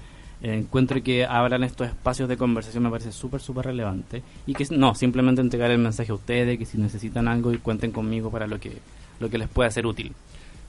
Eh, 0.42 0.56
encuentro 0.56 1.02
que 1.02 1.26
abran 1.26 1.64
estos 1.64 1.88
espacios 1.88 2.28
de 2.28 2.36
conversación 2.36 2.84
me 2.84 2.90
parece 2.90 3.14
súper, 3.14 3.40
súper 3.40 3.68
relevante. 3.68 4.24
Y 4.46 4.56
que 4.56 4.68
no, 4.72 4.94
simplemente 4.94 5.40
entregar 5.40 5.72
el 5.72 5.78
mensaje 5.78 6.12
a 6.12 6.16
ustedes, 6.16 6.60
que 6.60 6.66
si 6.66 6.78
necesitan 6.78 7.30
algo 7.30 7.54
y 7.54 7.60
cuenten 7.60 7.92
conmigo 7.92 8.30
para 8.30 8.46
lo 8.46 8.60
que, 8.60 8.74
lo 9.22 9.30
que 9.30 9.38
les 9.38 9.48
pueda 9.48 9.72
ser 9.72 9.86
útil. 9.86 10.14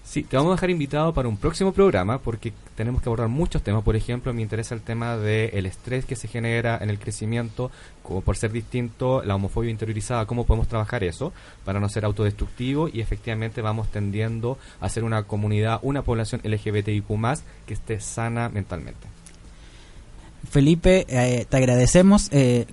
Sí, 0.07 0.23
te 0.23 0.37
vamos 0.37 0.53
a 0.53 0.55
dejar 0.55 0.71
invitado 0.71 1.13
para 1.13 1.29
un 1.29 1.37
próximo 1.37 1.73
programa 1.73 2.19
porque 2.19 2.53
tenemos 2.77 3.03
que 3.03 3.09
abordar 3.09 3.27
muchos 3.27 3.63
temas. 3.63 3.83
Por 3.83 3.97
ejemplo, 3.97 4.33
me 4.33 4.41
interesa 4.41 4.77
el 4.77 4.81
tema 4.81 5.17
del 5.17 5.67
estrés 5.67 6.05
que 6.05 6.15
se 6.15 6.29
genera 6.29 6.79
en 6.81 6.91
el 6.91 7.01
crecimiento, 7.01 7.73
como 8.05 8.21
por 8.21 8.37
ser 8.37 8.53
distinto, 8.53 9.25
la 9.25 9.35
homofobia 9.35 9.69
interiorizada, 9.69 10.25
cómo 10.25 10.47
podemos 10.47 10.69
trabajar 10.69 11.03
eso 11.03 11.33
para 11.65 11.81
no 11.81 11.89
ser 11.89 12.05
autodestructivo 12.05 12.89
y 12.89 13.01
efectivamente 13.01 13.63
vamos 13.63 13.89
tendiendo 13.89 14.59
a 14.81 14.89
ser 14.89 15.03
una 15.03 15.25
comunidad, 15.25 15.81
una 15.83 16.03
población 16.03 16.41
LGBTIQ 16.45 17.07
que 17.67 17.75
esté 17.75 17.99
sana 17.99 18.49
mentalmente. 18.49 19.09
Felipe, 20.49 21.05
eh, 21.09 21.47
te 21.49 21.57
agradecemos. 21.57 22.29
Eh, 22.31 22.67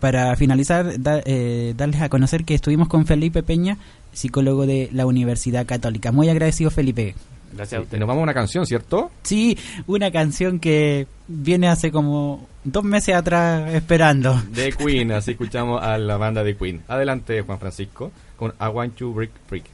para 0.00 0.34
finalizar, 0.34 0.94
eh, 1.26 1.74
darles 1.76 2.00
a 2.00 2.08
conocer 2.08 2.44
que 2.44 2.54
estuvimos 2.54 2.88
con 2.88 3.06
Felipe 3.06 3.42
Peña, 3.42 3.76
psicólogo 4.12 4.66
de 4.66 4.88
la 4.92 5.06
Universidad 5.06 5.66
Católica. 5.66 6.12
Muy 6.12 6.28
agradecido, 6.28 6.70
Felipe. 6.70 7.14
Gracias 7.52 7.78
a 7.80 7.82
usted. 7.82 7.98
Nos 7.98 8.06
vamos 8.06 8.20
a 8.20 8.24
una 8.24 8.34
canción, 8.34 8.64
¿cierto? 8.66 9.10
Sí, 9.22 9.58
una 9.86 10.10
canción 10.10 10.60
que 10.60 11.06
viene 11.26 11.68
hace 11.68 11.90
como 11.90 12.46
dos 12.64 12.84
meses 12.84 13.14
atrás 13.14 13.74
esperando. 13.74 14.40
De 14.52 14.72
Queen, 14.72 15.12
así 15.12 15.32
escuchamos 15.32 15.82
a 15.82 15.98
la 15.98 16.16
banda 16.16 16.44
de 16.44 16.56
Queen. 16.56 16.82
Adelante, 16.86 17.42
Juan 17.42 17.58
Francisco, 17.58 18.12
con 18.36 18.52
I 18.60 18.66
Want 18.72 18.96
to 18.96 19.12
Break 19.12 19.30
Freak. 19.48 19.64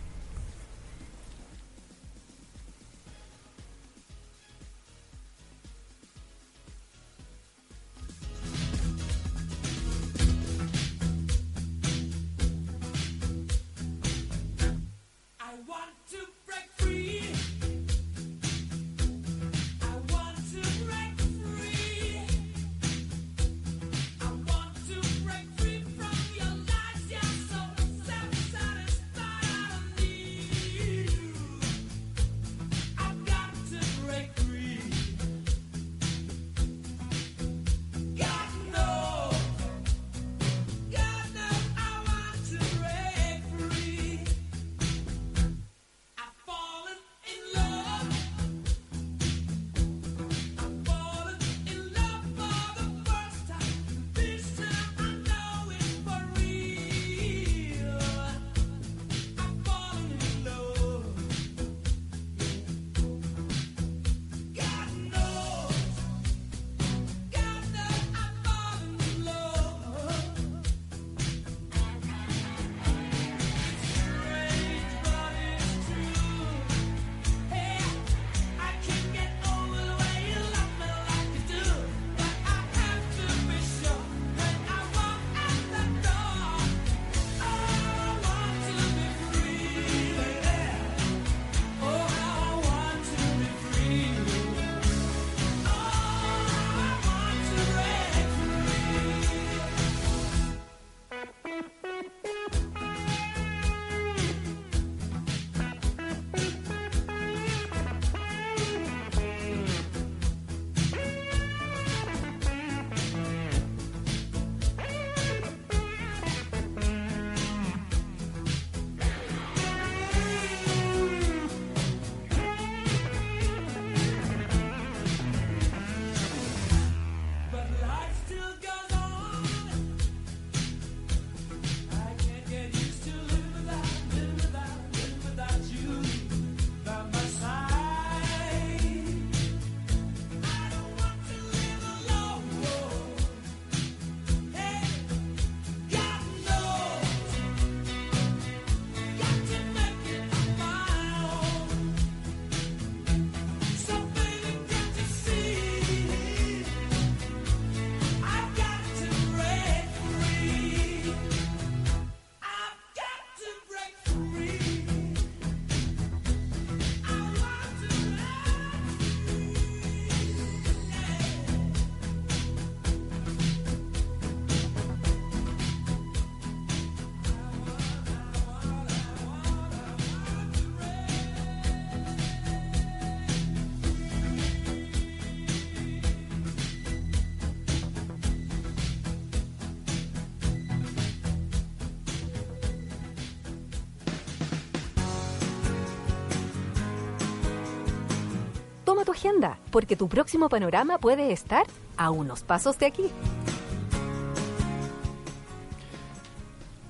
Tu 199.06 199.12
agenda, 199.12 199.58
porque 199.70 199.96
tu 199.96 200.08
próximo 200.08 200.50
panorama 200.50 200.98
puede 200.98 201.32
estar 201.32 201.64
a 201.96 202.10
unos 202.10 202.42
pasos 202.42 202.78
de 202.78 202.86
aquí. 202.86 203.04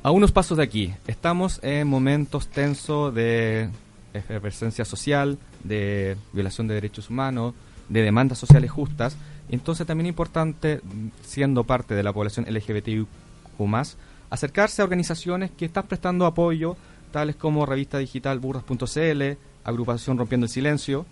A 0.03 0.11
unos 0.11 0.33
pasos 0.33 0.57
de 0.57 0.65
aquí, 0.65 0.95
estamos 1.07 1.61
en 1.63 1.87
momentos 1.87 2.49
tensos 2.49 3.15
de 3.15 3.71
efervescencia 4.15 4.85
social, 4.85 5.39
de 5.63 6.17
violación 6.33 6.67
de 6.67 6.75
derechos 6.75 7.11
humanos, 7.11 7.55
de 7.89 8.03
demandas 8.03 8.39
sociales 8.39 8.71
justas. 8.71 9.17
Entonces 9.51 9.87
también 9.87 10.07
es 10.07 10.11
importante, 10.11 10.81
siendo 11.23 11.65
parte 11.65 11.95
de 11.95 12.03
la 12.03 12.13
población 12.13 12.47
LGBTIQ+, 12.49 13.07
acercarse 14.31 14.81
a 14.81 14.85
organizaciones 14.85 15.51
que 15.51 15.67
están 15.67 15.87
prestando 15.87 16.25
apoyo, 16.25 16.77
tales 17.13 17.37
como 17.37 17.67
revista 17.67 17.99
digital 17.99 18.39
burros.cl, 18.39 19.23
agrupación 19.65 20.19
Rompiendo 20.19 20.47
el 20.47 20.51
Silencio, 20.51 21.05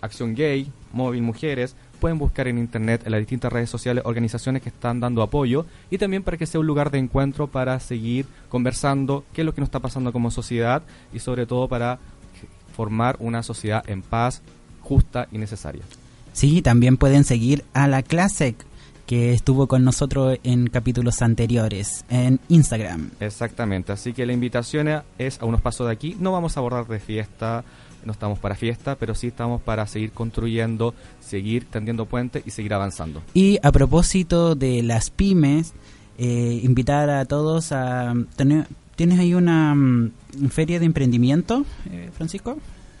Acción 0.00 0.34
Gay, 0.34 0.70
Móvil 0.92 1.22
Mujeres, 1.22 1.74
pueden 2.00 2.18
buscar 2.18 2.48
en 2.48 2.58
internet 2.58 3.02
en 3.04 3.12
las 3.12 3.20
distintas 3.20 3.52
redes 3.52 3.70
sociales 3.70 4.04
organizaciones 4.06 4.62
que 4.62 4.68
están 4.68 5.00
dando 5.00 5.22
apoyo 5.22 5.66
y 5.90 5.98
también 5.98 6.22
para 6.22 6.36
que 6.36 6.46
sea 6.46 6.60
un 6.60 6.66
lugar 6.66 6.90
de 6.90 6.98
encuentro 6.98 7.48
para 7.48 7.78
seguir 7.80 8.26
conversando 8.48 9.24
qué 9.32 9.42
es 9.42 9.44
lo 9.44 9.54
que 9.54 9.60
nos 9.60 9.68
está 9.68 9.80
pasando 9.80 10.12
como 10.12 10.30
sociedad 10.30 10.82
y 11.12 11.18
sobre 11.18 11.46
todo 11.46 11.68
para 11.68 11.98
formar 12.74 13.16
una 13.18 13.42
sociedad 13.42 13.82
en 13.88 14.02
paz, 14.02 14.42
justa 14.82 15.26
y 15.32 15.38
necesaria. 15.38 15.82
Sí, 16.32 16.62
también 16.62 16.96
pueden 16.96 17.24
seguir 17.24 17.64
a 17.72 17.88
la 17.88 18.02
Classic 18.02 18.56
que 19.08 19.32
estuvo 19.32 19.66
con 19.66 19.84
nosotros 19.84 20.38
en 20.44 20.68
capítulos 20.68 21.22
anteriores 21.22 22.04
en 22.10 22.38
Instagram. 22.48 23.10
Exactamente, 23.20 23.90
así 23.90 24.12
que 24.12 24.26
la 24.26 24.34
invitación 24.34 24.86
es 25.18 25.40
a 25.40 25.46
unos 25.46 25.62
pasos 25.62 25.86
de 25.86 25.94
aquí. 25.94 26.14
No 26.20 26.30
vamos 26.30 26.56
a 26.56 26.60
abordar 26.60 26.86
de 26.86 27.00
fiesta, 27.00 27.64
no 28.04 28.12
estamos 28.12 28.38
para 28.38 28.54
fiesta, 28.54 28.96
pero 28.96 29.14
sí 29.14 29.28
estamos 29.28 29.62
para 29.62 29.86
seguir 29.86 30.12
construyendo, 30.12 30.94
seguir 31.20 31.66
tendiendo 31.66 32.06
puentes 32.06 32.42
y 32.46 32.50
seguir 32.50 32.74
avanzando. 32.74 33.22
Y 33.34 33.58
a 33.62 33.72
propósito 33.72 34.54
de 34.54 34.82
las 34.82 35.10
pymes, 35.10 35.74
eh, 36.18 36.60
invitar 36.62 37.10
a 37.10 37.24
todos 37.24 37.72
a 37.72 38.14
tener... 38.36 38.66
¿Tienes 38.96 39.20
ahí 39.20 39.32
una 39.32 39.76
mm, 39.76 40.10
feria 40.50 40.80
de 40.80 40.86
emprendimiento, 40.86 41.64
eh, 41.88 42.10
Francisco? 42.12 42.58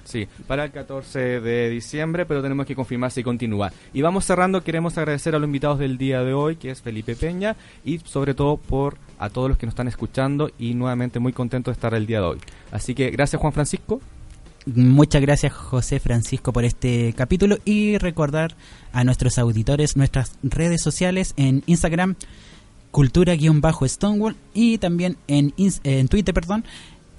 Sí, 0.08 0.26
para 0.46 0.64
el 0.64 0.70
14 0.70 1.40
de 1.40 1.68
diciembre, 1.68 2.24
pero 2.24 2.40
tenemos 2.40 2.64
que 2.64 2.74
confirmar 2.74 3.10
si 3.10 3.22
continúa. 3.22 3.72
Y 3.92 4.00
vamos 4.00 4.24
cerrando, 4.24 4.64
queremos 4.64 4.96
agradecer 4.96 5.34
a 5.34 5.38
los 5.38 5.46
invitados 5.46 5.78
del 5.78 5.98
día 5.98 6.22
de 6.22 6.32
hoy, 6.32 6.56
que 6.56 6.70
es 6.70 6.80
Felipe 6.80 7.14
Peña, 7.14 7.56
y 7.84 7.98
sobre 7.98 8.32
todo 8.32 8.56
por 8.56 8.96
a 9.18 9.28
todos 9.28 9.50
los 9.50 9.58
que 9.58 9.66
nos 9.66 9.74
están 9.74 9.86
escuchando 9.86 10.50
y 10.58 10.72
nuevamente 10.72 11.18
muy 11.18 11.34
contento 11.34 11.70
de 11.70 11.74
estar 11.74 11.92
el 11.92 12.06
día 12.06 12.20
de 12.20 12.26
hoy. 12.26 12.38
Así 12.72 12.94
que 12.94 13.10
gracias 13.10 13.38
Juan 13.38 13.52
Francisco. 13.52 14.00
Muchas 14.74 15.22
gracias 15.22 15.52
José 15.52 15.98
Francisco 15.98 16.52
por 16.52 16.64
este 16.64 17.14
capítulo 17.16 17.56
y 17.64 17.96
recordar 17.96 18.54
a 18.92 19.02
nuestros 19.02 19.38
auditores 19.38 19.96
nuestras 19.96 20.32
redes 20.42 20.82
sociales 20.82 21.32
en 21.36 21.62
Instagram 21.66 22.16
cultura-stonewall 22.90 24.36
y 24.52 24.78
también 24.78 25.16
en, 25.26 25.54
en 25.56 26.08
Twitter, 26.08 26.34
perdón, 26.34 26.64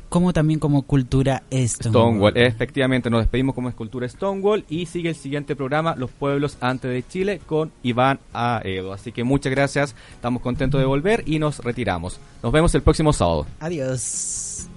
como 0.09 0.33
también 0.33 0.59
como 0.59 0.81
Cultura 0.83 1.43
Stonewall. 1.51 2.35
Efectivamente, 2.35 3.09
nos 3.09 3.21
despedimos 3.21 3.55
como 3.55 3.69
Escultura 3.69 4.07
Stonewall 4.07 4.65
y 4.69 4.87
sigue 4.87 5.09
el 5.09 5.15
siguiente 5.15 5.55
programa, 5.55 5.95
Los 5.95 6.11
Pueblos 6.11 6.57
Antes 6.61 6.91
de 6.91 7.07
Chile, 7.07 7.39
con 7.45 7.71
Iván 7.83 8.19
Aedo. 8.33 8.93
Así 8.93 9.11
que 9.11 9.23
muchas 9.23 9.51
gracias, 9.51 9.95
estamos 10.13 10.41
contentos 10.41 10.79
de 10.79 10.85
volver 10.85 11.23
y 11.25 11.39
nos 11.39 11.59
retiramos. 11.59 12.19
Nos 12.43 12.51
vemos 12.51 12.73
el 12.75 12.81
próximo 12.81 13.13
sábado. 13.13 13.45
Adiós. 13.59 14.69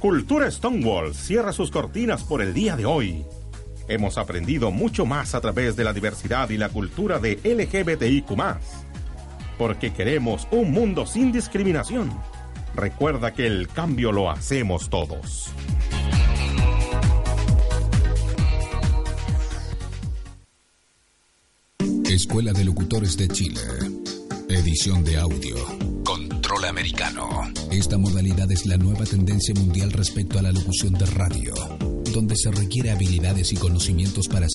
Cultura 0.00 0.48
Stonewall 0.48 1.12
cierra 1.12 1.52
sus 1.52 1.72
cortinas 1.72 2.22
por 2.22 2.40
el 2.40 2.54
día 2.54 2.76
de 2.76 2.86
hoy. 2.86 3.24
Hemos 3.88 4.16
aprendido 4.16 4.70
mucho 4.70 5.04
más 5.06 5.34
a 5.34 5.40
través 5.40 5.74
de 5.74 5.82
la 5.82 5.92
diversidad 5.92 6.50
y 6.50 6.56
la 6.56 6.68
cultura 6.68 7.18
de 7.18 7.40
LGBTIQ. 7.42 8.30
Porque 9.58 9.92
queremos 9.92 10.46
un 10.52 10.70
mundo 10.70 11.04
sin 11.04 11.32
discriminación. 11.32 12.16
Recuerda 12.76 13.34
que 13.34 13.48
el 13.48 13.66
cambio 13.66 14.12
lo 14.12 14.30
hacemos 14.30 14.88
todos. 14.88 15.52
Escuela 22.04 22.52
de 22.52 22.64
Locutores 22.64 23.16
de 23.16 23.26
Chile. 23.26 23.60
Edición 24.48 25.02
de 25.02 25.18
audio. 25.18 25.97
Esta 27.70 27.98
modalidad 27.98 28.50
es 28.50 28.64
la 28.64 28.78
nueva 28.78 29.04
tendencia 29.04 29.54
mundial 29.54 29.92
respecto 29.92 30.38
a 30.38 30.42
la 30.42 30.50
locución 30.50 30.94
de 30.94 31.04
radio, 31.04 31.52
donde 32.14 32.36
se 32.36 32.50
requiere 32.50 32.90
habilidades 32.90 33.52
y 33.52 33.56
conocimientos 33.56 34.28
para 34.28 34.46